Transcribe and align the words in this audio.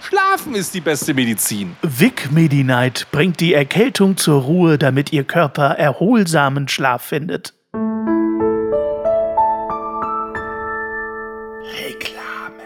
Schlafen 0.00 0.54
ist 0.54 0.74
die 0.74 0.80
beste 0.80 1.14
Medizin. 1.14 1.76
Vic 1.82 2.30
Medi-Night 2.30 3.08
bringt 3.10 3.40
die 3.40 3.54
Erkältung 3.54 4.16
zur 4.16 4.42
Ruhe, 4.42 4.78
damit 4.78 5.12
Ihr 5.12 5.24
Körper 5.24 5.70
erholsamen 5.70 6.68
Schlaf 6.68 7.02
findet. 7.02 7.54
Reklame. 11.82 12.62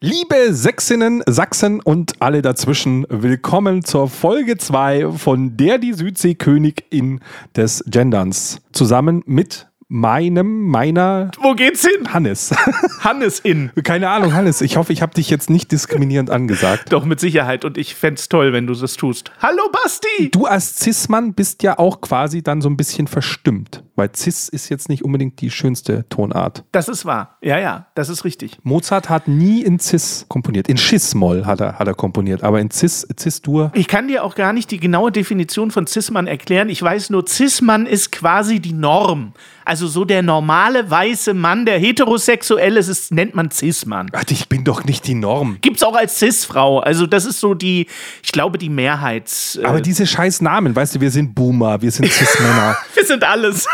Liebe 0.00 0.54
Sächsinnen, 0.54 1.22
Sachsen 1.26 1.80
und 1.80 2.14
alle 2.20 2.42
dazwischen, 2.42 3.06
willkommen 3.08 3.84
zur 3.84 4.08
Folge 4.08 4.56
2 4.56 5.12
von 5.12 5.56
Der 5.56 5.78
die 5.78 5.92
Südseekönigin 5.92 7.20
des 7.54 7.84
Genderns. 7.86 8.62
Zusammen 8.72 9.22
mit 9.26 9.68
meinem, 9.88 10.62
meiner. 10.68 11.30
Wo 11.40 11.54
geht's 11.54 11.86
hin? 11.86 12.12
Hannes. 12.12 12.54
Hannes 13.00 13.40
in. 13.40 13.70
Keine 13.84 14.08
Ahnung, 14.10 14.34
Hannes. 14.34 14.60
Ich 14.60 14.76
hoffe, 14.76 14.92
ich 14.92 15.02
habe 15.02 15.14
dich 15.14 15.30
jetzt 15.30 15.48
nicht 15.48 15.70
diskriminierend 15.70 16.30
angesagt. 16.30 16.92
Doch, 16.92 17.04
mit 17.04 17.20
Sicherheit. 17.20 17.64
Und 17.64 17.78
ich 17.78 17.94
fände 17.94 18.20
toll, 18.28 18.52
wenn 18.52 18.66
du 18.66 18.74
das 18.74 18.94
tust. 18.94 19.30
Hallo, 19.40 19.62
Basti! 19.70 20.30
Du 20.30 20.46
als 20.46 20.76
Cis-Mann 20.80 21.34
bist 21.34 21.62
ja 21.62 21.78
auch 21.78 22.00
quasi 22.00 22.42
dann 22.42 22.60
so 22.60 22.68
ein 22.68 22.76
bisschen 22.76 23.06
verstimmt. 23.06 23.84
Weil 23.94 24.10
Cis 24.14 24.48
ist 24.48 24.68
jetzt 24.68 24.88
nicht 24.88 25.04
unbedingt 25.04 25.40
die 25.40 25.50
schönste 25.50 26.06
Tonart. 26.10 26.64
Das 26.72 26.88
ist 26.88 27.06
wahr. 27.06 27.38
Ja, 27.40 27.58
ja, 27.58 27.86
das 27.94 28.10
ist 28.10 28.24
richtig. 28.24 28.58
Mozart 28.62 29.08
hat 29.08 29.26
nie 29.26 29.62
in 29.62 29.78
Cis 29.78 30.26
komponiert. 30.28 30.68
In 30.68 30.76
Cis-Moll 30.76 31.46
hat 31.46 31.60
er, 31.60 31.78
hat 31.78 31.86
er 31.86 31.94
komponiert. 31.94 32.42
Aber 32.42 32.60
in 32.60 32.70
Cis, 32.70 33.06
Cis-Dur. 33.18 33.70
Ich 33.74 33.88
kann 33.88 34.08
dir 34.08 34.24
auch 34.24 34.34
gar 34.34 34.52
nicht 34.52 34.70
die 34.70 34.80
genaue 34.80 35.12
Definition 35.12 35.70
von 35.70 35.86
Cis-Mann 35.86 36.26
erklären. 36.26 36.68
Ich 36.68 36.82
weiß 36.82 37.10
nur, 37.10 37.26
Cis-Mann 37.26 37.86
ist 37.86 38.12
quasi 38.12 38.60
die 38.60 38.74
Norm. 38.74 39.32
Also 39.66 39.88
so 39.88 40.04
der 40.04 40.22
normale 40.22 40.88
weiße 40.88 41.34
Mann, 41.34 41.66
der 41.66 41.80
heterosexuell 41.80 42.76
ist, 42.76 42.86
ist 42.86 43.12
nennt 43.12 43.34
man 43.34 43.50
Cis-Mann. 43.50 44.06
Ach, 44.12 44.22
ich 44.30 44.48
bin 44.48 44.62
doch 44.62 44.84
nicht 44.84 45.08
die 45.08 45.14
Norm. 45.14 45.58
Gibt's 45.60 45.82
auch 45.82 45.96
als 45.96 46.20
Cis-Frau. 46.20 46.78
Also 46.78 47.08
das 47.08 47.24
ist 47.24 47.40
so 47.40 47.54
die, 47.54 47.88
ich 48.22 48.30
glaube, 48.30 48.58
die 48.58 48.68
Mehrheits... 48.68 49.56
Äh 49.56 49.64
Aber 49.64 49.80
diese 49.80 50.06
scheiß 50.06 50.40
Namen, 50.40 50.76
weißt 50.76 50.94
du, 50.94 51.00
wir 51.00 51.10
sind 51.10 51.34
Boomer, 51.34 51.82
wir 51.82 51.90
sind 51.90 52.06
Cis-Männer. 52.12 52.76
wir 52.94 53.04
sind 53.04 53.24
alles. 53.24 53.66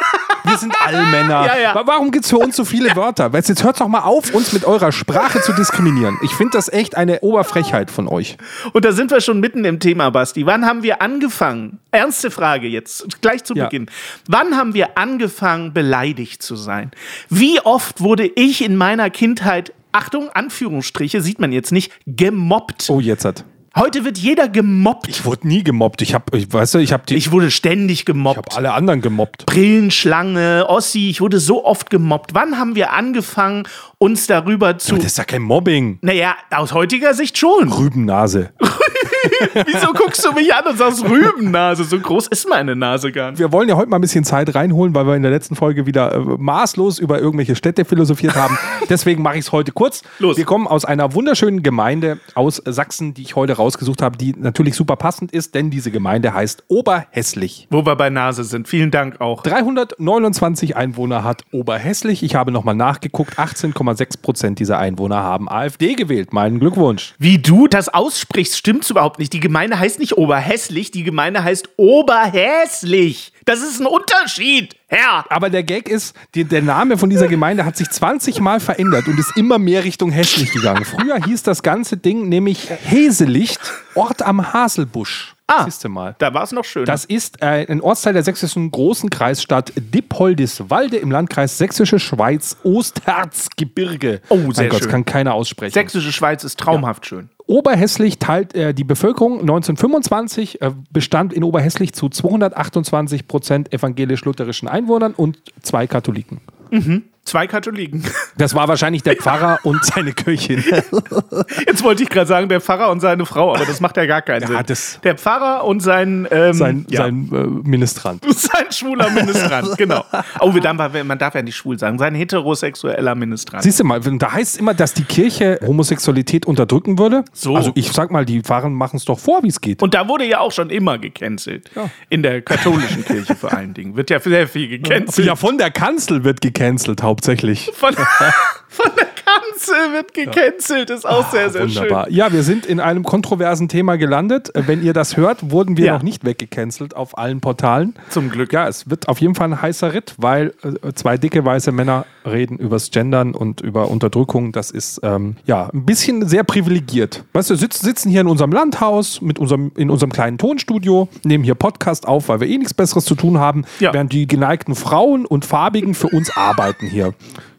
Wir 0.44 0.58
sind 0.58 0.74
Allmänner. 0.80 1.46
Ja, 1.46 1.58
ja. 1.58 1.82
Warum 1.84 2.10
gibt 2.10 2.24
es 2.24 2.30
für 2.30 2.38
uns 2.38 2.56
so 2.56 2.64
viele 2.64 2.94
Wörter? 2.96 3.32
Weißt, 3.32 3.48
jetzt 3.48 3.62
hört 3.62 3.80
doch 3.80 3.88
mal 3.88 4.00
auf, 4.00 4.34
uns 4.34 4.52
mit 4.52 4.64
eurer 4.64 4.92
Sprache 4.92 5.40
zu 5.40 5.52
diskriminieren. 5.52 6.18
Ich 6.22 6.32
finde 6.32 6.52
das 6.52 6.68
echt 6.68 6.96
eine 6.96 7.20
Oberfrechheit 7.20 7.90
von 7.90 8.08
euch. 8.08 8.36
Und 8.72 8.84
da 8.84 8.92
sind 8.92 9.10
wir 9.10 9.20
schon 9.20 9.40
mitten 9.40 9.64
im 9.64 9.78
Thema, 9.78 10.10
Basti. 10.10 10.46
Wann 10.46 10.66
haben 10.66 10.82
wir 10.82 11.00
angefangen? 11.00 11.78
Ernste 11.90 12.30
Frage 12.30 12.66
jetzt, 12.66 13.20
gleich 13.20 13.44
zu 13.44 13.54
ja. 13.54 13.64
Beginn. 13.64 13.86
Wann 14.26 14.56
haben 14.56 14.74
wir 14.74 14.98
angefangen, 14.98 15.72
beleidigt 15.82 16.42
zu 16.42 16.54
sein? 16.54 16.92
Wie 17.28 17.60
oft 17.60 18.00
wurde 18.00 18.26
ich 18.26 18.64
in 18.64 18.76
meiner 18.76 19.10
Kindheit 19.10 19.72
Achtung, 19.90 20.30
Anführungsstriche, 20.30 21.20
sieht 21.20 21.38
man 21.38 21.52
jetzt 21.52 21.70
nicht, 21.70 21.92
gemobbt. 22.06 22.88
Oh, 22.88 23.00
jetzt 23.00 23.26
hat. 23.26 23.44
Heute 23.76 24.04
wird 24.04 24.16
jeder 24.16 24.48
gemobbt. 24.48 25.08
Ich 25.08 25.24
wurde 25.24 25.48
nie 25.48 25.64
gemobbt. 25.64 26.02
Ich 26.02 26.14
habe, 26.14 26.36
ich, 26.36 26.50
weißt 26.52 26.74
du, 26.74 26.78
ich 26.78 26.92
habe 26.92 27.04
die. 27.06 27.16
Ich 27.16 27.32
wurde 27.32 27.50
ständig 27.50 28.04
gemobbt. 28.04 28.46
Ich 28.48 28.56
habe 28.56 28.56
alle 28.56 28.74
anderen 28.74 29.00
gemobbt. 29.00 29.44
Brillenschlange, 29.46 30.66
Ossi, 30.68 31.10
ich 31.10 31.20
wurde 31.20 31.40
so 31.40 31.64
oft 31.64 31.90
gemobbt. 31.90 32.32
Wann 32.32 32.58
haben 32.58 32.74
wir 32.74 32.92
angefangen, 32.92 33.64
uns 33.98 34.26
darüber 34.26 34.78
zu. 34.78 34.92
Aber 34.92 35.02
das 35.02 35.12
ist 35.12 35.18
ja 35.18 35.24
kein 35.24 35.42
Mobbing. 35.42 35.98
Naja, 36.02 36.36
aus 36.50 36.72
heutiger 36.72 37.12
Sicht 37.14 37.36
schon. 37.38 37.72
Rübennase. 37.72 38.52
Wieso 39.66 39.92
guckst 39.92 40.24
du 40.24 40.32
mich 40.32 40.52
an 40.54 40.66
und 40.66 40.78
sagst 40.78 41.04
Rübennase? 41.04 41.84
So 41.84 41.98
groß 41.98 42.28
ist 42.28 42.48
meine 42.48 42.76
Nase 42.76 43.12
gar 43.12 43.30
nicht. 43.30 43.38
Wir 43.38 43.52
wollen 43.52 43.68
ja 43.68 43.76
heute 43.76 43.88
mal 43.88 43.98
ein 43.98 44.02
bisschen 44.02 44.24
Zeit 44.24 44.54
reinholen, 44.54 44.94
weil 44.94 45.06
wir 45.06 45.14
in 45.14 45.22
der 45.22 45.30
letzten 45.30 45.56
Folge 45.56 45.86
wieder 45.86 46.12
äh, 46.12 46.18
maßlos 46.18 46.98
über 46.98 47.20
irgendwelche 47.20 47.56
Städte 47.56 47.84
philosophiert 47.84 48.34
haben. 48.34 48.58
Deswegen 48.88 49.22
mache 49.22 49.38
ich 49.38 49.46
es 49.46 49.52
heute 49.52 49.72
kurz. 49.72 50.02
Los. 50.18 50.36
Wir 50.36 50.44
kommen 50.44 50.66
aus 50.66 50.84
einer 50.84 51.14
wunderschönen 51.14 51.62
Gemeinde 51.62 52.18
aus 52.34 52.62
Sachsen, 52.64 53.14
die 53.14 53.22
ich 53.22 53.36
heute 53.36 53.54
rausgesucht 53.54 54.02
habe, 54.02 54.16
die 54.16 54.34
natürlich 54.36 54.74
super 54.74 54.96
passend 54.96 55.32
ist, 55.32 55.54
denn 55.54 55.70
diese 55.70 55.90
Gemeinde 55.90 56.34
heißt 56.34 56.64
Oberhässlich. 56.68 57.68
Wo 57.70 57.84
wir 57.86 57.96
bei 57.96 58.10
Nase 58.10 58.44
sind. 58.44 58.68
Vielen 58.68 58.90
Dank 58.90 59.20
auch. 59.20 59.42
329 59.42 60.76
Einwohner 60.76 61.24
hat 61.24 61.44
Oberhässlich. 61.52 62.22
Ich 62.22 62.34
habe 62.34 62.52
nochmal 62.52 62.74
nachgeguckt. 62.74 63.38
18,6 63.38 64.22
Prozent 64.22 64.58
dieser 64.58 64.78
Einwohner 64.78 65.22
haben 65.22 65.48
AfD 65.48 65.94
gewählt. 65.94 66.32
Meinen 66.32 66.58
Glückwunsch. 66.60 67.14
Wie 67.18 67.38
du 67.38 67.68
das 67.68 67.88
aussprichst, 67.88 68.56
stimmt's 68.56 68.90
überhaupt 68.90 69.11
nicht. 69.18 69.32
Die 69.32 69.40
Gemeinde 69.40 69.78
heißt 69.78 69.98
nicht 69.98 70.16
Oberhässlich, 70.16 70.90
die 70.90 71.04
Gemeinde 71.04 71.44
heißt 71.44 71.70
Oberhässlich. 71.76 73.32
Das 73.44 73.60
ist 73.60 73.80
ein 73.80 73.86
Unterschied, 73.86 74.76
Herr. 74.86 75.24
Aber 75.30 75.50
der 75.50 75.62
Gag 75.62 75.88
ist, 75.88 76.14
die, 76.34 76.44
der 76.44 76.62
Name 76.62 76.96
von 76.96 77.10
dieser 77.10 77.26
Gemeinde 77.26 77.64
hat 77.64 77.76
sich 77.76 77.90
20 77.90 78.40
Mal 78.40 78.60
verändert 78.60 79.08
und 79.08 79.18
ist 79.18 79.36
immer 79.36 79.58
mehr 79.58 79.84
Richtung 79.84 80.10
hässlich 80.10 80.52
gegangen. 80.52 80.84
Früher 80.84 81.16
hieß 81.24 81.42
das 81.42 81.62
ganze 81.62 81.96
Ding 81.96 82.28
nämlich 82.28 82.68
Heselicht, 82.70 83.60
Ort 83.94 84.22
am 84.22 84.52
Haselbusch. 84.52 85.34
Ah, 85.48 85.68
mal. 85.88 86.14
da 86.18 86.32
war 86.32 86.44
es 86.44 86.52
noch 86.52 86.64
schön. 86.64 86.86
Das 86.86 87.04
ist 87.04 87.42
äh, 87.42 87.66
ein 87.68 87.82
Ortsteil 87.82 88.14
der 88.14 88.22
sächsischen 88.22 88.70
großen 88.70 89.10
Kreisstadt 89.10 89.72
Dippoldiswalde 89.76 90.96
im 90.96 91.10
Landkreis 91.10 91.58
Sächsische 91.58 91.98
Schweiz, 91.98 92.56
Ostherzgebirge. 92.62 94.22
Oh, 94.28 94.36
sehr 94.52 94.64
mein 94.64 94.68
Gott, 94.70 94.80
schön. 94.82 94.90
kann 94.90 95.04
keiner 95.04 95.34
aussprechen. 95.34 95.74
Sächsische 95.74 96.12
Schweiz 96.12 96.44
ist 96.44 96.58
traumhaft 96.58 97.04
ja. 97.04 97.08
schön. 97.08 97.28
Oberhässlich 97.46 98.18
teilt 98.18 98.54
äh, 98.54 98.72
die 98.72 98.84
Bevölkerung 98.84 99.40
1925 99.40 100.62
äh, 100.62 100.70
bestand 100.90 101.32
in 101.32 101.44
Oberhässlich 101.44 101.92
zu 101.92 102.08
228 102.08 103.26
Prozent 103.26 103.72
evangelisch-lutherischen 103.72 104.68
Einwohnern 104.68 105.14
und 105.14 105.38
zwei 105.62 105.86
Katholiken. 105.86 106.40
Mhm. 106.70 107.04
Zwei 107.24 107.46
Katholiken. 107.46 108.04
Das 108.38 108.54
war 108.54 108.66
wahrscheinlich 108.66 109.02
der 109.02 109.16
Pfarrer 109.16 109.58
und 109.62 109.84
seine 109.84 110.14
Köchin. 110.14 110.64
Jetzt 111.66 111.84
wollte 111.84 112.02
ich 112.02 112.08
gerade 112.08 112.26
sagen, 112.26 112.48
der 112.48 112.62
Pfarrer 112.62 112.90
und 112.90 113.00
seine 113.00 113.26
Frau, 113.26 113.54
aber 113.54 113.66
das 113.66 113.78
macht 113.80 113.98
ja 113.98 114.06
gar 114.06 114.22
keinen 114.22 114.50
ja, 114.50 114.64
Sinn. 114.74 115.00
der 115.04 115.18
Pfarrer 115.18 115.64
und 115.64 115.80
sein 115.80 116.26
ähm, 116.30 116.54
sein, 116.54 116.86
ja. 116.88 117.02
sein 117.02 117.28
äh, 117.30 117.68
Ministrant. 117.68 118.24
Sein 118.34 118.72
schwuler 118.72 119.10
Ministrant, 119.10 119.76
genau. 119.76 120.04
Oh, 120.40 120.50
man 120.50 121.18
darf 121.18 121.34
ja 121.34 121.42
nicht 121.42 121.56
schwul 121.56 121.78
sagen, 121.78 121.98
sein 121.98 122.14
heterosexueller 122.14 123.14
Ministrant. 123.14 123.62
Siehst 123.62 123.80
du 123.80 123.84
mal, 123.84 124.00
da 124.00 124.32
heißt 124.32 124.54
es 124.54 124.60
immer, 124.60 124.72
dass 124.74 124.94
die 124.94 125.04
Kirche 125.04 125.60
Homosexualität 125.64 126.46
unterdrücken 126.46 126.98
würde. 126.98 127.24
So. 127.32 127.54
Also 127.54 127.72
ich 127.74 127.92
sag 127.92 128.10
mal, 128.10 128.24
die 128.24 128.40
Pfarrer 128.40 128.70
machen 128.70 128.96
es 128.96 129.04
doch 129.04 129.18
vor, 129.18 129.42
wie 129.42 129.48
es 129.48 129.60
geht. 129.60 129.82
Und 129.82 129.94
da 129.94 130.08
wurde 130.08 130.24
ja 130.24 130.40
auch 130.40 130.52
schon 130.52 130.70
immer 130.70 130.98
gecancelt. 130.98 131.70
Ja. 131.76 131.90
In 132.08 132.22
der 132.22 132.40
katholischen 132.40 133.04
Kirche 133.04 133.36
vor 133.36 133.52
allen 133.52 133.74
Dingen. 133.74 133.94
Wird 133.96 134.10
ja 134.10 134.18
sehr 134.20 134.48
viel 134.48 134.68
gecancelt. 134.68 135.26
Ja, 135.26 135.36
von 135.36 135.58
der 135.58 135.70
Kanzel 135.70 136.24
wird 136.24 136.40
gecancelt, 136.40 137.02
hauptsächlich. 137.12 137.70
Von, 137.82 137.94
von 137.94 138.90
der 138.96 139.06
Kanzel 139.06 139.92
wird 139.92 140.14
gecancelt, 140.14 140.88
ist 140.88 141.06
auch 141.06 141.30
sehr, 141.30 141.50
sehr 141.50 141.62
wunderbar. 141.62 142.06
schön. 142.06 142.14
Ja, 142.14 142.32
wir 142.32 142.42
sind 142.42 142.64
in 142.64 142.80
einem 142.80 143.02
kontroversen 143.02 143.68
Thema 143.68 143.96
gelandet. 143.96 144.50
Wenn 144.54 144.82
ihr 144.82 144.94
das 144.94 145.16
hört, 145.16 145.50
wurden 145.50 145.76
wir 145.76 145.86
ja. 145.86 145.94
noch 145.94 146.02
nicht 146.02 146.24
weggecancelt 146.24 146.96
auf 146.96 147.18
allen 147.18 147.40
Portalen. 147.40 147.94
Zum 148.08 148.30
Glück. 148.30 148.52
Ja, 148.52 148.68
es 148.68 148.88
wird 148.88 149.08
auf 149.08 149.20
jeden 149.20 149.34
Fall 149.34 149.52
ein 149.52 149.60
heißer 149.60 149.92
Ritt, 149.92 150.14
weil 150.16 150.54
äh, 150.62 150.92
zwei 150.94 151.18
dicke 151.18 151.44
weiße 151.44 151.70
Männer 151.70 152.06
reden 152.24 152.56
übers 152.56 152.90
Gendern 152.90 153.34
und 153.34 153.60
über 153.60 153.88
Unterdrückung. 153.88 154.52
Das 154.52 154.70
ist 154.70 155.00
ähm, 155.02 155.36
ja 155.44 155.68
ein 155.72 155.84
bisschen 155.84 156.26
sehr 156.26 156.44
privilegiert. 156.44 157.24
Weißt 157.32 157.50
du, 157.50 157.56
sitzen, 157.56 157.84
sitzen 157.84 158.10
hier 158.10 158.22
in 158.22 158.28
unserem 158.28 158.52
Landhaus 158.52 159.20
mit 159.20 159.38
unserem, 159.38 159.72
in 159.76 159.90
unserem 159.90 160.12
kleinen 160.12 160.38
Tonstudio, 160.38 161.08
nehmen 161.24 161.44
hier 161.44 161.56
Podcast 161.56 162.08
auf, 162.08 162.28
weil 162.28 162.40
wir 162.40 162.48
eh 162.48 162.56
nichts 162.56 162.74
Besseres 162.74 163.04
zu 163.04 163.14
tun 163.14 163.38
haben, 163.38 163.64
ja. 163.80 163.92
während 163.92 164.12
die 164.12 164.26
geneigten 164.26 164.74
Frauen 164.74 165.26
und 165.26 165.44
Farbigen 165.44 165.94
für 165.94 166.08
uns 166.08 166.34
arbeiten 166.36 166.86
hier. 166.86 167.01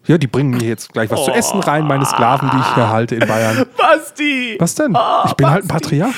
Ja, 0.06 0.18
die 0.18 0.28
bringen 0.28 0.52
mir 0.52 0.68
jetzt 0.68 0.92
gleich 0.92 1.10
was 1.10 1.22
oh. 1.22 1.26
zu 1.26 1.32
essen 1.32 1.60
rein, 1.62 1.86
meine 1.86 2.06
Sklaven, 2.06 2.50
die 2.52 2.58
ich 2.58 2.76
hier 2.76 2.90
halte 2.90 3.16
in 3.16 3.28
Bayern. 3.28 3.66
Basti! 3.78 4.58
Was 4.60 4.76
denn? 4.76 4.96
Oh, 4.96 5.26
ich 5.26 5.34
bin 5.34 5.46
Basti. 5.46 5.54
halt 5.54 5.64
ein 5.64 5.68
Patriarch. 5.68 6.16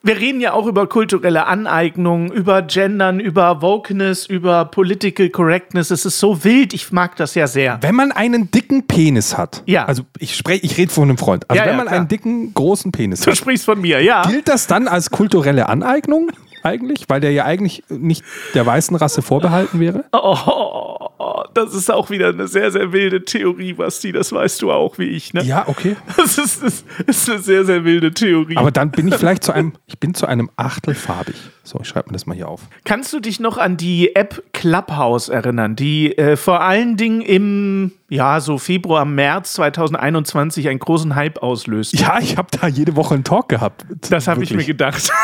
Wir 0.00 0.16
reden 0.16 0.40
ja 0.40 0.52
auch 0.52 0.66
über 0.66 0.86
kulturelle 0.86 1.46
Aneignung, 1.46 2.30
über 2.30 2.62
Gendern, 2.62 3.18
über 3.18 3.60
Wokeness, 3.62 4.26
über 4.26 4.64
Political 4.64 5.28
Correctness. 5.28 5.90
Es 5.90 6.04
ist 6.04 6.20
so 6.20 6.44
wild, 6.44 6.72
ich 6.72 6.92
mag 6.92 7.16
das 7.16 7.34
ja 7.34 7.48
sehr. 7.48 7.78
Wenn 7.80 7.96
man 7.96 8.12
einen 8.12 8.48
dicken 8.52 8.86
Penis 8.86 9.36
hat, 9.36 9.64
ja. 9.66 9.86
also 9.86 10.04
ich 10.18 10.36
spreche, 10.36 10.64
ich 10.64 10.78
rede 10.78 10.92
von 10.92 11.04
einem 11.04 11.18
Freund, 11.18 11.50
also 11.50 11.60
ja, 11.60 11.68
wenn 11.68 11.76
man 11.76 11.88
klar. 11.88 11.98
einen 11.98 12.08
dicken, 12.08 12.54
großen 12.54 12.92
Penis 12.92 13.20
du 13.20 13.26
hat. 13.26 13.32
Du 13.32 13.36
sprichst 13.36 13.64
von 13.64 13.80
mir, 13.80 14.00
ja. 14.00 14.22
Gilt 14.22 14.46
das 14.46 14.68
dann 14.68 14.86
als 14.86 15.10
kulturelle 15.10 15.68
Aneignung 15.68 16.30
eigentlich? 16.62 17.04
Weil 17.08 17.20
der 17.20 17.32
ja 17.32 17.44
eigentlich 17.44 17.82
nicht 17.88 18.22
der 18.54 18.64
weißen 18.64 18.96
Rasse 18.96 19.20
vorbehalten 19.20 19.80
wäre? 19.80 20.04
Oh 20.12 21.08
das 21.54 21.74
ist 21.74 21.90
auch 21.90 22.10
wieder 22.10 22.28
eine 22.28 22.48
sehr, 22.48 22.70
sehr 22.70 22.92
wilde 22.92 23.24
Theorie, 23.24 23.74
Basti. 23.74 24.12
Das 24.12 24.32
weißt 24.32 24.62
du 24.62 24.72
auch, 24.72 24.98
wie 24.98 25.08
ich, 25.08 25.34
ne? 25.34 25.42
Ja, 25.42 25.66
okay. 25.68 25.96
Das 26.16 26.36
ist, 26.36 26.62
das 26.62 26.84
ist 27.06 27.30
eine 27.30 27.38
sehr, 27.38 27.64
sehr 27.64 27.84
wilde 27.84 28.12
Theorie. 28.12 28.56
Aber 28.56 28.70
dann 28.70 28.90
bin 28.90 29.08
ich 29.08 29.14
vielleicht 29.14 29.44
zu 29.44 29.52
einem, 29.52 29.72
ich 29.86 29.98
bin 29.98 30.14
zu 30.14 30.26
einem 30.26 30.50
Achtel 30.56 30.94
farbig. 30.94 31.36
So, 31.64 31.78
ich 31.82 31.88
schreibe 31.88 32.08
mir 32.08 32.14
das 32.14 32.26
mal 32.26 32.34
hier 32.34 32.48
auf. 32.48 32.62
Kannst 32.84 33.12
du 33.12 33.20
dich 33.20 33.40
noch 33.40 33.58
an 33.58 33.76
die 33.76 34.16
App 34.16 34.42
Clubhouse 34.52 35.28
erinnern, 35.28 35.76
die 35.76 36.16
äh, 36.16 36.36
vor 36.36 36.62
allen 36.62 36.96
Dingen 36.96 37.20
im, 37.20 37.92
ja, 38.08 38.40
so 38.40 38.58
Februar, 38.58 39.04
März 39.04 39.52
2021 39.54 40.68
einen 40.68 40.78
großen 40.78 41.14
Hype 41.14 41.42
auslöst? 41.42 41.92
Ja, 41.98 42.18
ich 42.20 42.36
habe 42.36 42.48
da 42.58 42.66
jede 42.68 42.96
Woche 42.96 43.14
einen 43.14 43.24
Talk 43.24 43.48
gehabt. 43.48 43.84
Das 44.10 44.26
habe 44.28 44.42
ich 44.44 44.52
mir 44.54 44.64
gedacht. 44.64 45.10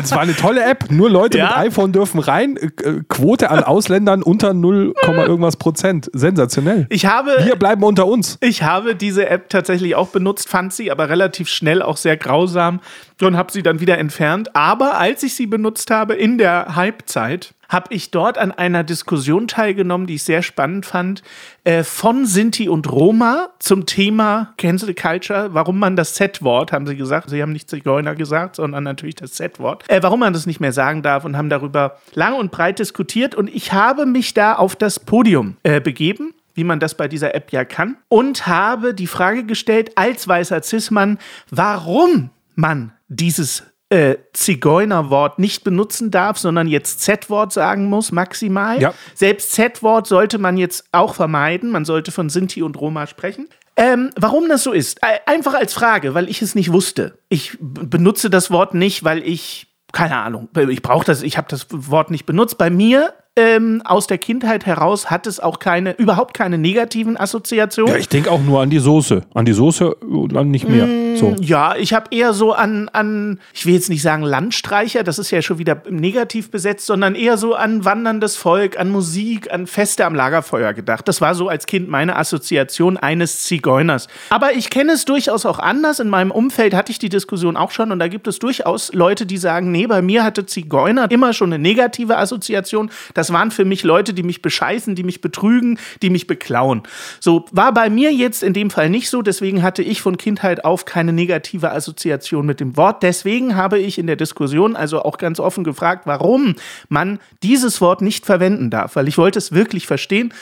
Es 0.00 0.12
war 0.12 0.20
eine 0.20 0.36
tolle 0.36 0.62
App. 0.64 0.92
Nur 0.92 1.10
Leute 1.10 1.38
Ja. 1.38 1.46
mit 1.46 1.56
iPhone 1.56 1.92
dürfen 1.92 2.20
rein. 2.20 2.56
Äh, 2.56 3.00
Quote 3.08 3.50
an 3.50 3.64
Ausländern 3.64 4.22
unter 4.22 4.54
0, 4.54 4.94
irgendwas 5.04 5.56
Prozent. 5.56 6.08
Sensationell. 6.12 6.86
Ich 6.88 7.06
habe, 7.06 7.32
Wir 7.44 7.56
bleiben 7.56 7.82
unter 7.82 8.06
uns. 8.06 8.38
ich 8.40 8.62
habe 8.62 8.94
diese 8.94 9.28
App 9.28 9.48
tatsächlich 9.48 9.96
auch 9.96 10.06
benutzt, 10.10 10.48
fand 10.48 10.72
sie 10.72 10.92
aber 10.92 11.08
relativ 11.08 11.48
schnell 11.48 11.82
auch 11.82 11.96
sehr 11.96 12.16
grausam 12.16 12.78
und 13.20 13.36
habe 13.36 13.50
sie 13.50 13.64
dann 13.64 13.80
wieder 13.80 13.98
entfernt. 13.98 14.54
Aber 14.54 14.98
als 14.98 15.24
ich 15.24 15.34
sie 15.34 15.48
benutzt 15.48 15.90
habe 15.90 16.14
in 16.14 16.38
der 16.38 16.76
Hypezeit, 16.76 17.54
habe 17.68 17.94
ich 17.94 18.10
dort 18.10 18.38
an 18.38 18.50
einer 18.50 18.82
Diskussion 18.82 19.46
teilgenommen, 19.46 20.06
die 20.06 20.14
ich 20.14 20.22
sehr 20.22 20.42
spannend 20.42 20.86
fand, 20.86 21.22
äh, 21.64 21.84
von 21.84 22.24
Sinti 22.26 22.68
und 22.68 22.90
Roma 22.90 23.50
zum 23.58 23.86
Thema 23.86 24.54
Cancel 24.56 24.94
Culture, 24.94 25.50
warum 25.52 25.78
man 25.78 25.94
das 25.94 26.14
Z-Wort, 26.14 26.72
haben 26.72 26.86
sie 26.86 26.96
gesagt, 26.96 27.28
sie 27.30 27.42
haben 27.42 27.52
nicht 27.52 27.68
Zigeuner 27.68 28.14
gesagt, 28.14 28.56
sondern 28.56 28.84
natürlich 28.84 29.16
das 29.16 29.32
Z-Wort, 29.32 29.84
äh, 29.88 30.02
warum 30.02 30.20
man 30.20 30.32
das 30.32 30.46
nicht 30.46 30.60
mehr 30.60 30.72
sagen 30.72 31.02
darf 31.02 31.24
und 31.24 31.36
haben 31.36 31.50
darüber 31.50 31.98
lang 32.14 32.34
und 32.34 32.50
breit 32.50 32.78
diskutiert. 32.78 33.34
Und 33.34 33.48
ich 33.54 33.72
habe 33.72 34.06
mich 34.06 34.32
da 34.32 34.54
auf 34.54 34.74
das 34.74 34.98
Podium 34.98 35.56
äh, 35.62 35.80
begeben 35.80 36.34
wie 36.54 36.64
man 36.64 36.80
das 36.80 36.96
bei 36.96 37.06
dieser 37.06 37.36
App 37.36 37.52
ja 37.52 37.64
kann, 37.64 37.96
und 38.08 38.48
habe 38.48 38.92
die 38.92 39.06
Frage 39.06 39.44
gestellt, 39.44 39.92
als 39.94 40.26
weißer 40.26 40.60
Cis-Mann, 40.60 41.18
warum 41.50 42.30
man 42.56 42.90
dieses 43.06 43.62
äh, 43.90 44.16
Zigeunerwort 44.32 45.38
nicht 45.38 45.64
benutzen 45.64 46.10
darf, 46.10 46.38
sondern 46.38 46.68
jetzt 46.68 47.00
Z-Wort 47.00 47.52
sagen 47.52 47.86
muss, 47.86 48.12
maximal. 48.12 48.80
Ja. 48.80 48.94
Selbst 49.14 49.52
Z-Wort 49.52 50.06
sollte 50.06 50.38
man 50.38 50.56
jetzt 50.56 50.84
auch 50.92 51.14
vermeiden. 51.14 51.70
Man 51.70 51.84
sollte 51.84 52.12
von 52.12 52.28
Sinti 52.28 52.62
und 52.62 52.78
Roma 52.78 53.06
sprechen. 53.06 53.48
Ähm, 53.76 54.10
warum 54.16 54.48
das 54.48 54.64
so 54.64 54.72
ist? 54.72 55.00
Einfach 55.26 55.54
als 55.54 55.72
Frage, 55.72 56.12
weil 56.14 56.28
ich 56.28 56.42
es 56.42 56.54
nicht 56.54 56.72
wusste. 56.72 57.18
Ich 57.28 57.56
benutze 57.60 58.28
das 58.28 58.50
Wort 58.50 58.74
nicht, 58.74 59.04
weil 59.04 59.22
ich 59.22 59.68
keine 59.92 60.16
Ahnung, 60.16 60.48
ich 60.68 60.82
brauche 60.82 61.06
das, 61.06 61.22
ich 61.22 61.38
habe 61.38 61.48
das 61.48 61.66
Wort 61.70 62.10
nicht 62.10 62.26
benutzt. 62.26 62.58
Bei 62.58 62.68
mir 62.68 63.14
ähm, 63.38 63.82
aus 63.84 64.08
der 64.08 64.18
Kindheit 64.18 64.66
heraus 64.66 65.10
hat 65.10 65.26
es 65.26 65.38
auch 65.38 65.60
keine, 65.60 65.92
überhaupt 65.92 66.34
keine 66.34 66.58
negativen 66.58 67.16
Assoziationen. 67.16 67.94
Ja, 67.94 68.00
ich 68.00 68.08
denke 68.08 68.30
auch 68.30 68.42
nur 68.42 68.60
an 68.60 68.68
die 68.68 68.80
Soße. 68.80 69.22
An 69.32 69.44
die 69.44 69.52
Soße 69.52 69.94
und 69.94 70.34
dann 70.34 70.50
nicht 70.50 70.68
mehr. 70.68 70.88
So. 71.16 71.36
Ja, 71.40 71.76
ich 71.76 71.94
habe 71.94 72.06
eher 72.10 72.32
so 72.32 72.52
an, 72.52 72.88
an, 72.92 73.40
ich 73.54 73.64
will 73.64 73.74
jetzt 73.74 73.88
nicht 73.88 74.02
sagen 74.02 74.22
Landstreicher, 74.22 75.04
das 75.04 75.18
ist 75.18 75.30
ja 75.30 75.40
schon 75.40 75.58
wieder 75.58 75.82
negativ 75.88 76.50
besetzt, 76.50 76.86
sondern 76.86 77.14
eher 77.14 77.38
so 77.38 77.54
an 77.54 77.84
wanderndes 77.84 78.36
Volk, 78.36 78.78
an 78.78 78.90
Musik, 78.90 79.52
an 79.52 79.66
Feste 79.66 80.04
am 80.04 80.14
Lagerfeuer 80.14 80.74
gedacht. 80.74 81.06
Das 81.06 81.20
war 81.20 81.34
so 81.34 81.48
als 81.48 81.66
Kind 81.66 81.88
meine 81.88 82.16
Assoziation 82.16 82.96
eines 82.96 83.44
Zigeuners. 83.44 84.08
Aber 84.30 84.54
ich 84.54 84.70
kenne 84.70 84.92
es 84.92 85.04
durchaus 85.04 85.46
auch 85.46 85.60
anders. 85.60 86.00
In 86.00 86.08
meinem 86.08 86.32
Umfeld 86.32 86.74
hatte 86.74 86.90
ich 86.90 86.98
die 86.98 87.08
Diskussion 87.08 87.56
auch 87.56 87.70
schon 87.70 87.92
und 87.92 88.00
da 88.00 88.08
gibt 88.08 88.26
es 88.26 88.38
durchaus 88.38 88.92
Leute, 88.92 89.26
die 89.26 89.38
sagen, 89.38 89.70
nee, 89.70 89.86
bei 89.86 90.02
mir 90.02 90.24
hatte 90.24 90.44
Zigeuner 90.44 91.10
immer 91.10 91.32
schon 91.32 91.52
eine 91.52 91.62
negative 91.62 92.18
Assoziation. 92.18 92.90
Das 93.14 93.27
waren 93.32 93.50
für 93.50 93.64
mich 93.64 93.82
Leute, 93.82 94.14
die 94.14 94.22
mich 94.22 94.42
bescheißen, 94.42 94.94
die 94.94 95.02
mich 95.02 95.20
betrügen, 95.20 95.78
die 96.02 96.10
mich 96.10 96.26
beklauen. 96.26 96.82
So 97.20 97.44
war 97.52 97.72
bei 97.72 97.90
mir 97.90 98.12
jetzt 98.12 98.42
in 98.42 98.52
dem 98.52 98.70
Fall 98.70 98.90
nicht 98.90 99.10
so, 99.10 99.22
deswegen 99.22 99.62
hatte 99.62 99.82
ich 99.82 100.02
von 100.02 100.16
Kindheit 100.16 100.64
auf 100.64 100.84
keine 100.84 101.12
negative 101.12 101.72
Assoziation 101.72 102.46
mit 102.46 102.60
dem 102.60 102.76
Wort. 102.76 103.02
Deswegen 103.02 103.56
habe 103.56 103.78
ich 103.78 103.98
in 103.98 104.06
der 104.06 104.16
Diskussion 104.16 104.76
also 104.76 105.02
auch 105.02 105.18
ganz 105.18 105.40
offen 105.40 105.64
gefragt, 105.64 106.06
warum 106.06 106.54
man 106.88 107.18
dieses 107.42 107.80
Wort 107.80 108.02
nicht 108.02 108.26
verwenden 108.26 108.70
darf, 108.70 108.96
weil 108.96 109.08
ich 109.08 109.18
wollte 109.18 109.38
es 109.38 109.52
wirklich 109.52 109.86
verstehen. 109.86 110.32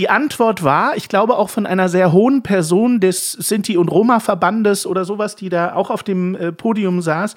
Die 0.00 0.08
Antwort 0.08 0.64
war, 0.64 0.96
ich 0.96 1.10
glaube 1.10 1.36
auch 1.36 1.50
von 1.50 1.66
einer 1.66 1.90
sehr 1.90 2.10
hohen 2.10 2.42
Person 2.42 3.00
des 3.00 3.32
Sinti- 3.32 3.76
und 3.76 3.90
Roma-Verbandes 3.90 4.86
oder 4.86 5.04
sowas, 5.04 5.36
die 5.36 5.50
da 5.50 5.74
auch 5.74 5.90
auf 5.90 6.02
dem 6.02 6.34
äh, 6.34 6.52
Podium 6.52 7.02
saß, 7.02 7.34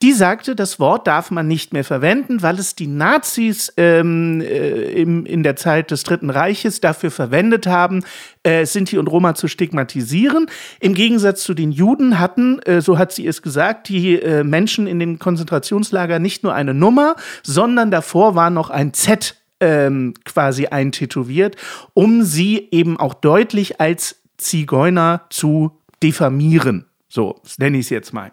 die 0.00 0.12
sagte, 0.14 0.56
das 0.56 0.80
Wort 0.80 1.06
darf 1.06 1.30
man 1.30 1.46
nicht 1.46 1.74
mehr 1.74 1.84
verwenden, 1.84 2.40
weil 2.40 2.58
es 2.58 2.74
die 2.74 2.86
Nazis 2.86 3.70
ähm, 3.76 4.40
äh, 4.40 4.92
im, 4.92 5.26
in 5.26 5.42
der 5.42 5.56
Zeit 5.56 5.90
des 5.90 6.04
Dritten 6.04 6.30
Reiches 6.30 6.80
dafür 6.80 7.10
verwendet 7.10 7.66
haben, 7.66 8.02
äh, 8.44 8.64
Sinti 8.64 8.96
und 8.96 9.08
Roma 9.08 9.34
zu 9.34 9.46
stigmatisieren. 9.46 10.46
Im 10.80 10.94
Gegensatz 10.94 11.42
zu 11.42 11.52
den 11.52 11.70
Juden 11.70 12.18
hatten, 12.18 12.60
äh, 12.60 12.80
so 12.80 12.96
hat 12.96 13.12
sie 13.12 13.26
es 13.26 13.42
gesagt, 13.42 13.90
die 13.90 14.18
äh, 14.18 14.42
Menschen 14.42 14.86
in 14.86 15.00
den 15.00 15.18
Konzentrationslagern 15.18 16.22
nicht 16.22 16.44
nur 16.44 16.54
eine 16.54 16.72
Nummer, 16.72 17.16
sondern 17.42 17.90
davor 17.90 18.34
war 18.34 18.48
noch 18.48 18.70
ein 18.70 18.94
Z 18.94 19.36
ähm, 19.60 20.14
quasi 20.24 20.66
eintätowiert, 20.66 21.56
um 21.94 22.22
sie 22.22 22.68
eben 22.70 22.98
auch 22.98 23.14
deutlich 23.14 23.80
als 23.80 24.20
Zigeuner 24.36 25.24
zu 25.30 25.78
diffamieren. 26.02 26.86
So, 27.08 27.40
nenne 27.58 27.78
ich 27.78 27.86
es 27.86 27.90
jetzt 27.90 28.12
mal. 28.12 28.32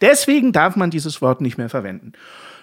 Deswegen 0.00 0.52
darf 0.52 0.76
man 0.76 0.90
dieses 0.90 1.20
Wort 1.20 1.40
nicht 1.40 1.58
mehr 1.58 1.68
verwenden. 1.68 2.12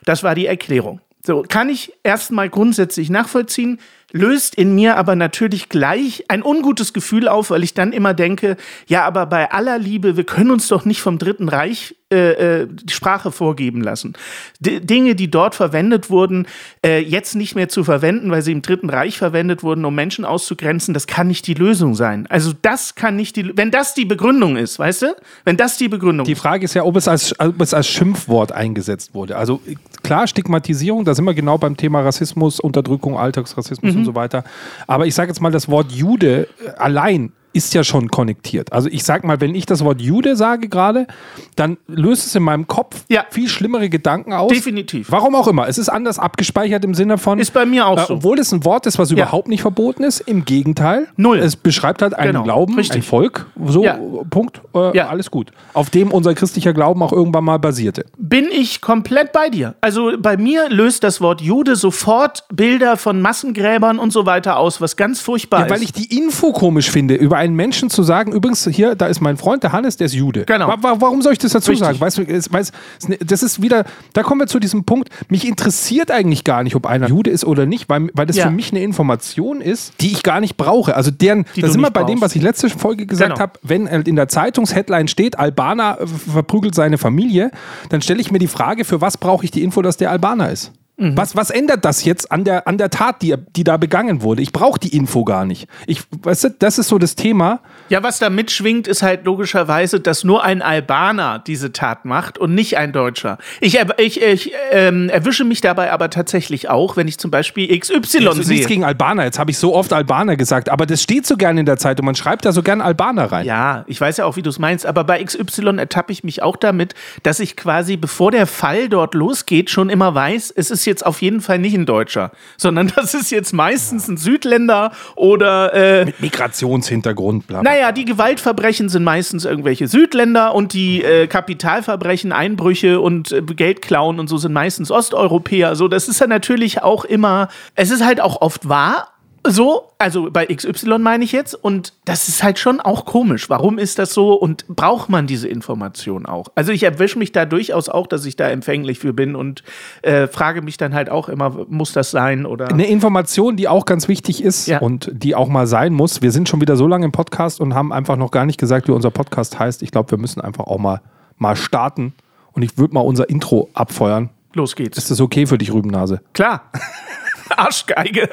Das 0.06 0.24
war 0.24 0.34
die 0.34 0.48
Erklärung. 0.48 1.02
So, 1.30 1.46
kann 1.48 1.70
ich 1.70 1.94
erstmal 2.02 2.50
grundsätzlich 2.50 3.12
nachvollziehen, 3.12 3.80
löst 4.12 4.56
in 4.56 4.74
mir 4.74 4.98
aber 4.98 5.16
natürlich 5.16 5.70
gleich 5.70 6.26
ein 6.28 6.42
ungutes 6.42 6.92
Gefühl 6.92 7.28
auf, 7.28 7.52
weil 7.52 7.64
ich 7.64 7.76
dann 7.76 7.94
immer 7.94 8.16
denke, 8.16 8.58
ja, 8.88 9.06
aber 9.06 9.28
bei 9.28 9.52
aller 9.52 9.78
Liebe, 9.78 10.18
wir 10.18 10.24
können 10.24 10.50
uns 10.50 10.68
doch 10.68 10.86
nicht 10.86 11.02
vom 11.02 11.20
Dritten 11.20 11.48
Reich 11.48 11.96
äh, 12.12 12.62
äh, 12.62 12.68
die 12.68 12.92
Sprache 12.92 13.32
vorgeben 13.32 13.82
lassen. 13.82 14.14
D 14.60 14.80
Dinge, 14.80 15.14
die 15.14 15.30
dort 15.30 15.54
verwendet 15.54 16.10
wurden, 16.10 16.48
äh, 16.84 17.00
jetzt 17.00 17.36
nicht 17.36 17.54
mehr 17.54 17.70
zu 17.70 17.84
verwenden, 17.84 18.32
weil 18.32 18.42
sie 18.42 18.52
im 18.52 18.64
Dritten 18.64 18.90
Reich 18.90 19.20
verwendet 19.20 19.62
wurden, 19.62 19.86
um 19.86 19.94
Menschen 19.94 20.26
auszugrenzen, 20.26 20.96
das 20.96 21.06
kann 21.06 21.28
nicht 21.28 21.46
die 21.46 21.54
Lösung 21.54 21.94
sein. 21.94 22.26
Also 22.28 22.52
das 22.64 22.96
kann 22.96 23.16
nicht 23.16 23.36
die, 23.36 23.56
wenn 23.56 23.70
das 23.70 23.94
die 23.94 24.06
Begründung 24.06 24.58
ist, 24.58 24.80
weißt 24.80 25.04
du? 25.04 25.16
Wenn 25.46 25.58
das 25.58 25.78
die 25.78 25.88
Begründung 25.88 26.26
Die 26.26 26.34
Frage 26.34 26.66
ist 26.66 26.74
ja, 26.74 26.84
ob 26.84 26.96
es, 26.96 27.08
als, 27.08 27.40
ob 27.40 27.62
es 27.62 27.76
als 27.76 27.88
Schimpfwort 27.88 28.52
eingesetzt 28.52 29.14
wurde. 29.14 29.38
Also 29.38 29.62
klar, 30.10 30.26
Stigmatisierung, 30.26 31.06
da 31.06 31.14
sind 31.14 31.26
wir 31.26 31.36
genau 31.36 31.60
beim 31.60 31.78
Thema 31.78 32.02
Rassismus, 32.02 32.60
Unterdrückung, 32.60 33.16
Alltagsrassismus 33.16 33.94
und 33.96 34.06
so 34.06 34.16
weiter. 34.16 34.44
Aber 34.88 35.06
ich 35.06 35.14
sage 35.14 35.30
jetzt 35.30 35.40
mal, 35.40 35.52
das 35.52 35.70
Wort 35.70 35.92
Jude 35.92 36.48
äh, 36.66 36.70
allein 36.78 37.32
ist 37.54 37.74
ja 37.74 37.84
schon 37.84 38.10
konnektiert. 38.10 38.72
Also 38.74 38.90
ich 38.90 39.04
sag 39.04 39.24
mal, 39.24 39.42
wenn 39.42 39.56
ich 39.56 39.66
das 39.66 39.84
Wort 39.84 40.02
Jude 40.02 40.36
sage 40.36 40.70
gerade, 40.70 41.08
dann 41.56 41.78
löst 41.88 42.26
es 42.28 42.36
in 42.36 42.44
meinem 42.44 42.68
Kopf 42.68 43.04
Ja. 43.10 43.26
viel 43.30 43.48
schlimmere 43.50 43.90
Gedanken 43.90 44.34
aus. 44.34 44.52
Definitiv. 44.52 45.12
Warum 45.12 45.36
auch 45.36 45.48
immer. 45.48 45.68
Es 45.68 45.78
ist 45.78 45.90
anders 45.90 46.20
abgespeichert 46.20 46.84
im 46.86 46.94
Sinne 46.94 47.18
von. 47.18 47.40
Ist 47.40 47.54
bei 47.54 47.66
mir 47.66 47.88
auch 47.88 47.98
äh, 47.98 48.06
so. 48.08 48.14
Obwohl 48.16 48.40
es 48.40 48.52
ein 48.52 48.64
Wort 48.66 48.86
ist, 48.86 49.00
was 49.00 49.12
überhaupt 49.12 49.48
nicht 49.48 49.62
verboten 49.62 50.04
ist. 50.04 50.20
Im 50.22 50.46
Gegenteil. 50.46 51.08
Null. 51.18 51.40
Es 51.40 51.56
beschreibt 51.56 52.02
halt 52.02 52.14
einen 52.14 52.34
Genau. 52.34 52.44
Glauben, 52.44 52.74
ein 52.74 52.80
Richtig. 52.80 53.04
Volk. 53.06 53.48
So, 53.66 53.84
Ja. 53.84 53.98
Punkt. 54.30 54.62
Äh, 54.76 54.96
Ja. 54.96 55.10
Alles 55.10 55.32
gut. 55.32 55.52
Auf 55.74 55.90
dem 55.90 56.12
unser 56.12 56.34
christlicher 56.36 56.74
Glauben 56.74 57.02
auch 57.02 57.12
irgendwann 57.14 57.44
mal 57.44 57.58
basierte. 57.58 58.06
bin 58.18 58.46
ich 58.52 58.82
komplett 58.82 59.32
bei 59.32 59.50
dir. 59.50 59.76
Also 59.82 60.12
bei 60.20 60.38
mir 60.38 60.70
löst 60.70 61.04
das 61.04 61.20
Wort 61.22 61.42
Jude 61.42 61.76
sofort 61.76 62.44
Bilder 62.54 62.96
von 62.98 63.22
Massengräbern 63.22 63.98
und 64.00 64.12
so 64.14 64.26
weiter 64.26 64.58
aus, 64.58 64.82
was 64.82 64.96
ganz 64.96 65.20
furchtbar 65.20 65.62
Ja, 65.62 65.70
weil 65.70 65.78
ist. 65.78 65.84
ich 65.84 65.94
die 65.94 66.18
Info 66.18 66.52
komisch 66.52 66.92
finde, 66.92 67.16
über 67.16 67.38
einen 67.40 67.56
Menschen 67.56 67.90
zu 67.90 68.04
sagen, 68.04 68.32
übrigens, 68.34 68.68
hier, 68.72 68.94
da 68.96 69.08
ist 69.08 69.22
mein 69.22 69.38
Freund, 69.38 69.64
der 69.64 69.72
Hannes, 69.72 69.98
der 69.98 70.06
ist 70.06 70.14
Jude. 70.14 70.46
Genau. 70.46 70.68
Wa- 70.68 70.78
wa- 70.82 70.96
warum 71.00 71.22
soll 71.24 71.34
ich 71.34 71.40
das 71.40 71.54
dazu 71.54 71.72
Richtig. 71.72 71.88
sagen? 71.88 72.00
Weißt 72.00 72.18
du, 72.20 72.28
weiß, 72.28 72.72
es- 73.10 73.18
das 73.26 73.42
ist 73.44 73.62
wieder, 73.62 73.86
da 74.14 74.22
kommen 74.24 74.42
wir 74.42 74.48
zu 74.48 74.60
diesem 74.60 74.84
Punkt, 74.84 75.10
mich 75.30 75.48
interessiert 75.48 76.12
eigentlich 76.12 76.44
gar 76.44 76.64
nicht, 76.64 76.76
ob 76.76 76.86
einer 76.86 77.08
Jude 77.08 77.32
ist 77.32 77.46
oder 77.46 77.66
nicht, 77.66 77.90
weil, 77.90 78.10
weil 78.14 78.26
das 78.28 78.36
Ja. 78.36 78.46
für 78.46 78.52
mich 78.52 78.72
eine 78.72 78.84
Information 78.84 79.62
ist, 79.62 79.94
die 80.02 80.12
ich 80.12 80.22
gar 80.24 80.40
nicht 80.40 80.58
brauche. 80.58 80.96
Also 80.96 81.10
deren, 81.12 81.46
Die 81.56 81.62
da 81.62 81.70
sind 81.70 81.82
wir 81.82 81.90
bei 81.90 82.02
dem, 82.04 82.20
brauchst. 82.20 82.22
was 82.22 82.36
ich 82.36 82.42
letzte 82.42 82.70
Folge 82.70 83.06
gesagt 83.06 83.30
Genau. 83.32 83.40
habe, 83.42 83.54
wenn 83.64 83.90
halt 83.90 84.08
in 84.08 84.16
der 84.16 84.28
Zeitungsheadline 84.28 85.08
steht, 85.08 85.40
Albaner 85.40 85.98
äh, 86.02 86.08
verprügelt 86.08 86.76
seine 86.76 86.98
Familie, 86.98 87.52
dann 87.90 88.02
stelle 88.02 88.20
ich 88.22 88.32
mir 88.32 88.40
die 88.40 88.48
Frage, 88.48 88.86
für 88.86 89.02
was 89.02 89.18
brauche 89.18 89.46
ich 89.46 89.52
die 89.52 89.64
Info, 89.64 89.82
dass 89.82 89.98
der 89.98 90.12
Albaner 90.12 90.50
ist? 90.52 90.72
Mhm. 91.00 91.18
Was, 91.18 91.36
was 91.36 91.50
ändert 91.50 91.86
das 91.86 92.04
jetzt 92.04 92.32
an 92.32 92.44
der, 92.44 92.68
an 92.68 92.78
der 92.78 92.90
Tat, 92.90 93.22
die, 93.22 93.36
die 93.56 93.64
da 93.64 93.78
begangen 93.78 94.22
wurde? 94.22 94.42
Ich 94.42 94.52
brauche 94.52 94.80
die 94.80 94.96
Info 94.96 95.24
gar 95.24 95.46
nicht. 95.46 95.68
Ich, 95.88 96.02
weißt 96.22 96.44
du, 96.44 96.50
das 96.60 96.78
ist 96.78 96.90
so 96.90 96.98
das 96.98 97.16
Thema. 97.16 97.62
ja, 97.90 98.04
was 98.04 98.20
da 98.20 98.30
mitschwingt, 98.30 98.88
ist 98.88 99.02
halt 99.02 99.26
logischerweise, 99.26 100.00
dass 100.00 100.24
nur 100.24 100.44
ein 100.44 100.62
Albaner 100.62 101.40
diese 101.40 101.72
Tat 101.72 102.06
macht 102.06 102.38
und 102.38 102.54
nicht 102.54 102.78
ein 102.78 102.92
Deutscher. 102.92 103.38
Ich, 103.62 103.80
ich, 103.98 104.22
ich 104.22 104.52
ähm, 104.72 105.10
erwische 105.10 105.44
mich 105.46 105.62
dabei 105.62 105.92
aber 105.92 106.10
tatsächlich 106.10 106.70
auch, 106.70 106.98
wenn 106.98 107.08
ich 107.08 107.18
zum 107.18 107.32
Beispiel 107.32 107.78
XY 107.80 108.28
Also 108.28 108.42
sehe. 108.42 108.56
nichts 108.56 108.68
gegen 108.68 108.84
Albaner. 108.84 109.24
Jetzt 109.24 109.40
habe 109.40 109.52
ich 109.52 109.58
so 109.58 109.74
oft 109.76 109.94
Albaner 109.94 110.36
gesagt, 110.36 110.70
aber 110.70 110.86
das 110.86 111.02
steht 111.02 111.26
so 111.26 111.38
gern 111.38 111.58
in 111.58 111.66
der 111.66 111.78
Zeitung. 111.78 112.06
Man 112.06 112.16
schreibt 112.16 112.46
da 112.46 112.52
so 112.52 112.62
gern 112.64 112.82
Albaner 112.82 113.32
rein. 113.32 113.46
Ja, 113.46 113.84
ich 113.88 114.00
weiß 114.02 114.18
ja 114.18 114.26
auch, 114.26 114.36
wie 114.36 114.42
du 114.42 114.50
es 114.50 114.60
meinst, 114.60 114.86
aber 114.86 115.04
bei 115.04 115.24
XY 115.24 115.78
ertappe 115.78 116.12
ich 116.12 116.24
mich 116.24 116.42
auch 116.44 116.58
damit, 116.58 116.94
dass 117.24 117.40
ich 117.40 117.56
quasi, 117.56 117.96
bevor 117.96 118.32
der 118.32 118.48
Fall 118.48 118.90
dort 118.90 119.14
losgeht, 119.14 119.70
schon 119.70 119.90
immer 119.90 120.14
weiß, 120.14 120.52
es 120.56 120.72
ist 120.72 120.86
jetzt 120.90 121.06
auf 121.06 121.22
jeden 121.22 121.42
Fall 121.42 121.60
nicht 121.60 121.76
ein 121.76 121.86
Deutscher, 121.86 122.32
sondern 122.58 122.92
das 122.96 123.14
ist 123.14 123.32
jetzt 123.32 123.54
meistens 123.54 124.08
ein 124.08 124.18
Südländer 124.18 124.92
oder. 125.16 125.74
Äh, 125.74 126.06
Mit 126.06 126.20
Migrationshintergrund, 126.20 127.48
bla. 127.48 127.64
naja, 127.64 127.92
die 127.92 128.06
Gewaltverbrechen 128.06 128.90
sind 128.90 129.04
meistens 129.04 129.46
irgendwelche 129.46 129.88
Südländer 129.88 130.54
und 130.54 130.74
die 130.74 131.04
äh, 131.04 131.28
Kapitalverbrechen, 131.28 132.32
Einbrüche 132.32 133.00
und 133.00 133.32
äh, 133.32 133.42
Geldklauen 133.42 134.20
und 134.20 134.28
so 134.28 134.38
sind 134.38 134.54
meistens 134.54 134.92
Osteuropäer. 134.92 135.76
So, 135.76 135.88
das 135.88 136.08
ist 136.08 136.20
ja 136.20 136.28
natürlich 136.28 136.84
auch 136.84 137.06
immer, 137.06 137.48
es 137.76 137.92
ist 137.92 138.04
halt 138.04 138.20
auch 138.22 138.42
oft 138.42 138.68
wahr. 138.68 139.10
So, 139.48 139.84
also 139.98 140.30
bei 140.32 140.46
XY 140.48 141.00
meine 141.00 141.24
ich 141.24 141.32
jetzt. 141.32 141.54
Und 141.56 141.94
das 142.06 142.28
ist 142.28 142.44
halt 142.44 142.60
schon 142.60 142.80
auch 142.80 143.06
komisch. 143.06 143.50
Warum 143.50 143.78
ist 143.80 143.98
das 144.00 144.14
so 144.14 144.34
und 144.34 144.66
braucht 144.68 145.10
man 145.10 145.28
diese 145.28 145.48
Information 145.48 146.26
auch? 146.26 146.48
Also 146.56 146.72
ich 146.72 146.84
erwische 146.84 147.18
mich 147.18 147.32
da 147.32 147.46
durchaus 147.46 147.90
auch, 147.90 148.08
dass 148.08 148.26
ich 148.26 148.36
da 148.36 148.50
empfänglich 148.50 149.00
für 149.00 149.14
bin 149.14 149.36
und 149.36 149.64
äh, 150.02 150.28
frage 150.28 150.62
mich 150.62 150.78
dann 150.78 150.94
halt 150.94 151.10
auch 151.10 151.30
immer, 151.30 151.66
muss 151.70 151.94
das 151.94 152.12
sein 152.12 152.46
oder. 152.46 152.70
Eine 152.70 152.88
Information, 152.88 153.56
die 153.56 153.68
auch 153.68 153.86
ganz 153.86 154.08
wichtig 154.08 154.44
ist 154.44 154.68
Ja. 154.68 154.80
und 154.80 155.10
die 155.14 155.36
auch 155.36 155.48
mal 155.48 155.68
sein 155.68 155.94
muss. 155.94 156.22
Wir 156.22 156.32
sind 156.32 156.50
schon 156.50 156.62
wieder 156.62 156.76
so 156.76 156.86
lange 156.88 157.06
im 157.06 157.12
Podcast 157.12 157.62
und 157.62 157.74
haben 157.74 157.94
einfach 157.94 158.18
noch 158.18 158.32
gar 158.32 158.46
nicht 158.46 158.60
gesagt, 158.60 158.88
wie 158.88 158.92
unser 158.92 159.12
Podcast 159.12 159.58
heißt. 159.58 159.82
Ich 159.84 159.92
glaube, 159.92 160.12
wir 160.12 160.18
müssen 160.18 160.42
einfach 160.42 160.66
auch 160.66 160.80
mal, 160.80 161.02
mal 161.38 161.56
starten. 161.56 162.14
Und 162.52 162.64
ich 162.64 162.78
würde 162.78 162.94
mal 162.94 163.02
unser 163.02 163.30
Intro 163.30 163.70
abfeuern. 163.74 164.30
Los 164.54 164.76
geht's. 164.76 164.98
Ist 164.98 165.12
das 165.12 165.22
okay 165.22 165.46
für 165.46 165.58
dich, 165.58 165.72
Rübennase? 165.72 166.22
Klar. 166.34 166.64
Arschgeige. 167.58 168.30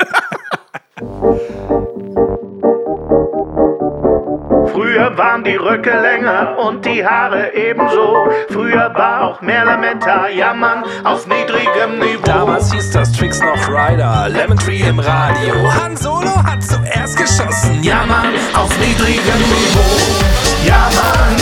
Früher 4.73 5.17
waren 5.17 5.45
die 5.45 5.57
Röcke 5.57 5.91
länger 5.91 6.59
und 6.59 6.85
die 6.85 7.05
Haare 7.07 7.55
ebenso. 7.55 8.29
Früher 8.51 8.93
war 8.95 9.23
auch 9.23 9.41
mehr 9.41 9.65
Lametta, 9.65 10.29
jammern 10.29 10.85
auf 11.05 11.27
niedrigem 11.27 11.99
Niveau. 11.99 12.23
Damals 12.25 12.73
hieß 12.73 12.91
das 12.91 13.13
Tricks 13.13 13.41
noch 13.41 13.69
Rider, 13.69 14.29
Lemon 14.29 14.59
Tree 14.59 14.81
im 14.81 14.99
Radio. 14.99 15.55
Han 15.73 15.97
Solo 15.97 16.43
hat 16.43 16.63
zuerst 16.63 17.17
geschossen, 17.17 17.83
ja 17.83 18.01
Jammern 18.01 18.35
auf 18.55 18.71
niedrigem 18.79 19.41
Niveau. 19.41 20.67
Ja, 20.67 20.89
Mann. 20.95 21.37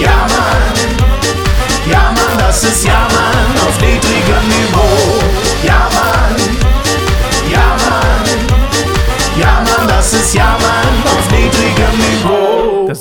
Ja, 0.00 0.26
Mann. 0.28 0.76
Ja, 1.90 2.12
Mann, 2.12 2.38
das 2.38 2.64
ist 2.64 2.84
Ja, 2.84 3.06
Mann 3.12 3.68
auf 3.68 3.80
niedrigem 3.80 4.48
Niveau. 4.48 5.20
Ja, 5.62 5.88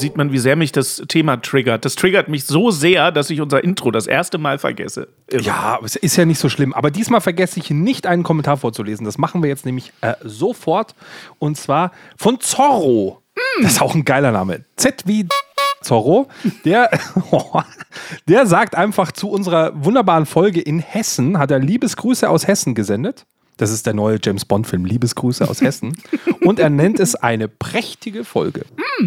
sieht 0.06 0.18
man, 0.18 0.32
wie 0.32 0.38
sehr 0.38 0.56
mich 0.56 0.72
das 0.72 1.02
Thema 1.08 1.38
triggert. 1.38 1.84
Das 1.84 1.96
triggert 1.96 2.28
mich 2.28 2.46
so 2.46 2.70
sehr, 2.70 3.12
dass 3.12 3.32
ich 3.32 3.42
unser 3.42 3.64
Intro 3.64 3.90
das 3.90 4.06
erste 4.06 4.38
Mal 4.38 4.60
vergesse. 4.60 5.08
Irre. 5.30 5.44
Ja, 5.44 5.80
es 5.84 5.96
ist 5.96 6.16
ja 6.16 6.26
nicht 6.26 6.40
so 6.40 6.48
schlimm. 6.48 6.74
Aber 6.74 6.92
diesmal 6.92 7.22
vergesse 7.22 7.60
ich 7.60 7.72
nicht, 7.72 8.06
einen 8.06 8.22
Kommentar 8.22 8.58
vorzulesen. 8.58 9.06
Das 9.06 9.18
machen 9.18 9.42
wir 9.42 9.50
jetzt 9.50 9.66
nämlich 9.66 9.94
äh, 10.02 10.14
sofort. 10.24 10.94
Und 11.40 11.58
zwar 11.58 11.92
von 12.18 12.40
Zorro. 12.40 13.22
Das 13.62 13.74
ist 13.74 13.82
auch 13.82 13.96
ein 13.96 14.06
geiler 14.06 14.32
Name. 14.32 14.64
Z 14.76 15.04
wie 15.06 15.28
Zorro. 15.82 16.28
Der, 16.66 16.92
der 18.28 18.46
sagt 18.46 18.76
einfach 18.76 19.12
zu 19.12 19.30
unserer 19.30 19.72
wunderbaren 19.76 20.28
Folge 20.28 20.62
in 20.62 20.80
Hessen, 20.80 21.40
hat 21.40 21.50
er 21.50 21.60
Liebesgrüße 21.60 22.30
aus 22.30 22.48
Hessen 22.48 22.76
gesendet. 22.76 23.26
Das 23.58 23.72
ist 23.72 23.86
der 23.86 23.94
neue 23.94 24.20
James 24.22 24.44
Bond-Film, 24.46 24.86
Liebesgrüße 24.86 25.48
aus 25.50 25.62
Hessen. 25.62 25.96
Und 26.42 26.60
er 26.60 26.70
nennt 26.70 27.00
es 27.00 27.16
eine 27.16 27.48
prächtige 27.48 28.24
Folge. 28.26 28.66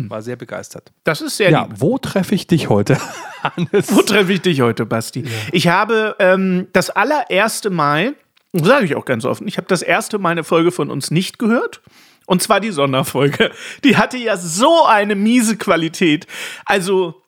War 0.08 0.22
sehr 0.22 0.36
begeistert. 0.36 0.90
Das 1.04 1.20
ist 1.20 1.36
sehr 1.36 1.50
Ja, 1.50 1.64
lieb. 1.64 1.74
wo 1.78 1.98
treffe 1.98 2.34
ich 2.34 2.46
dich 2.46 2.68
heute, 2.68 2.96
Hannes? 3.42 3.94
Wo 3.94 4.02
treffe 4.02 4.32
ich 4.32 4.40
dich 4.40 4.60
heute, 4.62 4.86
Basti? 4.86 5.24
Ich 5.52 5.68
habe 5.68 6.16
ähm, 6.18 6.66
das 6.72 6.90
allererste 6.90 7.70
Mal, 7.70 8.14
sage 8.52 8.86
ich 8.86 8.96
auch 8.96 9.04
ganz 9.04 9.24
offen, 9.24 9.46
ich 9.48 9.56
habe 9.58 9.66
das 9.68 9.82
erste 9.82 10.18
Mal 10.18 10.30
eine 10.30 10.44
Folge 10.44 10.72
von 10.72 10.90
uns 10.90 11.10
nicht 11.10 11.38
gehört. 11.38 11.80
Und 12.26 12.42
zwar 12.42 12.60
die 12.60 12.70
Sonderfolge. 12.72 13.50
Die 13.84 13.96
hatte 13.96 14.18
ja 14.18 14.36
so 14.36 14.84
eine 14.84 15.14
miese 15.14 15.56
Qualität. 15.56 16.26
Also, 16.66 17.22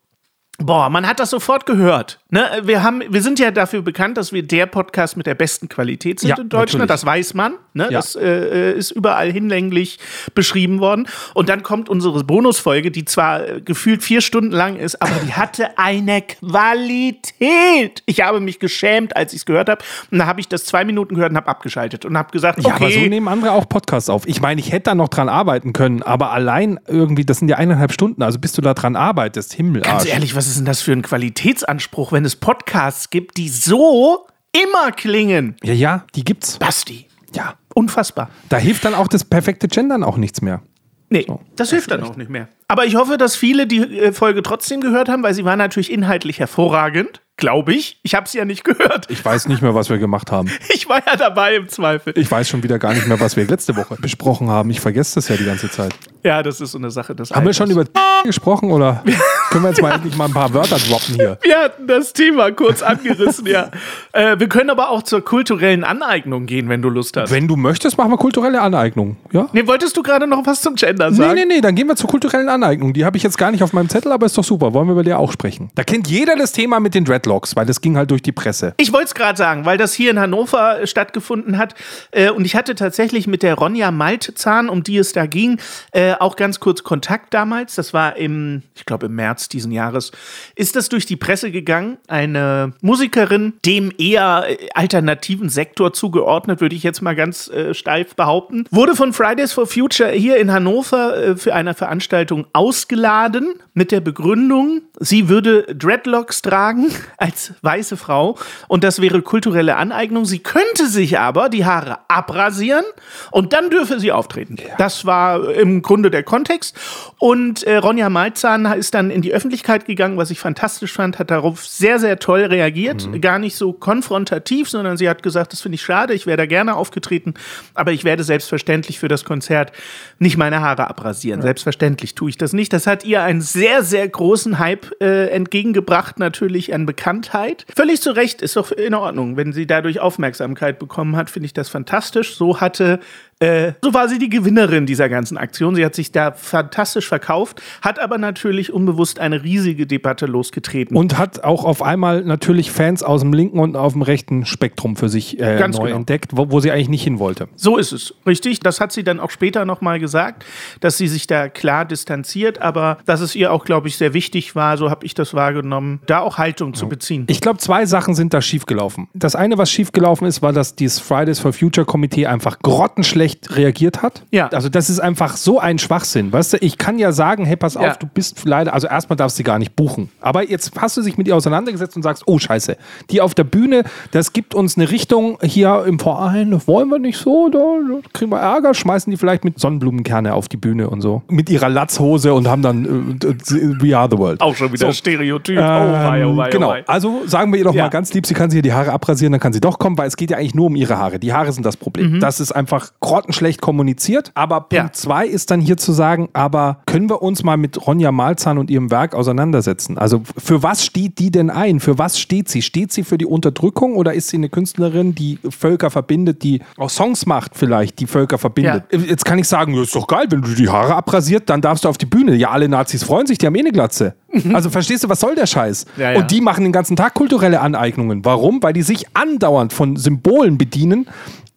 boah, 0.63 0.89
man 0.91 1.07
hat 1.07 1.21
das 1.21 1.31
sofort 1.31 1.67
gehört. 1.67 2.19
Ne? 2.31 2.47
Wir, 2.63 2.83
haben, 2.83 3.03
wir 3.09 3.23
sind 3.23 3.39
ja 3.39 3.51
dafür 3.51 3.83
bekannt, 3.83 4.17
dass 4.17 4.33
wir 4.33 4.43
der 4.43 4.67
Podcast 4.67 5.17
mit 5.17 5.27
der 5.27 5.35
besten 5.35 5.69
Qualität 5.69 6.21
sind 6.21 6.31
Ja, 6.31 6.37
in 6.39 6.49
Deutschland. 6.49 6.81
natürlich. 6.81 6.89
Das 6.89 7.07
weiß 7.07 7.35
man. 7.35 7.55
Ne? 7.75 7.85
Ja. 7.85 7.91
Das 7.91 8.15
äh, 8.17 8.73
ist 8.73 8.91
überall 8.93 9.33
hinlänglich 9.33 9.99
beschrieben 10.35 10.81
worden. 10.81 11.09
Und 11.35 11.49
dann 11.49 11.63
kommt 11.63 11.89
unsere 11.89 12.23
Bonusfolge, 12.25 12.91
die 12.91 13.05
zwar 13.05 13.47
äh, 13.47 13.61
gefühlt 13.61 14.03
vier 14.03 14.21
Stunden 14.21 14.53
lang 14.53 14.77
ist, 14.77 15.01
aber 15.03 15.15
die 15.25 15.33
hatte 15.33 15.79
eine 15.79 16.23
Qualität. 16.23 18.03
Ich 18.07 18.21
habe 18.23 18.41
mich 18.41 18.59
geschämt, 18.59 19.17
als 19.17 19.33
ich 19.33 19.41
es 19.41 19.47
gehört 19.47 19.69
habe. 19.69 19.83
Und 20.11 20.19
da 20.19 20.27
habe 20.27 20.41
ich 20.41 20.49
das 20.49 20.65
zwei 20.65 20.85
Minuten 20.85 21.15
gehört 21.15 21.31
und 21.31 21.37
habe 21.37 21.49
abgeschaltet 21.49 22.05
und 22.05 22.17
habe 22.17 22.31
gesagt, 22.31 22.63
Ja, 22.63 22.75
aber 22.75 22.91
so 22.91 22.99
okay, 22.99 23.09
nehmen 23.09 23.29
andere 23.29 23.53
auch 23.53 23.69
Podcasts 23.69 24.11
auf. 24.11 24.27
Ich 24.27 24.41
meine, 24.41 24.61
ich 24.61 24.73
hätte 24.73 24.91
da 24.91 24.95
noch 24.95 25.09
dran 25.09 25.29
arbeiten 25.29 25.73
können, 25.73 26.03
aber 26.03 26.33
allein 26.33 26.79
irgendwie, 26.87 27.25
das 27.25 27.39
sind 27.39 27.49
ja 27.49 27.57
eineinhalb 27.57 27.93
Stunden, 27.93 28.23
also 28.23 28.39
bis 28.39 28.53
du 28.53 28.63
da 28.63 28.75
dran 28.75 28.97
arbeitest, 28.97 29.53
Himmel, 29.55 29.83
ganz 29.83 30.07
ehrlich, 30.07 30.35
was 30.35 30.47
ist 30.51 30.59
denn 30.59 30.65
das 30.67 30.83
für 30.83 30.93
ein 30.93 31.03
Qualitätsanspruch, 31.03 32.13
wenn 32.13 32.25
es 32.25 32.37
Podcasts 32.37 33.11
gibt, 33.11 33.37
die 33.39 33.49
so 33.49 34.27
immer 34.53 34.93
klingen? 34.93 35.57
Ja, 35.63 35.73
ja, 35.73 36.05
die 36.15 36.25
gibt's. 36.25 36.59
Basti, 36.59 37.07
Ja. 37.35 37.55
unfassbar. 37.75 38.31
Da 38.49 38.57
hilft 38.59 38.85
dann 38.85 38.95
auch 38.95 39.09
das 39.09 39.25
perfekte 39.25 39.69
Gendern 39.69 40.03
auch 40.05 40.17
nichts 40.17 40.43
mehr. 40.43 40.63
Nee, 41.09 41.27
das 41.57 41.71
hilft 41.71 41.91
dann 41.91 42.05
auch 42.05 42.15
nicht 42.17 42.31
mehr. 42.31 42.49
Aber 42.69 42.85
ich 42.87 42.95
hoffe, 42.95 43.17
dass 43.19 43.35
viele 43.35 43.67
die 43.67 43.81
äh, 43.99 44.13
Folge 44.13 44.43
trotzdem 44.45 44.81
gehört 44.81 45.09
haben, 45.09 45.25
weil 45.25 45.35
sie 45.35 45.45
war 45.45 45.57
natürlich 45.57 45.91
inhaltlich 45.91 46.39
hervorragend, 46.39 47.21
glaube 47.41 47.75
ich. 47.75 47.99
Ich 48.03 48.15
habe 48.15 48.29
sie 48.29 48.39
ja 48.39 48.45
nicht 48.45 48.63
gehört. 48.65 49.07
Ich 49.11 49.25
weiß 49.25 49.49
nicht 49.49 49.63
mehr, 49.63 49.75
was 49.75 49.91
wir 49.91 49.99
gemacht 49.99 50.31
haben. 50.31 50.51
Ich 50.73 50.89
war 50.89 51.03
ja 51.07 51.17
dabei 51.17 51.57
im 51.57 51.69
Zweifel. 51.69 52.13
Ich 52.17 52.31
weiß 52.31 52.49
schon 52.49 52.63
wieder 52.63 52.79
gar 52.79 52.95
nicht 52.95 53.07
mehr, 53.07 53.19
was 53.21 53.37
wir 53.37 53.45
letzte 53.47 53.77
Woche 53.77 53.97
besprochen 54.01 54.49
haben. 54.49 54.71
Ich 54.71 54.81
vergesse 54.81 55.17
das 55.17 55.29
ja 55.29 55.37
die 55.37 55.45
ganze 55.45 55.71
Zeit. 55.71 55.93
Ja, 56.23 56.43
das 56.43 56.61
ist 56.61 56.73
so 56.73 56.79
eine 56.79 56.91
Sache 56.91 57.15
Haben 57.15 57.27
wir 57.29 57.37
Alters. 57.37 57.57
schon 57.57 57.71
über 57.71 57.85
gesprochen 58.25 58.71
oder 58.71 59.03
können 59.51 59.63
wir 59.65 59.71
jetzt 59.71 59.81
mal 59.83 59.93
endlich 59.93 60.17
mal 60.17 60.27
ein 60.27 60.33
paar 60.33 60.53
Wörter 60.53 60.77
droppen 60.79 61.15
hier? 61.15 61.39
Wir 61.43 61.59
hatten 61.59 61.87
das 61.87 62.13
Thema 62.13 62.51
kurz 62.53 62.83
angerissen, 62.83 63.47
ja. 63.47 63.71
Äh, 64.13 64.41
wir 64.41 64.49
können 64.49 64.71
aber 64.71 64.91
auch 64.91 65.05
zur 65.05 65.25
kulturellen 65.25 65.85
Aneignung 65.85 66.47
gehen, 66.47 66.69
wenn 66.69 66.83
du 66.83 66.89
Lust 66.89 67.17
hast. 67.17 67.31
Wenn 67.31 67.47
du 67.47 67.55
möchtest, 67.55 67.97
machen 67.97 68.11
wir 68.11 68.17
kulturelle 68.19 68.61
Aneignung. 68.61 69.17
Ja? 69.33 69.49
nee, 69.53 69.65
wolltest 69.69 69.97
du 69.97 70.03
gerade 70.03 70.27
noch 70.27 70.45
was 70.47 70.63
zum 70.63 70.75
Gender 70.75 71.11
Nee, 71.11 71.17
sagen? 71.17 71.35
nee, 71.35 71.45
nee, 71.45 71.61
dann 71.61 71.77
gehen 71.77 71.87
wir 71.87 71.95
zur 71.95 72.11
kulturellen 72.11 72.49
Aneignung. 72.49 72.93
Die 72.93 73.05
habe 73.05 73.17
ich 73.17 73.23
jetzt 73.23 73.39
gar 73.39 73.53
nicht 73.53 73.63
auf 73.63 73.73
meinem 73.73 73.89
Zettel, 73.89 74.11
aber 74.11 74.27
ist 74.27 74.37
doch 74.37 74.43
super. 74.43 74.75
Wollen 74.75 74.89
wir 74.89 74.93
über 74.95 75.05
die 75.05 75.15
auch 75.15 75.31
sprechen? 75.31 75.71
Da 75.77 75.85
kennt 75.85 76.09
jeder 76.09 76.35
das 76.35 76.51
Thema 76.51 76.81
mit 76.81 76.95
den 76.97 77.05
Dreadlocks, 77.05 77.30
weil 77.57 77.67
das 77.67 77.81
ging 77.81 77.97
halt 77.97 78.11
durch 78.11 78.23
die 78.23 78.33
Presse. 78.33 78.75
Ich 78.77 78.93
wollte 78.93 79.07
es 79.07 79.15
gerade 79.15 79.39
sagen, 79.39 79.65
weil 79.65 79.79
das 79.79 79.95
hier 79.95 80.11
in 80.11 80.19
Hannover 80.19 80.81
äh, 80.81 80.87
stattgefunden 80.87 81.59
hat. 81.59 81.75
Äh, 82.11 82.31
und 82.31 82.45
ich 82.45 82.57
hatte 82.57 82.75
tatsächlich 82.75 83.27
mit 83.27 83.43
der 83.43 83.55
Ronja 83.55 83.91
Maltzahn, 83.91 84.69
um 84.69 84.83
die 84.83 84.99
es 84.99 85.13
da 85.13 85.27
ging, 85.27 85.61
äh, 85.93 86.15
auch 86.15 86.37
ganz 86.37 86.61
kurz 86.61 86.83
Kontakt 86.83 87.33
damals. 87.35 87.75
Das 87.75 87.93
war 87.95 88.17
im, 88.17 88.63
ich 88.75 88.85
glaube, 88.85 89.07
im 89.07 89.15
März 89.15 89.49
diesen 89.49 89.73
Jahres. 89.73 90.13
Ist 90.55 90.77
das 90.77 90.89
durch 90.89 91.07
die 91.07 91.17
Presse 91.17 91.51
gegangen? 91.51 91.99
Eine 92.09 92.73
Musikerin, 92.81 93.55
dem 93.65 93.93
eher 93.97 94.45
äh, 94.49 94.69
alternativen 94.75 95.49
Sektor 95.49 95.93
zugeordnet, 95.93 96.61
würde 96.61 96.75
ich 96.75 96.83
jetzt 96.83 97.03
mal 97.03 97.15
ganz 97.15 97.49
äh, 97.49 97.75
steif 97.75 98.15
behaupten, 98.15 98.65
wurde 98.71 98.97
von 98.97 99.13
Fridays 99.13 99.53
for 99.53 99.67
Future 99.67 100.11
hier 100.11 100.37
in 100.39 100.53
Hannover 100.53 101.17
äh, 101.17 101.37
für 101.37 101.55
eine 101.55 101.75
Veranstaltung 101.75 102.47
ausgeladen 102.53 103.55
mit 103.75 103.93
der 103.93 104.01
Begründung, 104.01 104.83
sie 104.99 105.29
würde 105.29 105.63
Dreadlocks 105.75 106.43
tragen 106.43 106.91
als 107.21 107.53
weiße 107.63 107.97
Frau 107.97 108.37
und 108.67 108.83
das 108.83 109.01
wäre 109.01 109.23
kulturelle 109.23 109.77
Aneignung. 109.77 110.25
Sie 110.25 110.39
könnte 110.39 110.87
sich 110.87 111.19
aber 111.19 111.49
die 111.51 111.65
Haare 111.65 111.99
abrasieren 112.09 112.85
und 113.31 113.53
dann 113.53 113.71
dürfe 113.71 114.01
sie 114.01 114.11
auftreten. 114.11 114.57
Das 114.79 115.05
war 115.05 115.51
im 115.55 115.83
Grunde 115.83 116.11
der 116.11 116.23
Kontext. 116.23 116.77
Und 117.19 117.63
äh, 117.65 117.77
Ronja 117.77 118.09
Malzahn 118.09 118.65
ist 118.67 118.95
dann 118.95 119.11
in 119.11 119.21
die 119.21 119.33
Öffentlichkeit 119.33 119.85
gegangen, 119.85 120.17
was 120.17 120.31
ich 120.31 120.41
fantastisch 120.41 120.93
fand, 120.93 121.19
hat 121.19 121.31
darauf 121.31 121.67
sehr, 121.67 121.99
sehr 121.99 122.19
toll 122.19 122.41
reagiert. 122.41 123.09
Gar 123.21 123.39
nicht 123.39 123.57
so 123.57 123.75
konfrontativ, 123.75 124.71
sondern 124.71 124.97
sie 124.97 125.09
hat 125.09 125.23
gesagt, 125.23 125.53
das 125.53 125.61
finde 125.61 125.75
ich 125.75 125.83
schade, 125.83 126.15
ich 126.15 126.27
wäre 126.27 126.39
da 126.39 126.47
gerne 126.47 126.75
aufgetreten, 126.75 127.35
aber 127.75 127.93
ich 127.93 128.05
werde 128.05 128.25
selbstverständlich 128.25 128.99
für 128.99 129.09
das 129.09 129.25
Konzert 129.25 129.73
nicht 130.19 130.39
meine 130.39 130.61
Haare 130.63 130.89
abrasieren. 130.89 131.43
Selbstverständlich 131.43 132.15
tue 132.15 132.31
ich 132.31 132.39
das 132.39 132.55
nicht. 132.55 132.73
Das 132.73 132.87
hat 132.87 133.05
ihr 133.05 133.23
einen 133.23 133.43
sehr, 133.43 133.83
sehr 133.83 134.09
großen 134.09 134.59
Hype 134.59 134.91
äh, 135.03 135.29
entgegengebracht, 135.29 136.19
natürlich 136.19 136.73
an 136.73 136.87
Bekanntheit. 137.11 137.67
Völlig 137.75 138.01
zu 138.01 138.13
Recht, 138.13 138.41
ist 138.41 138.57
doch 138.57 138.71
in 138.71 138.95
Ordnung. 138.95 139.37
Wenn 139.37 139.53
sie 139.53 139.67
dadurch 139.67 139.99
Aufmerksamkeit 139.99 140.79
bekommen 140.79 141.17
hat, 141.17 141.29
finde 141.29 141.47
ich 141.47 141.53
das 141.53 141.69
fantastisch. 141.69 142.37
So 142.37 142.61
hatte 142.61 143.01
Äh, 143.41 143.73
so 143.83 143.95
war 143.95 144.07
sie 144.07 144.19
die 144.19 144.29
Gewinnerin 144.29 144.85
dieser 144.85 145.09
ganzen 145.09 145.39
Aktion. 145.39 145.75
Sie 145.75 145.83
hat 145.83 145.95
sich 145.95 146.13
da 146.13 146.33
fantastisch 146.33 147.09
verkauft, 147.09 147.63
hat 147.81 147.99
aber 147.99 148.19
natürlich 148.19 148.71
unbewusst 148.71 149.19
eine 149.19 149.43
riesige 149.43 149.87
Debatte 149.87 150.27
losgetreten. 150.27 150.95
Und 150.95 151.17
hat 151.17 151.43
auch 151.43 151.65
auf 151.65 151.83
einmal 151.83 152.23
natürlich 152.23 152.71
Fans 152.71 153.03
aus 153.03 153.23
dem 153.23 153.33
linken 153.33 153.59
und 153.59 153.77
auf 153.77 153.95
dem 153.95 154.03
rechten 154.03 154.45
Spektrum 154.45 154.95
für 154.95 155.09
sich 155.09 155.41
äh, 155.41 155.57
Ganz 155.59 155.79
neu 155.79 155.85
genau. 155.85 155.97
entdeckt, 155.97 156.37
wo, 156.37 156.51
wo 156.51 156.61
sie 156.61 156.71
eigentlich 156.71 156.91
nicht 156.91 157.03
hin 157.03 157.19
wollte. 157.19 157.49
So 157.57 157.79
ist 157.79 157.93
es, 157.93 158.15
richtig. 158.27 158.61
Das 158.61 158.79
hat 158.79 158.93
sie 158.93 159.05
dann 159.05 159.19
auch 159.19 159.31
später 159.31 159.65
nochmal 159.65 160.01
gesagt, 160.01 160.45
dass 160.81 160.99
sie 160.99 161.09
sich 161.09 161.27
da 161.27 161.49
klar 161.49 161.87
distanziert, 161.87 162.61
aber 162.61 162.99
dass 163.07 163.23
es 163.23 163.35
ihr 163.35 163.55
auch, 163.55 163.65
glaube 163.65 163.89
ich, 163.89 163.97
sehr 163.97 164.13
wichtig 164.13 164.55
war, 164.55 164.77
so 164.77 164.91
habe 164.91 165.07
ich 165.07 165.15
das 165.15 165.33
wahrgenommen, 165.33 166.01
da 166.05 166.21
auch 166.21 166.37
Haltung 166.37 166.75
zu 166.75 166.91
beziehen. 166.91 167.25
Ich 167.31 167.41
glaube, 167.41 167.59
zwei 167.59 167.87
Sachen 167.87 168.15
sind 168.15 168.35
da 168.35 168.43
schiefgelaufen. 168.43 169.09
Das 169.15 169.35
eine, 169.35 169.57
was 169.57 169.71
schiefgelaufen 169.71 170.27
ist, 170.27 170.43
war, 170.43 170.53
dass 170.53 170.77
dieses 170.77 170.99
Fridays 170.99 171.39
for 171.39 171.55
Future 171.55 171.87
Komitee 171.87 172.27
einfach 172.27 172.59
grottenschlecht 172.59 173.30
reagiert 173.51 174.03
hat. 174.03 174.23
Ja. 174.31 174.49
Also 174.49 174.69
das 174.69 174.91
ist 174.91 175.01
einfach 175.01 175.37
so 175.37 175.59
ein 175.59 175.79
Schwachsinn. 175.79 176.33
Weißt 176.33 176.53
du, 176.55 176.57
ich 176.61 176.79
kann 176.79 176.99
ja 176.99 177.13
sagen, 177.13 177.45
hey, 177.45 177.57
pass 177.57 177.77
auf, 177.77 177.85
Ja. 177.85 177.95
du 177.95 178.07
bist 178.07 178.45
leider, 178.45 178.73
also 178.75 178.87
erstmal 178.89 179.17
darfst 179.17 179.37
du 179.37 179.39
sie 179.39 179.45
gar 179.45 179.59
nicht 179.59 179.77
buchen. 179.77 180.11
Aber 180.21 180.49
jetzt 180.49 180.73
hast 180.81 180.97
du 180.97 181.03
dich 181.03 181.17
mit 181.19 181.27
ihr 181.29 181.37
auseinandergesetzt 181.37 181.97
und 181.97 182.03
sagst, 182.03 182.25
oh 182.27 182.39
scheiße, 182.39 182.77
die 183.11 183.21
auf 183.21 183.35
der 183.35 183.45
Bühne, 183.45 183.85
das 184.13 184.33
gibt 184.33 184.55
uns 184.55 184.77
eine 184.77 184.91
Richtung 184.91 185.39
hier 185.43 185.85
im 185.87 185.99
Verein, 185.99 186.51
das 186.51 186.67
wollen 186.69 186.89
wir 186.89 186.99
nicht 186.99 187.19
so, 187.19 187.49
da, 187.49 187.59
da 187.59 188.09
kriegen 188.13 188.31
wir 188.31 188.39
Ärger, 188.39 188.75
schmeißen 188.75 189.11
die 189.11 189.17
vielleicht 189.17 189.45
mit 189.45 189.59
Sonnenblumenkerne 189.59 190.35
auf 190.35 190.49
die 190.49 190.57
Bühne 190.57 190.89
und 190.91 191.01
so. 191.01 191.23
Mit 191.29 191.49
ihrer 191.51 191.69
Latzhose 191.69 192.35
und 192.35 192.49
haben 192.49 192.63
dann 192.63 193.19
äh, 193.23 193.83
We 193.83 193.97
Are 193.97 194.09
the 194.11 194.19
World. 194.19 194.41
Auch 194.41 194.55
schon 194.57 194.73
wieder 194.73 194.87
So. 194.87 194.93
Stereotyp. 194.93 195.59
Ähm, 195.59 196.41
genau. 196.51 196.75
Also 196.87 197.23
sagen 197.27 197.53
wir 197.53 197.59
ihr 197.59 197.65
doch 197.65 197.75
Ja. 197.75 197.85
mal 197.85 197.89
ganz 197.91 198.13
lieb, 198.15 198.27
sie 198.27 198.35
kann 198.35 198.51
sich 198.51 198.57
hier 198.57 198.63
die 198.63 198.73
Haare 198.73 198.93
abrasieren, 198.93 199.33
dann 199.33 199.41
kann 199.41 199.53
sie 199.53 199.61
doch 199.61 199.79
kommen, 199.79 199.97
weil 199.99 200.09
es 200.09 200.17
geht 200.17 200.31
ja 200.31 200.37
eigentlich 200.39 200.55
nur 200.55 200.67
um 200.67 200.77
ihre 200.77 200.99
Haare. 200.99 201.19
Die 201.19 201.33
Haare 201.33 201.53
sind 201.53 201.65
das 201.67 201.77
Problem. 201.77 202.21
Das 202.21 202.41
ist 202.41 202.53
einfach 202.53 202.91
grottenschlecht 203.21 203.61
kommuniziert. 203.61 204.33
Aber 204.35 204.61
Punkt 204.61 204.71
Mhm. 204.73 204.77
Ja. 204.81 204.93
zwei 204.93 205.27
ist 205.27 205.51
dann 205.51 205.61
hier 205.61 205.77
zu 205.77 205.93
sagen, 205.93 206.29
aber 206.33 206.81
können 206.87 207.09
wir 207.11 207.23
uns 207.23 207.43
mal 207.43 207.57
mit 207.57 207.87
Ronja 207.87 208.13
Malzahn 208.13 208.57
und 208.59 208.71
ihrem 208.71 208.91
Werk 208.91 209.15
auseinandersetzen? 209.15 209.99
Also 209.99 210.23
für 210.39 210.63
was 210.63 210.85
steht 210.85 211.19
die 211.19 211.31
denn 211.31 211.51
ein? 211.51 211.81
Für 211.81 211.99
was 211.99 212.19
steht 212.19 212.49
sie? 212.49 212.63
Steht 212.63 212.93
sie 212.93 213.03
für 213.05 213.19
die 213.19 213.27
Unterdrückung 213.27 213.97
oder 213.97 214.15
ist 214.15 214.29
sie 214.29 214.37
eine 214.39 214.49
Künstlerin, 214.49 215.15
die 215.15 215.39
Völker 215.51 215.91
verbindet, 215.91 216.43
die 216.43 216.61
auch 216.79 216.91
Songs 216.91 217.27
macht 217.27 217.57
vielleicht, 217.57 217.99
die 217.99 218.07
Völker 218.07 218.39
verbindet? 218.39 218.85
Jetzt 218.93 219.25
kann 219.25 219.39
ich 219.39 219.49
sagen, 219.49 219.75
ja, 219.75 219.83
ist 219.83 219.95
doch 219.95 220.07
geil, 220.07 220.27
wenn 220.31 220.43
du 220.43 220.55
die 220.55 220.69
Haare 220.69 220.95
abrasiert, 220.95 221.51
dann 221.51 221.61
darfst 221.61 221.85
du 221.85 221.89
auf 221.89 221.99
die 221.99 222.07
Bühne. 222.07 222.35
Ja, 222.37 222.51
alle 222.51 222.69
Nazis 222.69 223.05
freuen 223.05 223.27
sich, 223.27 223.39
die 223.39 223.47
haben 223.47 223.55
eh 223.55 223.61
eine 223.61 223.73
Glatze. 223.73 224.15
Also 224.53 224.71
verstehst 224.71 225.05
du, 225.05 225.09
was 225.09 225.21
soll 225.21 225.35
der 225.35 225.47
Scheiß? 225.47 225.87
Mhm. 225.97 226.03
Ja, 226.03 226.13
ja. 226.13 226.19
Und 226.19 226.31
die 226.31 226.41
machen 226.41 226.65
den 226.65 226.73
ganzen 226.73 226.97
Tag 226.97 227.15
kulturelle 227.15 227.61
Aneignungen. 227.61 228.25
Warum? 228.25 228.63
Weil 228.63 228.73
die 228.73 228.83
sich 228.83 229.05
andauernd 229.15 229.73
von 229.73 229.97
Symbolen 229.97 230.57
bedienen, 230.57 231.09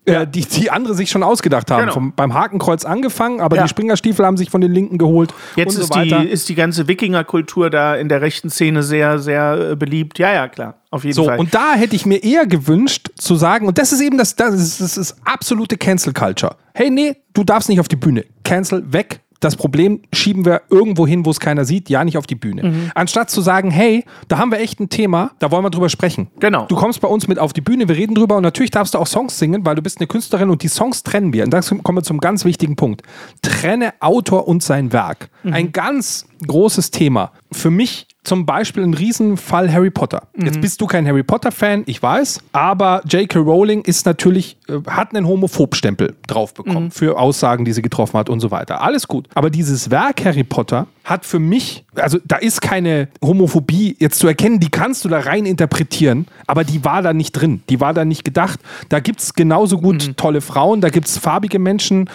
äh, 0.05 0.27
die, 0.27 0.41
die 0.41 0.69
andere 0.71 0.93
sich 0.93 1.09
schon 1.09 1.23
ausgedacht 1.23 1.71
haben. 1.71 1.81
Genau. 1.81 1.93
Vom, 1.93 2.13
beim 2.13 2.33
Hakenkreuz 2.33 2.85
angefangen, 2.85 3.39
aber 3.39 3.55
Ja. 3.57 3.63
die 3.63 3.69
Springerstiefel 3.69 4.25
haben 4.25 4.37
sich 4.37 4.49
von 4.49 4.61
den 4.61 4.71
Linken 4.71 4.97
geholt 4.97 5.33
Jetzt 5.55 5.77
ist, 5.77 5.93
so 5.93 6.01
die, 6.01 6.09
ist 6.27 6.49
die 6.49 6.55
ganze 6.55 6.87
Wikingerkultur 6.87 7.69
da 7.69 7.95
in 7.95 8.09
der 8.09 8.21
rechten 8.21 8.49
Szene 8.49 8.83
sehr, 8.83 9.19
sehr 9.19 9.71
äh, 9.71 9.75
beliebt. 9.75 10.19
Ja, 10.19 10.33
ja, 10.33 10.47
klar. 10.47 10.75
Auf 10.91 11.03
jeden 11.03 11.15
So, 11.15 11.25
Fall. 11.25 11.39
und 11.39 11.53
da 11.53 11.73
hätte 11.73 11.95
ich 11.95 12.05
mir 12.05 12.23
eher 12.23 12.45
gewünscht 12.45 13.09
zu 13.17 13.35
sagen, 13.35 13.67
und 13.67 13.77
das 13.77 13.91
ist 13.93 14.01
eben 14.01 14.17
das, 14.17 14.35
das 14.35 14.53
ist, 14.55 14.81
das 14.81 14.97
ist 14.97 15.15
absolute 15.25 15.77
Cancel 15.77 16.13
Culture. 16.13 16.55
Hey, 16.73 16.89
nee, 16.89 17.15
du 17.33 17.43
darfst 17.43 17.69
nicht 17.69 17.79
auf 17.79 17.87
die 17.87 17.95
Bühne. 17.95 18.25
Cancel, 18.43 18.83
weg. 18.91 19.21
Das 19.43 19.55
Problem 19.55 19.99
schieben 20.13 20.45
wir 20.45 20.61
irgendwo 20.69 21.05
hin, 21.05 21.25
wo 21.25 21.31
es 21.31 21.39
keiner 21.39 21.65
sieht, 21.65 21.89
ja 21.89 22.03
nicht 22.03 22.17
auf 22.17 22.27
die 22.27 22.35
Bühne. 22.35 22.63
Mhm. 22.63 22.91
Anstatt 22.95 23.29
zu 23.29 23.41
sagen, 23.41 23.71
hey, 23.71 24.05
da 24.27 24.37
haben 24.37 24.51
wir 24.51 24.59
echt 24.59 24.79
ein 24.79 24.89
Thema, 24.89 25.31
da 25.39 25.51
wollen 25.51 25.63
wir 25.63 25.69
drüber 25.69 25.89
sprechen. 25.89 26.27
Genau. 26.39 26.65
Du 26.67 26.75
kommst 26.75 27.01
bei 27.01 27.07
uns 27.07 27.27
mit 27.27 27.39
auf 27.39 27.51
die 27.51 27.61
Bühne, 27.61 27.87
wir 27.87 27.95
reden 27.95 28.15
drüber 28.15 28.37
und 28.37 28.43
natürlich 28.43 28.71
darfst 28.71 28.93
du 28.93 28.99
auch 28.99 29.07
Songs 29.07 29.37
singen, 29.37 29.65
weil 29.65 29.75
du 29.75 29.81
bist 29.81 29.99
eine 29.99 30.07
Künstlerin 30.07 30.49
und 30.49 30.63
die 30.63 30.69
Songs 30.69 31.03
trennen 31.03 31.33
wir. 31.33 31.43
Und 31.43 31.51
da 31.51 31.61
kommen 31.61 31.97
wir 31.97 32.03
zum 32.03 32.19
ganz 32.19 32.45
wichtigen 32.45 32.75
Punkt. 32.75 33.01
Trenne 33.41 33.93
Autor 33.99 34.47
und 34.47 34.63
sein 34.63 34.93
Werk. 34.93 35.29
Mhm. 35.43 35.53
Ein 35.53 35.71
ganz 35.71 36.25
großes 36.47 36.91
Thema. 36.91 37.31
Für 37.51 37.69
mich 37.69 38.07
zum 38.23 38.45
Beispiel 38.45 38.83
ein 38.83 38.93
Riesenfall 38.93 39.71
Harry 39.71 39.89
Potter. 39.91 40.23
Mhm. 40.35 40.45
Jetzt 40.45 40.61
bist 40.61 40.79
du 40.81 40.87
kein 40.87 41.05
Harry 41.07 41.23
Potter-Fan, 41.23 41.83
ich 41.87 42.01
weiß, 42.01 42.39
aber 42.53 43.01
J.K. 43.07 43.39
Rowling 43.39 43.81
ist 43.81 44.05
natürlich, 44.05 44.57
äh, 44.69 44.79
hat 44.89 45.13
einen 45.15 45.27
Homophobstempel 45.27 46.15
drauf 46.27 46.53
Mhm. 46.57 46.63
bekommen 46.63 46.91
für 46.91 47.17
Aussagen, 47.19 47.65
die 47.65 47.73
sie 47.73 47.81
getroffen 47.81 48.17
hat 48.17 48.29
und 48.29 48.39
so 48.39 48.49
weiter. 48.51 48.81
Alles 48.81 49.07
gut. 49.07 49.27
Aber 49.35 49.49
dieses 49.49 49.91
Werk 49.91 50.23
Harry 50.25 50.43
Potter 50.43 50.87
hat 51.03 51.25
für 51.25 51.39
mich, 51.39 51.83
also 51.95 52.17
da 52.25 52.37
ist 52.37 52.61
keine 52.61 53.09
Homophobie 53.21 53.95
jetzt 53.99 54.19
zu 54.19 54.27
erkennen, 54.27 54.59
die 54.59 54.69
kannst 54.69 55.03
du 55.03 55.09
da 55.09 55.19
rein 55.19 55.45
interpretieren, 55.45 56.27
aber 56.47 56.63
die 56.63 56.85
war 56.85 57.01
da 57.01 57.13
nicht 57.13 57.33
drin, 57.33 57.61
die 57.69 57.79
war 57.81 57.93
da 57.93 58.05
nicht 58.05 58.23
gedacht. 58.23 58.59
Da 58.89 58.99
gibt 59.01 59.19
es 59.19 59.33
genauso 59.33 59.77
gut 59.79 60.07
Mhm. 60.07 60.15
tolle 60.15 60.41
Frauen, 60.41 60.79
da 60.81 60.89
gibt 60.89 61.07
es 61.07 61.17
farbige 61.17 61.59
Menschen. 61.59 62.09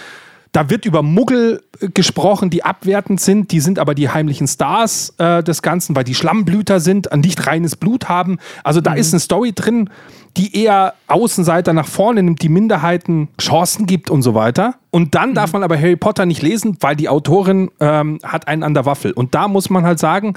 Da 0.52 0.70
wird 0.70 0.84
über 0.86 1.02
Muggel 1.02 1.62
äh, 1.80 1.88
gesprochen, 1.88 2.50
die 2.50 2.64
abwertend 2.64 3.20
sind. 3.20 3.52
Die 3.52 3.60
sind 3.60 3.78
aber 3.78 3.94
die 3.94 4.08
heimlichen 4.08 4.46
Stars 4.46 5.14
äh, 5.18 5.42
des 5.42 5.62
Ganzen, 5.62 5.96
weil 5.96 6.04
die 6.04 6.14
Schlammblüter 6.14 6.80
sind, 6.80 7.08
nicht 7.16 7.46
reines 7.46 7.76
Blut 7.76 8.08
haben. 8.08 8.38
Also 8.64 8.80
da 8.80 8.94
ist 8.94 9.12
eine 9.12 9.20
Story 9.20 9.52
drin, 9.54 9.90
die 10.36 10.56
eher 10.56 10.94
Außenseiter 11.08 11.72
nach 11.72 11.86
vorne 11.86 12.22
nimmt, 12.22 12.42
die 12.42 12.48
Minderheiten 12.48 13.28
Chancen 13.40 13.86
gibt 13.86 14.10
und 14.10 14.22
so 14.22 14.34
weiter. 14.34 14.76
Und 14.90 15.14
dann 15.14 15.34
darf 15.34 15.52
man 15.52 15.62
aber 15.62 15.76
Harry 15.76 15.96
Potter 15.96 16.26
nicht 16.26 16.42
lesen, 16.42 16.76
weil 16.80 16.96
die 16.96 17.08
Autorin 17.08 17.70
ähm, 17.80 18.18
hat 18.22 18.46
einen 18.48 18.62
an 18.62 18.74
der 18.74 18.86
Waffel. 18.86 19.12
Und 19.12 19.34
da 19.34 19.48
muss 19.48 19.68
man 19.68 19.84
halt 19.84 19.98
sagen, 19.98 20.34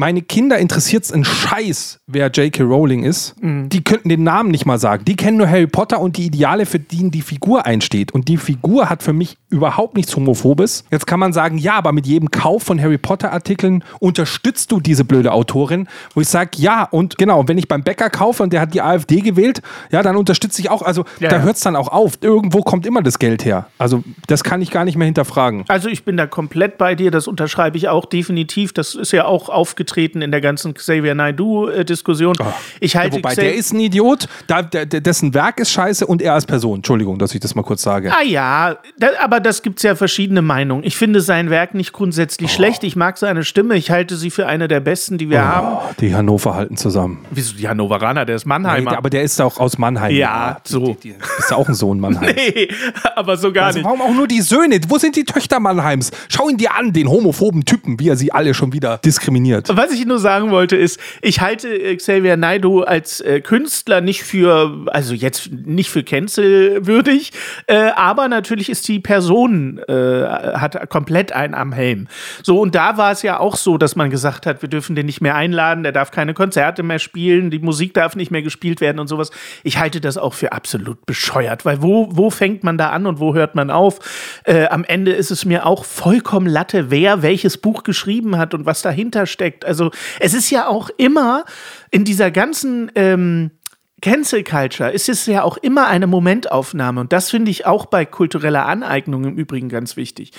meine 0.00 0.22
Kinder 0.22 0.58
interessiert 0.58 1.04
es 1.04 1.12
einen 1.12 1.26
Scheiß, 1.26 2.00
wer 2.06 2.28
J.K. 2.28 2.62
Rowling 2.62 3.04
ist. 3.04 3.34
Die 3.68 3.84
könnten 3.84 4.08
den 4.08 4.22
Namen 4.22 4.50
nicht 4.50 4.64
mal 4.64 4.78
sagen. 4.78 5.04
Die 5.04 5.14
kennen 5.14 5.36
nur 5.36 5.46
Harry 5.46 5.66
Potter 5.66 6.00
und 6.00 6.16
die 6.16 6.24
Ideale, 6.24 6.64
für 6.64 6.78
die 6.78 7.10
die 7.10 7.20
Figur 7.20 7.66
einsteht. 7.66 8.10
Und 8.12 8.26
die 8.28 8.38
Figur 8.38 8.88
hat 8.88 9.02
für 9.02 9.12
mich 9.12 9.36
überhaupt 9.50 9.96
nichts 9.96 10.14
Homophobes. 10.16 10.84
Jetzt 10.90 11.06
kann 11.06 11.20
man 11.20 11.32
sagen, 11.32 11.58
ja, 11.58 11.74
aber 11.74 11.92
mit 11.92 12.06
jedem 12.06 12.30
Kauf 12.30 12.62
von 12.62 12.80
Harry 12.80 12.98
Potter-Artikeln 12.98 13.84
unterstützt 13.98 14.70
du 14.72 14.80
diese 14.80 15.04
blöde 15.04 15.32
Autorin. 15.32 15.88
Wo 16.14 16.20
ich 16.20 16.28
sage, 16.28 16.50
ja, 16.56 16.84
und 16.90 17.18
genau, 17.18 17.46
wenn 17.48 17.58
ich 17.58 17.68
beim 17.68 17.82
Bäcker 17.82 18.10
kaufe 18.10 18.42
und 18.42 18.52
der 18.52 18.60
hat 18.60 18.74
die 18.74 18.80
AfD 18.82 19.20
gewählt, 19.20 19.60
ja, 19.90 20.02
dann 20.02 20.16
unterstütze 20.16 20.60
ich 20.60 20.70
auch. 20.70 20.82
Also 20.82 21.04
Ja, 21.20 21.28
da 21.28 21.36
ja. 21.36 21.42
hört 21.42 21.56
es 21.56 21.62
dann 21.62 21.76
auch 21.76 21.88
auf. 21.88 22.18
Irgendwo 22.20 22.62
kommt 22.62 22.86
immer 22.86 23.02
das 23.02 23.18
Geld 23.18 23.44
her. 23.44 23.66
Also 23.78 24.02
das 24.26 24.44
kann 24.44 24.62
ich 24.62 24.70
gar 24.70 24.84
nicht 24.84 24.96
mehr 24.96 25.06
hinterfragen. 25.06 25.64
Also 25.68 25.88
ich 25.88 26.04
bin 26.04 26.16
da 26.16 26.26
komplett 26.26 26.78
bei 26.78 26.94
dir, 26.94 27.10
das 27.10 27.26
unterschreibe 27.26 27.76
ich 27.76 27.88
auch 27.88 28.06
definitiv. 28.06 28.72
Das 28.72 28.94
ist 28.94 29.12
ja 29.12 29.24
auch 29.24 29.48
aufgetreten 29.48 30.22
in 30.22 30.30
der 30.30 30.40
ganzen 30.40 30.74
Xavier 30.74 31.14
Naidoo-Diskussion. 31.14 32.36
Ich 32.80 32.96
halte 32.96 33.16
Wobei, 33.16 33.32
Xa- 33.32 33.40
der 33.40 33.54
ist 33.54 33.72
ein 33.72 33.80
Idiot, 33.80 34.28
da, 34.46 34.62
der, 34.62 34.86
dessen 34.86 35.34
Werk 35.34 35.60
ist 35.60 35.70
scheiße 35.72 36.06
und 36.06 36.22
er 36.22 36.34
als 36.34 36.46
Person. 36.46 36.76
Entschuldigung, 36.76 37.18
dass 37.18 37.34
ich 37.34 37.40
das 37.40 37.54
mal 37.54 37.62
kurz 37.62 37.82
sage. 37.82 38.12
Ah 38.12 38.22
ja, 38.22 38.76
da, 38.98 39.08
aber 39.20 39.39
das 39.40 39.62
gibt's 39.62 39.82
ja 39.82 39.94
verschiedene 39.94 40.42
Meinungen. 40.42 40.84
Ich 40.84 40.96
finde 40.96 41.20
sein 41.20 41.50
Werk 41.50 41.74
nicht 41.74 41.92
grundsätzlich 41.92 42.52
schlecht. 42.52 42.84
Ich 42.84 42.96
mag 42.96 43.18
seine 43.18 43.44
Stimme. 43.44 43.76
Ich 43.76 43.90
halte 43.90 44.16
sie 44.16 44.30
für 44.30 44.46
eine 44.46 44.68
der 44.68 44.80
besten, 44.80 45.18
die 45.18 45.30
wir 45.30 45.44
haben. 45.44 45.78
Die 46.00 46.14
Hannover 46.14 46.54
halten 46.54 46.76
zusammen. 46.76 47.24
Wieso 47.30 47.54
die 47.54 47.68
Hannoveraner? 47.68 48.24
Der 48.24 48.36
ist 48.36 48.46
Mannheimer. 48.46 48.90
Nee, 48.92 48.96
aber 48.96 49.10
der 49.10 49.22
ist 49.22 49.40
auch 49.40 49.58
aus 49.58 49.78
Mannheim. 49.78 50.14
Ja, 50.14 50.60
so. 50.64 50.94
Die, 50.94 51.10
die, 51.10 51.14
ist 51.38 51.50
ja 51.50 51.56
auch 51.56 51.68
ein 51.68 51.74
Sohn 51.74 52.00
Mannheims. 52.00 52.34
nee, 52.54 52.68
aber 53.16 53.36
so 53.36 53.52
gar 53.52 53.66
Also 53.66 53.78
nicht. 53.78 53.86
warum 53.86 54.00
auch 54.02 54.14
nur 54.14 54.28
die 54.28 54.40
Söhne? 54.40 54.80
Wo 54.88 54.98
sind 54.98 55.16
die 55.16 55.24
Töchter 55.24 55.60
Mannheims? 55.60 56.10
Schau 56.28 56.48
ihn 56.48 56.56
dir 56.56 56.74
an, 56.76 56.92
den 56.92 57.08
homophoben 57.08 57.64
Typen, 57.64 57.98
wie 57.98 58.08
er 58.08 58.16
sie 58.16 58.32
alle 58.32 58.54
schon 58.54 58.72
wieder 58.72 58.98
diskriminiert. 58.98 59.68
Was 59.74 59.92
ich 59.92 60.06
nur 60.06 60.18
sagen 60.18 60.50
wollte 60.50 60.76
ist, 60.76 61.00
ich 61.22 61.40
halte 61.40 61.68
äh, 61.68 61.96
Xavier 61.96 62.36
Naidoo 62.36 62.82
als 62.82 63.20
äh, 63.20 63.40
Künstler 63.40 64.00
nicht 64.00 64.22
für, 64.22 64.86
also 64.86 65.14
jetzt 65.14 65.50
nicht 65.50 65.90
für 65.90 66.02
cancelwürdig, 66.02 67.32
äh, 67.66 67.90
aber 67.96 68.28
natürlich 68.28 68.68
ist 68.70 68.86
die 68.88 69.00
Person, 69.00 69.29
äh, 69.34 70.26
hat 70.26 70.88
komplett 70.90 71.32
einen 71.32 71.54
am 71.54 71.72
Helm. 71.72 72.08
So, 72.42 72.60
und 72.60 72.74
da 72.74 72.96
war 72.96 73.12
es 73.12 73.22
ja 73.22 73.38
auch 73.38 73.56
so, 73.56 73.78
dass 73.78 73.96
man 73.96 74.10
gesagt 74.10 74.46
hat, 74.46 74.62
wir 74.62 74.68
dürfen 74.68 74.96
den 74.96 75.06
nicht 75.06 75.20
mehr 75.20 75.34
einladen, 75.34 75.82
der 75.82 75.92
darf 75.92 76.10
keine 76.10 76.34
Konzerte 76.34 76.82
mehr 76.82 76.98
spielen, 76.98 77.50
die 77.50 77.58
Musik 77.58 77.94
darf 77.94 78.16
nicht 78.16 78.30
mehr 78.30 78.42
gespielt 78.42 78.80
werden 78.80 78.98
und 78.98 79.08
sowas. 79.08 79.30
Ich 79.62 79.78
halte 79.78 80.00
das 80.00 80.18
auch 80.18 80.34
für 80.34 80.52
absolut 80.52 81.06
bescheuert, 81.06 81.64
weil 81.64 81.82
wo, 81.82 82.08
wo 82.10 82.30
fängt 82.30 82.64
man 82.64 82.78
da 82.78 82.90
an 82.90 83.06
und 83.06 83.20
wo 83.20 83.34
hört 83.34 83.54
man 83.54 83.70
auf? 83.70 83.98
Äh, 84.44 84.66
am 84.66 84.84
Ende 84.84 85.12
ist 85.12 85.30
es 85.30 85.44
mir 85.44 85.66
auch 85.66 85.84
vollkommen 85.84 86.46
Latte, 86.46 86.90
wer 86.90 87.22
welches 87.22 87.58
Buch 87.58 87.82
geschrieben 87.82 88.38
hat 88.38 88.54
und 88.54 88.66
was 88.66 88.82
dahinter 88.82 89.26
steckt. 89.26 89.64
Also 89.64 89.90
es 90.18 90.34
ist 90.34 90.50
ja 90.50 90.66
auch 90.66 90.90
immer 90.96 91.44
in 91.90 92.04
dieser 92.04 92.30
ganzen 92.30 92.90
ähm, 92.94 93.50
Cancel 94.00 94.44
Culture 94.44 94.90
ist 94.90 95.08
es 95.08 95.26
ja 95.26 95.42
auch 95.42 95.56
immer 95.58 95.86
eine 95.86 96.06
Momentaufnahme 96.06 97.00
und 97.00 97.12
das 97.12 97.30
finde 97.30 97.50
ich 97.50 97.66
auch 97.66 97.86
bei 97.86 98.04
kultureller 98.04 98.66
Aneignung 98.66 99.24
im 99.24 99.36
Übrigen 99.36 99.68
ganz 99.68 99.96
wichtig. 99.96 100.32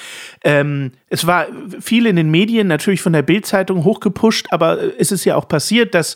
Ähm, 0.44 0.92
es 1.10 1.28
war 1.28 1.48
viel 1.80 2.06
in 2.06 2.16
den 2.16 2.32
Medien, 2.32 2.68
natürlich 2.68 3.02
von 3.02 3.14
der 3.14 3.22
Bildzeitung 3.22 3.84
hochgepusht, 3.84 4.48
aber 4.52 4.80
es 5.00 5.12
ist 5.12 5.26
ja 5.26 5.36
auch 5.36 5.48
passiert, 5.48 5.94
dass 5.94 6.16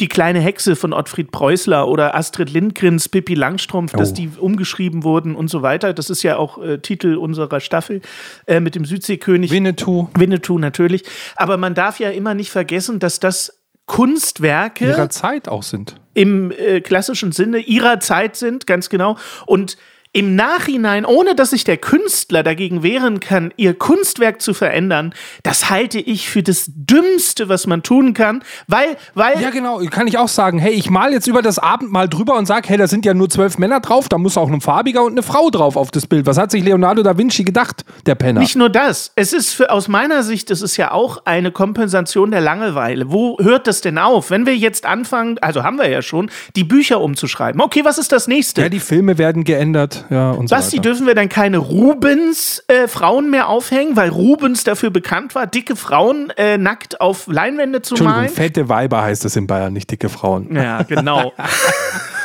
die 0.00 0.08
kleine 0.08 0.40
Hexe 0.40 0.76
von 0.76 0.92
Ottfried 0.92 1.32
Preußler 1.32 1.88
oder 1.88 2.14
Astrid 2.14 2.50
Lindgrens 2.50 3.08
Pippi 3.08 3.34
Langstrumpf, 3.34 3.92
dass 3.92 4.10
Oh. 4.10 4.14
die 4.14 4.30
umgeschrieben 4.38 5.04
wurden 5.04 5.34
und 5.34 5.48
so 5.48 5.62
weiter. 5.62 5.94
Das 5.94 6.10
ist 6.10 6.22
ja 6.22 6.36
auch 6.36 6.62
äh, 6.62 6.78
Titel 6.78 7.16
unserer 7.16 7.60
Staffel 7.60 8.02
äh, 8.46 8.60
mit 8.60 8.74
dem 8.74 8.84
Südseekönig. 8.84 9.50
Winnetou 9.50 10.08
Winnetou 10.14 10.58
natürlich. 10.58 11.04
Aber 11.36 11.56
man 11.56 11.74
darf 11.74 11.98
ja 11.98 12.10
immer 12.10 12.34
nicht 12.34 12.50
vergessen, 12.50 12.98
dass 12.98 13.20
das 13.20 13.55
Kunstwerke 13.86 14.86
ihrer 14.86 15.08
Zeit 15.10 15.48
auch 15.48 15.62
sind. 15.62 15.96
im 16.14 16.50
äh, 16.50 16.80
klassischen 16.80 17.32
Sinne 17.32 17.58
ihrer 17.58 18.00
Zeit 18.00 18.36
sind, 18.36 18.66
ganz 18.66 18.88
genau. 18.88 19.16
Und 19.46 19.76
im 20.16 20.34
Nachhinein, 20.34 21.04
ohne 21.04 21.34
dass 21.34 21.50
sich 21.50 21.64
der 21.64 21.76
Künstler 21.76 22.42
dagegen 22.42 22.82
wehren 22.82 23.20
kann, 23.20 23.52
ihr 23.58 23.74
Kunstwerk 23.74 24.40
zu 24.40 24.54
verändern, 24.54 25.12
das 25.42 25.68
halte 25.68 25.98
ich 25.98 26.30
für 26.30 26.42
das 26.42 26.70
Dümmste, 26.74 27.50
was 27.50 27.66
man 27.66 27.82
tun 27.82 28.14
kann, 28.14 28.42
weil, 28.66 28.96
weil. 29.12 29.38
Ja, 29.42 29.50
genau, 29.50 29.78
kann 29.90 30.06
ich 30.06 30.16
auch 30.16 30.28
sagen, 30.28 30.58
hey, 30.58 30.72
ich 30.72 30.88
mal 30.88 31.12
jetzt 31.12 31.26
über 31.26 31.42
das 31.42 31.58
Abendmahl 31.58 32.08
drüber 32.08 32.38
und 32.38 32.46
sage, 32.46 32.66
hey, 32.70 32.78
da 32.78 32.88
sind 32.88 33.04
ja 33.04 33.12
nur 33.12 33.28
zwölf 33.28 33.58
Männer 33.58 33.80
drauf, 33.80 34.08
da 34.08 34.16
muss 34.16 34.38
auch 34.38 34.50
ein 34.50 34.62
farbiger 34.62 35.04
und 35.04 35.12
eine 35.12 35.22
Frau 35.22 35.50
drauf 35.50 35.76
auf 35.76 35.90
das 35.90 36.06
Bild. 36.06 36.24
Was 36.24 36.38
hat 36.38 36.50
sich 36.50 36.64
Leonardo 36.64 37.02
da 37.02 37.18
Vinci 37.18 37.44
gedacht, 37.44 37.84
der 38.06 38.14
Penner? 38.14 38.40
Nicht 38.40 38.56
nur 38.56 38.70
das, 38.70 39.12
es 39.16 39.34
ist 39.34 39.52
für, 39.52 39.70
aus 39.70 39.86
meiner 39.86 40.22
Sicht, 40.22 40.50
es 40.50 40.62
ist 40.62 40.78
ja 40.78 40.92
auch 40.92 41.26
eine 41.26 41.52
Kompensation 41.52 42.30
der 42.30 42.40
Langeweile. 42.40 43.12
Wo 43.12 43.36
hört 43.38 43.66
das 43.66 43.82
denn 43.82 43.98
auf? 43.98 44.30
Wenn 44.30 44.46
wir 44.46 44.56
jetzt 44.56 44.86
anfangen, 44.86 45.36
also 45.40 45.62
haben 45.62 45.76
wir 45.76 45.90
ja 45.90 46.00
schon, 46.00 46.30
die 46.56 46.64
Bücher 46.64 47.02
umzuschreiben. 47.02 47.60
Okay, 47.60 47.84
was 47.84 47.98
ist 47.98 48.12
das 48.12 48.28
nächste? 48.28 48.62
Ja, 48.62 48.70
die 48.70 48.80
Filme 48.80 49.18
werden 49.18 49.44
geändert, 49.44 50.05
ja, 50.10 50.30
und 50.32 50.50
Was, 50.50 50.70
so 50.70 50.78
dürfen 50.78 51.06
wir 51.06 51.14
dann 51.14 51.28
keine 51.28 51.58
Rubens-Frauen 51.58 53.30
mehr 53.30 53.48
aufhängen, 53.48 53.96
weil 53.96 54.10
Rubens 54.10 54.64
dafür 54.64 54.90
bekannt 54.90 55.34
war, 55.34 55.46
dicke 55.46 55.76
Frauen 55.76 56.30
äh, 56.36 56.58
nackt 56.58 57.00
auf 57.00 57.26
Leinwände 57.26 57.82
zu 57.82 58.02
malen? 58.02 58.28
fette 58.28 58.68
Weiber 58.68 59.02
heißt 59.02 59.24
es 59.24 59.36
in 59.36 59.46
Bayern, 59.46 59.72
nicht 59.72 59.90
dicke 59.90 60.08
Frauen. 60.08 60.54
Ja, 60.54 60.82
genau. 60.82 61.32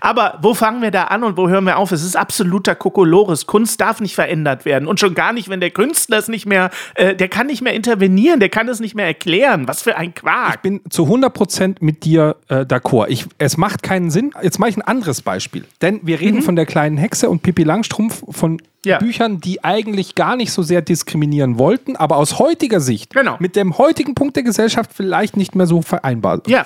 Aber 0.00 0.38
wo 0.42 0.54
fangen 0.54 0.82
wir 0.82 0.90
da 0.90 1.04
an 1.04 1.22
und 1.24 1.36
wo 1.36 1.48
hören 1.48 1.64
wir 1.64 1.78
auf? 1.78 1.92
Es 1.92 2.02
ist 2.02 2.16
absoluter 2.16 2.74
Kokolores. 2.74 3.46
Kunst 3.46 3.80
darf 3.80 4.00
nicht 4.00 4.14
verändert 4.14 4.64
werden. 4.64 4.88
Und 4.88 5.00
schon 5.00 5.14
gar 5.14 5.32
nicht, 5.32 5.48
wenn 5.48 5.60
der 5.60 5.70
Künstler 5.70 6.18
es 6.18 6.28
nicht 6.28 6.46
mehr, 6.46 6.70
äh, 6.94 7.14
der 7.14 7.28
kann 7.28 7.46
nicht 7.46 7.62
mehr 7.62 7.74
intervenieren, 7.74 8.40
der 8.40 8.48
kann 8.48 8.68
es 8.68 8.80
nicht 8.80 8.94
mehr 8.94 9.06
erklären. 9.06 9.68
Was 9.68 9.82
für 9.82 9.96
ein 9.96 10.14
Quark. 10.14 10.54
Ich 10.56 10.60
bin 10.60 10.80
zu 10.90 11.04
100% 11.04 11.76
mit 11.80 12.04
dir 12.04 12.36
äh, 12.48 12.60
d'accord. 12.64 13.06
Ich, 13.08 13.26
es 13.38 13.56
macht 13.56 13.82
keinen 13.82 14.10
Sinn. 14.10 14.32
Jetzt 14.42 14.58
mache 14.58 14.70
ich 14.70 14.76
ein 14.76 14.82
anderes 14.82 15.22
Beispiel. 15.22 15.64
Denn 15.82 16.00
wir 16.02 16.20
reden 16.20 16.42
von 16.42 16.56
der 16.56 16.66
kleinen 16.66 16.96
Hexe 16.96 17.28
und 17.30 17.42
Pippi 17.42 17.62
Langstrumpf 17.64 18.22
von 18.30 18.52
Mhm. 18.52 18.58
Ja. 18.90 18.96
Büchern, 18.96 19.40
die 19.42 19.62
eigentlich 19.62 20.14
gar 20.14 20.36
nicht 20.36 20.52
so 20.52 20.62
sehr 20.62 20.80
diskriminieren 20.80 21.58
wollten, 21.58 21.96
aber 21.96 22.16
aus 22.16 22.38
heutiger 22.38 22.80
Sicht 22.80 23.12
Genau. 23.12 23.36
mit 23.38 23.54
dem 23.54 23.76
heutigen 23.76 24.14
Punkt 24.14 24.36
der 24.36 24.42
Gesellschaft 24.42 24.92
vielleicht 24.94 25.36
nicht 25.36 25.54
mehr 25.54 25.66
so 25.66 25.82
vereinbar 25.82 26.40
Ja. 26.46 26.64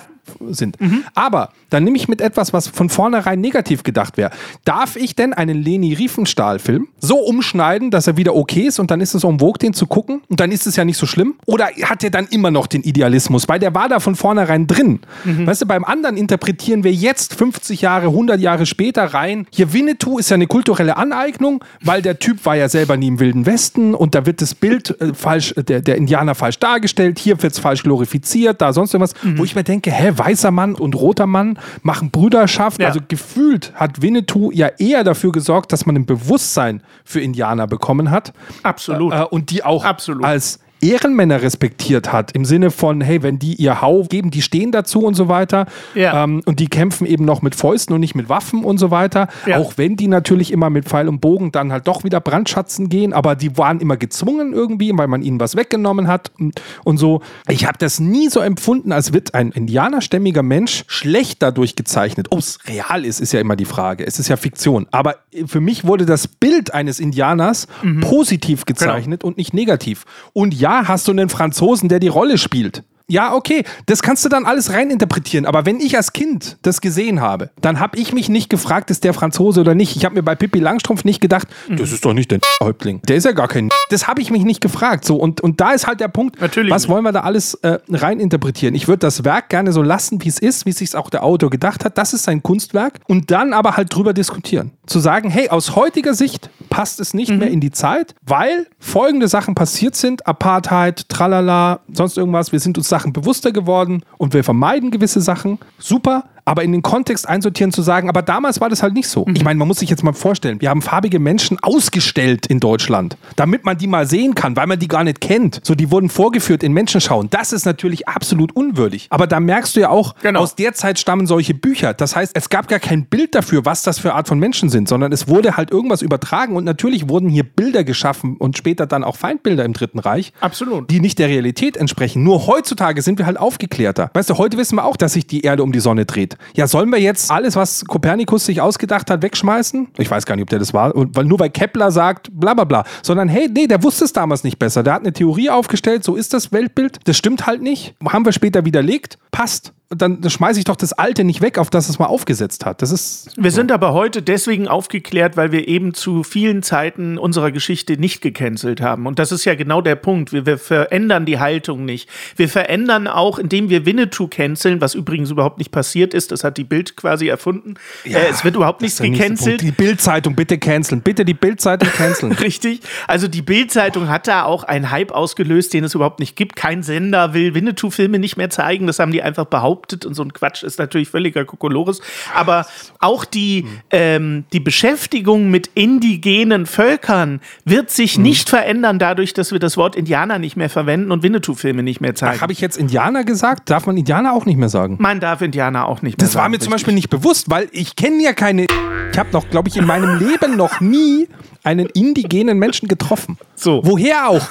Sind. 0.50 0.76
Aber 1.14 1.50
dann 1.70 1.84
nehme 1.84 1.96
ich 1.96 2.08
mit 2.08 2.20
etwas, 2.20 2.52
was 2.52 2.68
von 2.68 2.88
vornherein 2.88 3.40
negativ 3.40 3.82
gedacht 3.82 4.16
wäre. 4.16 4.30
Darf 4.64 4.96
ich 4.96 5.16
denn 5.16 5.32
einen 5.32 5.62
Leni 5.62 5.94
Riefenstahl-Film 5.94 6.88
so 7.00 7.16
umschneiden, 7.18 7.90
dass 7.90 8.06
er 8.06 8.16
wieder 8.16 8.34
okay 8.34 8.62
ist 8.62 8.78
und 8.78 8.90
dann 8.90 9.00
ist 9.00 9.14
es 9.14 9.24
en 9.24 9.40
vogue, 9.40 9.58
den 9.60 9.74
zu 9.74 9.86
gucken 9.86 10.22
und 10.28 10.40
dann 10.40 10.52
ist 10.52 10.66
es 10.66 10.76
ja 10.76 10.84
nicht 10.84 10.96
so 10.96 11.06
schlimm? 11.06 11.34
Oder 11.46 11.68
hat 11.82 12.04
er 12.04 12.10
dann 12.10 12.26
immer 12.28 12.50
noch 12.50 12.66
den 12.66 12.82
Idealismus? 12.82 13.48
Weil 13.48 13.58
der 13.58 13.74
war 13.74 13.88
da 13.88 14.00
von 14.00 14.14
vornherein 14.14 14.66
drin. 14.66 15.00
Weißt 15.46 15.62
du, 15.62 15.66
beim 15.66 15.84
anderen 15.84 16.16
interpretieren 16.16 16.84
wir 16.84 16.92
jetzt 16.92 17.34
50 17.34 17.80
Jahre, 17.80 18.06
100 18.06 18.40
Jahre 18.40 18.66
später 18.66 19.04
rein. 19.04 19.46
Hier 19.50 19.72
Winnetou 19.72 20.18
ist 20.18 20.30
ja 20.30 20.34
eine 20.34 20.46
kulturelle 20.46 20.96
Aneignung, 20.96 21.64
weil 21.82 22.02
der 22.02 22.18
Typ 22.18 22.44
war 22.46 22.56
ja 22.56 22.68
selber 22.68 22.96
nie 22.96 23.08
im 23.08 23.20
Wilden 23.20 23.46
Westen 23.46 23.94
und 23.94 24.14
da 24.14 24.26
wird 24.26 24.40
das 24.40 24.54
Bild 24.54 25.00
äh, 25.00 25.12
falsch, 25.14 25.52
äh, 25.56 25.64
der, 25.64 25.80
der 25.80 25.96
Indianer 25.96 26.34
falsch 26.34 26.58
dargestellt, 26.58 27.18
hier 27.18 27.42
wird 27.42 27.52
es 27.52 27.58
falsch 27.58 27.82
glorifiziert, 27.82 28.60
da 28.60 28.72
sonst 28.72 28.94
irgendwas, 28.94 29.14
wo 29.36 29.44
ich 29.44 29.54
mir 29.54 29.64
denke, 29.64 29.90
hä, 29.90 30.12
weißer 30.18 30.50
Mann 30.50 30.74
und 30.74 30.94
roter 30.94 31.26
Mann 31.26 31.58
machen 31.82 32.10
Brüderschaft. 32.10 32.80
Ja. 32.80 32.88
Also 32.88 33.00
gefühlt 33.06 33.72
hat 33.74 34.02
Winnetou 34.02 34.50
ja 34.52 34.68
eher 34.78 35.04
dafür 35.04 35.32
gesorgt, 35.32 35.72
dass 35.72 35.86
man 35.86 35.96
ein 35.96 36.06
Bewusstsein 36.06 36.82
für 37.04 37.20
Indianer 37.20 37.66
bekommen 37.66 38.10
hat. 38.10 38.32
Absolut. 38.62 39.12
Äh, 39.12 39.24
und 39.24 39.50
die 39.50 39.64
auch 39.64 39.84
Absolut. 39.84 40.24
als 40.24 40.60
Ehrenmänner 40.90 41.42
respektiert 41.42 42.12
hat, 42.12 42.32
im 42.32 42.44
Sinne 42.44 42.70
von, 42.70 43.00
hey, 43.00 43.22
wenn 43.22 43.38
die 43.38 43.54
ihr 43.54 43.80
Hau 43.80 44.04
geben, 44.04 44.30
die 44.30 44.42
stehen 44.42 44.72
dazu 44.72 45.00
und 45.04 45.14
so 45.14 45.28
weiter. 45.28 45.66
Ja. 45.94 46.24
Ähm, 46.24 46.42
und 46.44 46.60
die 46.60 46.66
kämpfen 46.68 47.06
eben 47.06 47.24
noch 47.24 47.42
mit 47.42 47.54
Fäusten 47.54 47.94
und 47.94 48.00
nicht 48.00 48.14
mit 48.14 48.28
Waffen 48.28 48.64
und 48.64 48.78
so 48.78 48.90
weiter. 48.90 49.28
Ja. 49.46 49.58
Auch 49.58 49.74
wenn 49.76 49.96
die 49.96 50.08
natürlich 50.08 50.52
immer 50.52 50.70
mit 50.70 50.84
Pfeil 50.86 51.08
und 51.08 51.20
Bogen 51.20 51.52
dann 51.52 51.72
halt 51.72 51.86
doch 51.86 52.04
wieder 52.04 52.20
Brandschatzen 52.20 52.88
gehen, 52.88 53.12
aber 53.12 53.34
die 53.36 53.56
waren 53.56 53.80
immer 53.80 53.96
gezwungen 53.96 54.52
irgendwie, 54.52 54.92
weil 54.96 55.08
man 55.08 55.22
ihnen 55.22 55.40
was 55.40 55.56
weggenommen 55.56 56.08
hat 56.08 56.30
und, 56.38 56.60
und 56.84 56.98
so. 56.98 57.20
Ich 57.48 57.66
habe 57.66 57.78
das 57.78 58.00
nie 58.00 58.28
so 58.28 58.40
empfunden, 58.40 58.92
als 58.92 59.12
wird 59.12 59.34
ein 59.34 59.50
indianerstämmiger 59.52 60.42
Mensch 60.42 60.84
schlecht 60.86 61.42
dadurch 61.42 61.76
gezeichnet. 61.76 62.28
Ob 62.30 62.38
es 62.40 62.58
real 62.66 63.04
ist, 63.04 63.20
ist 63.20 63.32
ja 63.32 63.40
immer 63.40 63.56
die 63.56 63.64
Frage. 63.64 64.06
Es 64.06 64.18
ist 64.18 64.28
ja 64.28 64.36
Fiktion. 64.36 64.86
Aber 64.90 65.16
für 65.46 65.60
mich 65.60 65.84
wurde 65.84 66.06
das 66.06 66.26
Bild 66.28 66.72
eines 66.74 67.00
Indianers 67.00 67.66
Mhm. 67.82 68.00
positiv 68.00 68.64
Genau. 68.64 68.74
gezeichnet 68.78 69.24
und 69.24 69.36
nicht 69.36 69.54
negativ. 69.54 70.04
Und 70.32 70.54
ja, 70.54 70.73
hast 70.88 71.06
du 71.08 71.12
einen 71.12 71.28
Franzosen, 71.28 71.88
der 71.88 72.00
die 72.00 72.08
Rolle 72.08 72.38
spielt. 72.38 72.82
Ja, 73.06 73.34
okay, 73.34 73.64
das 73.84 74.00
kannst 74.00 74.24
du 74.24 74.30
dann 74.30 74.46
alles 74.46 74.72
reininterpretieren. 74.72 75.44
Aber 75.44 75.66
wenn 75.66 75.78
ich 75.78 75.94
als 75.94 76.14
Kind 76.14 76.56
das 76.62 76.80
gesehen 76.80 77.20
habe, 77.20 77.50
dann 77.60 77.78
habe 77.78 77.98
ich 77.98 78.14
mich 78.14 78.30
nicht 78.30 78.48
gefragt, 78.48 78.90
ist 78.90 79.04
der 79.04 79.12
Franzose 79.12 79.60
oder 79.60 79.74
nicht. 79.74 79.94
Ich 79.94 80.06
habe 80.06 80.14
mir 80.14 80.22
bei 80.22 80.34
Pippi 80.34 80.58
Langstrumpf 80.58 81.04
nicht 81.04 81.20
gedacht, 81.20 81.46
Mhm. 81.68 81.76
das 81.76 81.92
ist 81.92 82.02
doch 82.06 82.14
nicht 82.14 82.30
der 82.30 82.38
Häuptling. 82.62 83.02
Der 83.06 83.16
ist 83.16 83.24
ja 83.24 83.32
gar 83.32 83.46
kein. 83.48 83.68
Das 83.90 84.08
habe 84.08 84.22
ich 84.22 84.30
mich 84.30 84.44
nicht 84.44 84.62
gefragt. 84.62 85.04
So, 85.04 85.16
und, 85.16 85.42
und 85.42 85.60
da 85.60 85.72
ist 85.72 85.86
halt 85.86 86.00
der 86.00 86.08
Punkt, 86.08 86.40
Natürlich 86.40 86.70
was 86.72 86.84
nicht. 86.84 86.90
wollen 86.92 87.04
wir 87.04 87.12
da 87.12 87.20
alles 87.20 87.52
äh, 87.56 87.78
reininterpretieren? 87.90 88.74
Ich 88.74 88.88
würde 88.88 89.00
das 89.00 89.22
Werk 89.22 89.50
gerne 89.50 89.72
so 89.72 89.82
lassen, 89.82 90.24
wie 90.24 90.28
es 90.28 90.38
ist, 90.38 90.64
wie 90.64 90.70
es 90.70 90.78
sich 90.78 90.96
auch 90.96 91.10
der 91.10 91.24
Autor 91.24 91.50
gedacht 91.50 91.84
hat. 91.84 91.98
Das 91.98 92.14
ist 92.14 92.22
sein 92.24 92.42
Kunstwerk. 92.42 93.00
Und 93.06 93.30
dann 93.30 93.52
aber 93.52 93.76
halt 93.76 93.94
drüber 93.94 94.14
diskutieren. 94.14 94.70
Zu 94.86 94.98
sagen, 94.98 95.30
hey, 95.30 95.48
aus 95.48 95.76
heutiger 95.76 96.14
Sicht 96.14 96.50
passt 96.68 97.00
es 97.00 97.14
nicht 97.14 97.30
mehr 97.30 97.50
in 97.50 97.60
die 97.60 97.70
Zeit, 97.70 98.14
weil 98.26 98.66
folgende 98.78 99.28
Sachen 99.28 99.54
passiert 99.54 99.96
sind: 99.96 100.26
Apartheid, 100.26 101.08
tralala, 101.08 101.80
sonst 101.92 102.18
irgendwas. 102.18 102.52
Wir 102.52 102.60
sind 102.60 102.76
uns 102.76 102.88
Sachen 102.88 103.12
bewusster 103.12 103.52
geworden 103.52 104.02
und 104.18 104.34
wir 104.34 104.44
vermeiden 104.44 104.90
gewisse 104.90 105.20
Sachen. 105.20 105.58
Super. 105.78 106.24
Aber 106.46 106.62
in 106.62 106.72
den 106.72 106.82
Kontext 106.82 107.28
einsortieren 107.28 107.72
zu 107.72 107.80
sagen, 107.82 108.08
aber 108.08 108.20
damals 108.22 108.60
war 108.60 108.68
das 108.68 108.82
halt 108.82 108.92
nicht 108.94 109.08
so. 109.08 109.24
Ich 109.34 109.44
meine, 109.44 109.58
man 109.58 109.66
muss 109.68 109.78
sich 109.78 109.88
jetzt 109.88 110.02
mal 110.02 110.12
vorstellen, 110.12 110.60
wir 110.60 110.68
haben 110.70 110.82
farbige 110.82 111.18
Menschen 111.18 111.58
ausgestellt 111.62 112.46
in 112.46 112.60
Deutschland, 112.60 113.16
damit 113.36 113.64
man 113.64 113.78
die 113.78 113.86
mal 113.86 114.06
sehen 114.06 114.34
kann, 114.34 114.56
weil 114.56 114.66
man 114.66 114.78
die 114.78 114.88
gar 114.88 115.04
nicht 115.04 115.20
kennt. 115.20 115.60
So, 115.62 115.74
die 115.74 115.90
wurden 115.90 116.08
vorgeführt 116.08 116.62
in 116.62 116.72
Menschenschauen. 116.72 117.28
Das 117.30 117.52
ist 117.52 117.64
natürlich 117.64 118.08
absolut 118.08 118.54
unwürdig. 118.54 119.06
Aber 119.10 119.26
da 119.26 119.40
merkst 119.40 119.76
du 119.76 119.80
ja 119.80 119.88
auch, 119.90 120.14
Genau. 120.22 120.40
aus 120.40 120.54
der 120.54 120.74
Zeit 120.74 120.98
stammen 120.98 121.26
solche 121.26 121.54
Bücher. 121.54 121.94
Das 121.94 122.14
heißt, 122.16 122.32
es 122.34 122.48
gab 122.50 122.68
gar 122.68 122.78
kein 122.80 123.06
Bild 123.06 123.34
dafür, 123.34 123.64
was 123.64 123.82
das 123.82 123.98
für 123.98 124.14
Art 124.14 124.28
von 124.28 124.38
Menschen 124.38 124.68
sind, 124.68 124.88
sondern 124.88 125.12
es 125.12 125.28
wurde 125.28 125.56
halt 125.56 125.70
irgendwas 125.70 126.02
übertragen 126.02 126.56
und 126.56 126.64
natürlich 126.64 127.08
wurden 127.08 127.28
hier 127.28 127.44
Bilder 127.44 127.84
geschaffen 127.84 128.36
und 128.36 128.56
später 128.58 128.86
dann 128.86 129.04
auch 129.04 129.16
Feindbilder 129.16 129.64
im 129.64 129.72
Dritten 129.72 129.98
Reich 129.98 130.32
Absolut. 130.40 130.90
die 130.90 131.00
nicht 131.00 131.18
der 131.18 131.28
Realität 131.28 131.76
entsprechen. 131.76 132.22
Nur 132.22 132.46
heutzutage 132.46 133.00
sind 133.02 133.18
wir 133.18 133.26
halt 133.26 133.38
aufgeklärter. 133.38 134.10
Weißt 134.14 134.30
du, 134.30 134.38
heute 134.38 134.56
wissen 134.58 134.76
wir 134.76 134.84
auch, 134.84 134.96
dass 134.96 135.14
sich 135.14 135.26
die 135.26 135.42
Erde 135.42 135.62
um 135.62 135.72
die 135.72 135.80
Sonne 135.80 136.04
dreht. 136.06 136.33
Ja, 136.54 136.66
sollen 136.66 136.90
wir 136.90 137.00
jetzt 137.00 137.30
alles, 137.30 137.56
was 137.56 137.84
Kopernikus 137.84 138.46
sich 138.46 138.60
ausgedacht 138.60 139.10
hat, 139.10 139.22
wegschmeißen? 139.22 139.88
Ich 139.98 140.10
weiß 140.10 140.26
gar 140.26 140.36
nicht, 140.36 140.44
ob 140.44 140.50
der 140.50 140.58
das 140.58 140.74
war. 140.74 140.94
Und 140.94 141.16
weil 141.16 141.24
nur 141.24 141.38
weil 141.38 141.50
Kepler 141.50 141.90
sagt, 141.90 142.28
bla 142.32 142.54
bla 142.54 142.64
bla. 142.64 142.84
Sondern 143.02 143.28
hey, 143.28 143.48
nee, 143.52 143.66
der 143.66 143.82
wusste 143.82 144.04
es 144.04 144.12
damals 144.12 144.44
nicht 144.44 144.58
besser. 144.58 144.82
Der 144.82 144.94
hat 144.94 145.02
eine 145.02 145.12
Theorie 145.12 145.50
aufgestellt, 145.50 146.04
so 146.04 146.16
ist 146.16 146.32
das 146.32 146.52
Weltbild. 146.52 146.98
Das 147.04 147.16
stimmt 147.16 147.46
halt 147.46 147.62
nicht. 147.62 147.94
Haben 148.08 148.24
wir 148.24 148.32
später 148.32 148.64
widerlegt. 148.64 149.18
Passt. 149.30 149.72
Dann, 149.90 150.18
schmeiße 150.28 150.58
ich 150.58 150.64
doch 150.64 150.76
das 150.76 150.94
Alte 150.94 151.24
nicht 151.24 151.42
weg, 151.42 151.58
auf 151.58 151.68
das 151.68 151.90
es 151.90 151.98
mal 151.98 152.06
aufgesetzt 152.06 152.64
hat. 152.64 152.80
Das 152.80 152.90
ist. 152.90 153.30
Wir 153.36 153.50
sind 153.50 153.70
aber 153.70 153.92
heute 153.92 154.22
deswegen 154.22 154.66
aufgeklärt, 154.66 155.36
weil 155.36 155.52
wir 155.52 155.68
eben 155.68 155.92
zu 155.92 156.24
vielen 156.24 156.62
Zeiten 156.62 157.18
unserer 157.18 157.52
Geschichte 157.52 157.98
nicht 157.98 158.22
gecancelt 158.22 158.80
haben. 158.80 159.06
Und 159.06 159.18
das 159.18 159.30
ist 159.30 159.44
ja 159.44 159.54
genau 159.54 159.82
der 159.82 159.96
Punkt. 159.96 160.32
Wir, 160.32 160.46
wir 160.46 160.56
verändern 160.56 161.26
die 161.26 161.38
Haltung 161.38 161.84
nicht. 161.84 162.08
Wir 162.34 162.48
verändern 162.48 163.06
auch, 163.06 163.38
indem 163.38 163.68
wir 163.68 163.84
Winnetou 163.84 164.26
canceln, 164.26 164.80
was 164.80 164.94
übrigens 164.94 165.30
überhaupt 165.30 165.58
nicht 165.58 165.70
passiert 165.70 166.14
ist. 166.14 166.32
Das 166.32 166.44
hat 166.44 166.56
die 166.56 166.64
Bild 166.64 166.96
quasi 166.96 167.28
erfunden. 167.28 167.74
äh, 168.04 168.16
es 168.30 168.42
wird 168.42 168.56
überhaupt 168.56 168.80
nichts 168.80 169.00
gecancelt. 169.00 169.60
Die 169.60 169.70
Bildzeitung 169.70 170.34
bitte 170.34 170.56
canceln. 170.58 171.02
Bitte 171.02 171.26
die 171.26 171.34
Bildzeitung 171.34 171.90
canceln. 171.90 172.32
Richtig. 172.40 172.80
Also 173.06 173.28
die 173.28 173.42
Bild-Zeitung 173.42 174.08
hat 174.08 174.28
da 174.28 174.44
auch 174.44 174.64
einen 174.64 174.90
Hype 174.90 175.12
ausgelöst, 175.12 175.74
den 175.74 175.84
es 175.84 175.94
überhaupt 175.94 176.20
nicht 176.20 176.36
gibt. 176.36 176.56
Kein 176.56 176.82
Sender 176.82 177.34
will 177.34 177.54
Winnetou-Filme 177.54 178.18
nicht 178.18 178.38
mehr 178.38 178.48
zeigen. 178.48 178.86
Das 178.86 178.98
haben 178.98 179.12
die 179.12 179.22
einfach 179.22 179.44
behauptet 179.44 179.73
und 180.04 180.14
so 180.14 180.22
ein 180.22 180.32
Quatsch 180.32 180.62
ist 180.62 180.78
natürlich 180.78 181.08
völliger 181.08 181.44
Kokolores. 181.44 182.00
Aber 182.34 182.66
auch 183.00 183.24
die, 183.24 183.66
ähm, 183.90 184.44
die 184.52 184.60
Beschäftigung 184.60 185.50
mit 185.50 185.70
indigenen 185.74 186.66
Völkern 186.66 187.40
wird 187.64 187.90
sich 187.90 188.18
nicht 188.18 188.48
verändern 188.48 188.98
dadurch, 188.98 189.34
dass 189.34 189.52
wir 189.52 189.58
das 189.58 189.76
Wort 189.76 189.96
Indianer 189.96 190.38
nicht 190.38 190.56
mehr 190.56 190.70
verwenden 190.70 191.10
und 191.10 191.22
Winnetou-Filme 191.22 191.82
nicht 191.82 192.00
mehr 192.00 192.14
zeigen. 192.14 192.40
Habe 192.40 192.52
ich 192.52 192.60
jetzt 192.60 192.76
Indianer 192.76 193.24
gesagt? 193.24 193.70
Darf 193.70 193.86
man 193.86 193.96
Indianer 193.96 194.32
auch 194.32 194.46
nicht 194.46 194.56
mehr 194.56 194.68
sagen? 194.68 194.96
Man 195.00 195.20
darf 195.20 195.42
Indianer 195.42 195.86
auch 195.86 196.02
nicht 196.02 196.18
mehr 196.18 196.26
Das 196.26 196.34
war 196.34 196.42
sagen, 196.42 196.52
mir 196.52 196.58
zum 196.58 196.72
richtig. 196.72 196.86
Beispiel 196.86 196.94
nicht 196.94 197.10
bewusst, 197.10 197.50
weil 197.50 197.68
ich 197.72 197.96
kenne 197.96 198.22
ja 198.22 198.32
keine. 198.32 198.66
Ich 199.12 199.18
habe 199.18 199.30
noch, 199.32 199.48
glaube 199.50 199.68
ich, 199.68 199.76
in 199.76 199.86
meinem 199.86 200.18
Leben 200.18 200.56
noch 200.56 200.80
nie 200.80 201.28
einen 201.64 201.86
indigenen 201.86 202.58
Menschen 202.58 202.88
getroffen. 202.88 203.38
So. 203.54 203.80
Woher 203.84 204.28
auch? 204.28 204.46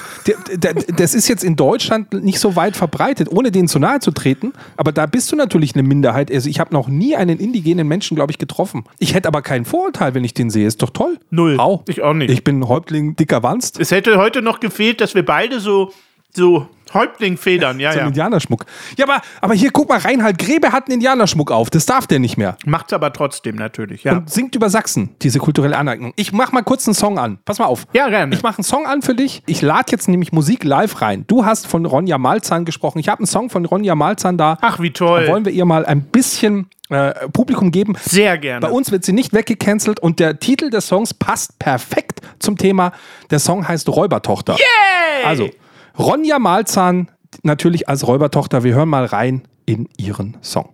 Das 0.98 1.14
ist 1.14 1.28
jetzt 1.28 1.44
in 1.44 1.56
Deutschland 1.56 2.12
nicht 2.12 2.40
so 2.40 2.56
weit 2.56 2.76
verbreitet, 2.76 3.32
ohne 3.32 3.52
denen 3.52 3.68
zu 3.68 3.80
nahe 3.80 4.00
zu 4.00 4.12
treten. 4.12 4.52
Aber 4.78 4.92
da 4.92 5.06
bist 5.06 5.32
du 5.32 5.36
natürlich 5.36 5.76
eine 5.76 5.84
Minderheit. 5.84 6.32
Also 6.32 6.50
ich 6.50 6.60
habe 6.60 6.74
noch 6.74 6.88
nie 6.88 7.16
einen 7.16 7.40
indigenen 7.40 7.88
Menschen, 7.88 8.16
glaube 8.16 8.32
ich, 8.32 8.40
getroffen. 8.40 8.84
Ich 8.98 9.14
hätte 9.14 9.28
aber 9.28 9.44
keinen 9.44 9.66
Vorurteil, 9.66 10.16
wenn 10.16 10.24
ich 10.24 10.34
den 10.34 10.50
sehe. 10.50 10.66
Ist 10.66 10.82
doch 10.82 10.90
toll. 10.90 11.20
Null. 11.30 11.60
Au. 11.60 11.84
Ich 11.88 12.02
auch 12.02 12.14
nicht. 12.14 12.32
Ich 12.32 12.44
bin 12.44 12.68
Häuptling 12.68 13.16
dicker 13.16 13.44
Wanst. 13.44 13.80
Es 13.80 13.92
hätte 13.92 14.18
heute 14.18 14.42
noch 14.42 14.60
gefehlt, 14.60 15.00
dass 15.00 15.14
wir 15.14 15.24
beide 15.24 15.60
so, 15.60 15.94
so 16.34 16.68
Häuptlingfedern, 16.94 17.80
ja, 17.80 17.94
so 17.94 18.00
ja. 18.00 18.08
Indianerschmuck. 18.08 18.66
Ja, 18.98 19.06
aber, 19.06 19.22
aber 19.42 19.54
hier, 19.54 19.72
guck 19.72 19.90
mal, 19.90 20.00
Reinhard 20.00 20.38
Grebe 20.38 20.72
hat 20.72 20.88
einen 20.88 20.96
Indianerschmuck 20.96 21.52
auf. 21.52 21.70
Das 21.70 21.86
darf 21.86 22.08
der 22.08 22.20
nicht 22.20 22.38
mehr. 22.38 22.58
Macht's 22.66 22.94
aber 22.94 23.12
trotzdem 23.14 23.56
natürlich, 23.56 24.04
ja. 24.04 24.14
Und 24.14 24.30
singt 24.30 24.56
über 24.56 24.70
Sachsen, 24.70 25.16
diese 25.22 25.40
kulturelle 25.40 25.78
Aneignung. 25.78 26.14
Ich 26.16 26.32
mach 26.32 26.52
mal 26.52 26.64
kurz 26.64 26.88
einen 26.88 26.96
Song 26.96 27.20
an. 27.20 27.40
Pass 27.46 27.60
mal 27.60 27.66
auf. 27.66 27.86
Ja, 27.94 28.10
gerne. 28.10 28.36
Ich 28.36 28.44
mache 28.44 28.58
einen 28.58 28.64
Song 28.64 28.86
an 28.86 29.02
für 29.02 29.16
dich. 29.16 29.44
Ich 29.46 29.62
lade 29.62 29.92
jetzt 29.92 30.08
nämlich 30.08 30.32
Musik 30.32 30.64
live 30.64 31.02
rein. 31.02 31.26
Du 31.28 31.46
hast 31.46 31.68
von 31.68 31.86
Ronja 31.86 32.18
Malzahn 32.18 32.66
gesprochen. 32.66 33.00
Ich 33.00 33.10
habe 33.10 33.20
einen 33.20 33.28
Song 33.28 33.50
von 33.50 33.66
Ronja 33.66 33.96
Malzahn 33.96 34.38
da. 34.38 34.58
Ach, 34.62 34.80
wie 34.80 34.92
toll. 34.92 35.26
Da 35.26 35.32
wollen 35.32 35.46
wir 35.46 35.52
ihr 35.52 35.66
mal 35.66 35.86
ein 35.86 36.02
bisschen 36.02 36.70
äh, 36.90 37.28
Publikum 37.30 37.72
geben. 37.72 37.96
Sehr 38.04 38.38
gerne. 38.38 38.62
Bei 38.62 38.72
uns 38.72 38.92
wird 38.92 39.04
sie 39.06 39.14
nicht 39.14 39.34
weggecancelt 39.34 40.00
und 40.00 40.20
der 40.20 40.40
Titel 40.40 40.70
des 40.70 40.88
Songs 40.88 41.14
passt 41.14 41.58
perfekt 41.60 42.22
zum 42.40 42.58
Thema. 42.58 42.92
Der 43.32 43.40
Song 43.40 43.68
heißt 43.68 43.90
Räubertochter. 43.90 44.54
Yay! 44.54 45.26
Also, 45.26 45.50
Ronja 45.98 46.40
Malzahn 46.40 47.12
natürlich 47.44 47.88
als 47.88 48.08
Räubertochter. 48.08 48.64
Wir 48.64 48.76
hören 48.76 48.90
mal 48.90 49.06
rein 49.06 49.44
in 49.66 49.88
ihren 49.98 50.38
Song. 50.42 50.70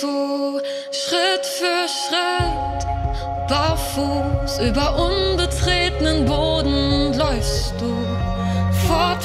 Du 0.00 0.60
Schritt 0.90 1.46
für 1.46 1.86
Schritt, 1.86 2.86
barfuß 3.48 4.58
über 4.66 4.96
unbetretenen 4.96 6.24
Boden 6.26 6.51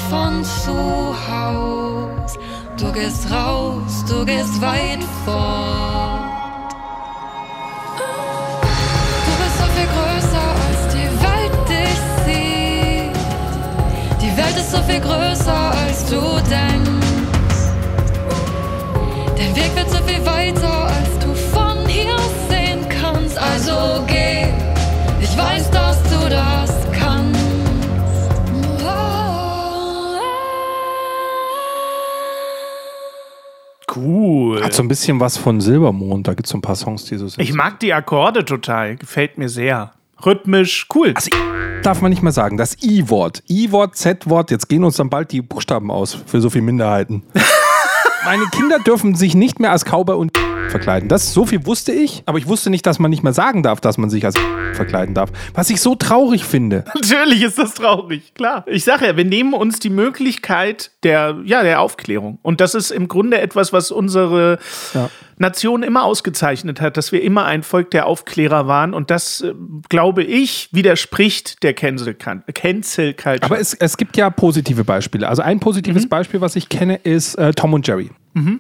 von 0.10 0.44
zu 0.44 1.16
Haus. 1.30 2.38
Du 2.78 2.92
gehst 2.92 3.30
raus, 3.32 4.06
du 4.08 4.26
gehst 4.26 4.62
weit 4.62 5.04
fort. 5.26 6.72
Du 9.26 9.32
bist 9.42 9.58
so 9.58 9.66
viel 9.76 9.88
größer, 9.96 10.48
als 10.68 10.82
die 10.94 11.10
Welt 11.26 11.56
dich 11.70 12.00
sieht. 12.26 13.18
Die 14.22 14.38
Welt 14.38 14.58
ist 14.58 14.72
so 14.72 14.82
viel 14.84 15.02
größer, 15.02 15.72
als 15.86 16.06
du 16.06 16.22
denkst. 16.50 16.98
Dein 19.36 19.56
Weg 19.56 19.76
wird 19.76 19.90
so 19.90 19.98
viel 20.04 20.26
weiter, 20.26 20.87
Hat 34.68 34.74
so 34.74 34.84
ein 34.84 34.90
bisschen 34.90 35.22
was 35.22 35.38
von 35.38 35.62
Silbermond. 35.62 36.28
Da 36.28 36.34
gibt 36.34 36.46
es 36.46 36.52
so 36.52 36.58
ein 36.58 36.62
paar 36.62 36.76
Songs, 36.76 37.06
die 37.06 37.16
so 37.16 37.30
sind. 37.30 37.42
Ich 37.42 37.54
mag 37.54 37.80
die 37.80 37.94
Akkorde 37.94 38.44
total. 38.44 38.98
Gefällt 38.98 39.38
mir 39.38 39.48
sehr. 39.48 39.94
Rhythmisch, 40.26 40.88
cool. 40.94 41.14
Also, 41.16 41.30
darf 41.84 42.02
man 42.02 42.10
nicht 42.10 42.22
mehr 42.22 42.34
sagen. 42.34 42.58
Das 42.58 42.76
I-Wort. 42.84 43.44
I-Wort, 43.50 43.96
Z-Wort. 43.96 44.52
Jetzt 44.52 44.68
gehen 44.68 44.84
uns 44.84 44.98
dann 44.98 45.10
bald 45.10 45.32
die 45.32 45.42
Buchstaben 45.42 45.90
aus 45.90 46.18
für 46.26 46.42
so 46.42 46.50
viele 46.50 46.66
Minderheiten. 46.66 47.24
Meine 48.26 48.44
Kinder 48.48 48.80
dürfen 48.80 49.16
sich 49.16 49.36
nicht 49.36 49.62
mehr 49.62 49.72
als 49.72 49.86
Cowboy 49.86 50.18
und 50.18 50.34
verkleiden. 50.70 51.10
Das 51.10 51.34
so 51.34 51.46
viel 51.46 51.66
wusste 51.66 51.92
ich, 51.92 52.24
aber 52.26 52.38
ich 52.38 52.48
wusste 52.48 52.70
nicht, 52.70 52.86
dass 52.86 53.00
man 53.00 53.10
nicht 53.10 53.24
mehr 53.24 53.34
sagen 53.34 53.64
darf, 53.64 53.80
dass 53.82 53.98
man 53.98 54.10
sich 54.10 54.26
als 54.26 54.36
verkleiden 54.74 55.16
darf. 55.16 55.30
Was 55.54 55.70
ich 55.70 55.82
so 55.82 55.96
traurig 55.96 56.44
finde. 56.46 56.84
Natürlich 56.96 57.44
ist 57.44 57.58
das 57.58 57.74
traurig, 57.74 58.34
klar. 58.36 58.64
Ich 58.68 58.84
sage 58.84 59.06
ja, 59.08 59.18
wir 59.18 59.26
nehmen 59.26 59.54
uns 59.54 59.80
die 59.80 59.90
Möglichkeit 59.90 60.92
der, 61.04 61.38
ja, 61.46 61.64
der 61.64 61.82
Aufklärung. 61.82 62.40
Und 62.42 62.62
das 62.62 62.76
ist 62.76 62.92
im 62.92 63.08
Grunde 63.08 63.40
etwas, 63.40 63.74
was 63.74 63.92
unsere 63.92 64.60
Ja. 64.94 65.10
Nation 65.40 65.84
immer 65.84 66.04
ausgezeichnet 66.04 66.82
hat, 66.82 66.98
dass 66.98 67.12
wir 67.12 67.22
immer 67.22 67.46
ein 67.46 67.62
Volk 67.62 67.92
der 67.92 68.08
Aufklärer 68.08 68.68
waren. 68.68 68.96
Und 68.96 69.12
das, 69.12 69.42
äh, 69.42 69.54
glaube 69.88 70.24
ich, 70.24 70.70
widerspricht 70.72 71.62
der 71.62 71.76
Cancel, 71.76 72.16
Cancel 72.16 73.14
Culture. 73.14 73.44
Aber 73.44 73.60
es, 73.60 73.76
es 73.76 73.98
gibt 73.98 74.18
ja 74.18 74.32
positive 74.32 74.84
Beispiele. 74.84 75.28
Also 75.30 75.44
ein 75.44 75.60
positives 75.60 76.06
Mhm. 76.06 76.10
Beispiel, 76.10 76.42
was 76.42 76.56
ich 76.56 76.70
kenne, 76.70 76.96
ist 76.96 77.36
äh, 77.36 77.54
Tom 77.54 77.74
und 77.74 77.88
Jerry. 77.88 78.10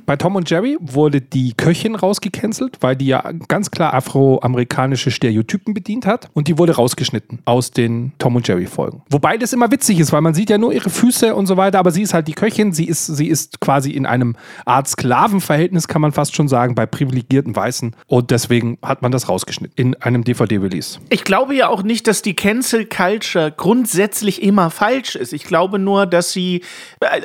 Bei 0.06 0.16
Tom 0.16 0.36
und 0.36 0.50
Jerry 0.50 0.78
wurde 0.80 1.22
die 1.22 1.54
Köchin 1.54 1.96
rausgecancelt, 1.96 2.78
weil 2.82 2.96
die 2.96 3.08
ja 3.08 3.32
ganz 3.48 3.72
klar 3.72 3.94
afroamerikanische 3.94 5.12
Stereotypen 5.12 5.74
bedient 5.74 6.06
hat 6.06 6.30
und 6.34 6.48
die 6.48 6.58
wurde 6.58 6.76
rausgeschnitten 6.76 7.40
aus 7.46 7.72
den 7.72 8.14
Tom 8.18 8.36
und 8.36 8.48
Jerry 8.48 8.66
Folgen. 8.66 9.04
Wobei 9.10 9.38
das 9.38 9.54
immer 9.54 9.72
witzig 9.72 10.00
ist, 10.00 10.12
weil 10.12 10.22
man 10.22 10.34
sieht 10.34 10.50
ja 10.50 10.58
nur 10.58 10.74
ihre 10.74 10.90
Füße 10.90 11.36
und 11.36 11.46
so 11.46 11.58
weiter, 11.58 11.80
aber 11.80 11.92
sie 11.92 12.02
ist 12.02 12.14
halt 12.14 12.28
die 12.28 12.34
Köchin, 12.34 12.74
sie 12.74 12.86
ist, 12.86 13.06
sie 13.06 13.28
ist 13.28 13.60
quasi 13.60 13.92
in 13.92 14.06
einem 14.06 14.36
Art 14.66 14.88
Sklavenverhältnis, 14.88 15.88
kann 15.88 16.02
man 16.02 16.12
fast 16.12 16.36
schon 16.36 16.48
sagen, 16.48 16.76
bei 16.76 16.86
privilegierten 16.86 17.56
Weißen 17.56 17.96
und 18.08 18.32
deswegen 18.32 18.78
hat 18.82 19.02
man 19.02 19.12
das 19.12 19.30
rausgeschnitten 19.30 19.76
in 19.76 19.96
einem 20.02 20.24
DVD-Release. 20.24 21.00
Ich 21.10 21.24
glaube 21.24 21.56
ja 21.56 21.70
auch 21.70 21.84
nicht, 21.84 22.08
dass 22.08 22.22
die 22.22 22.34
Cancel 22.34 22.86
Culture 22.86 23.54
grundsätzlich 23.56 24.42
immer 24.42 24.70
falsch 24.70 25.16
ist. 25.16 25.34
Ich 25.34 25.44
glaube 25.44 25.80
nur, 25.80 26.06
dass 26.06 26.32
sie, 26.32 26.64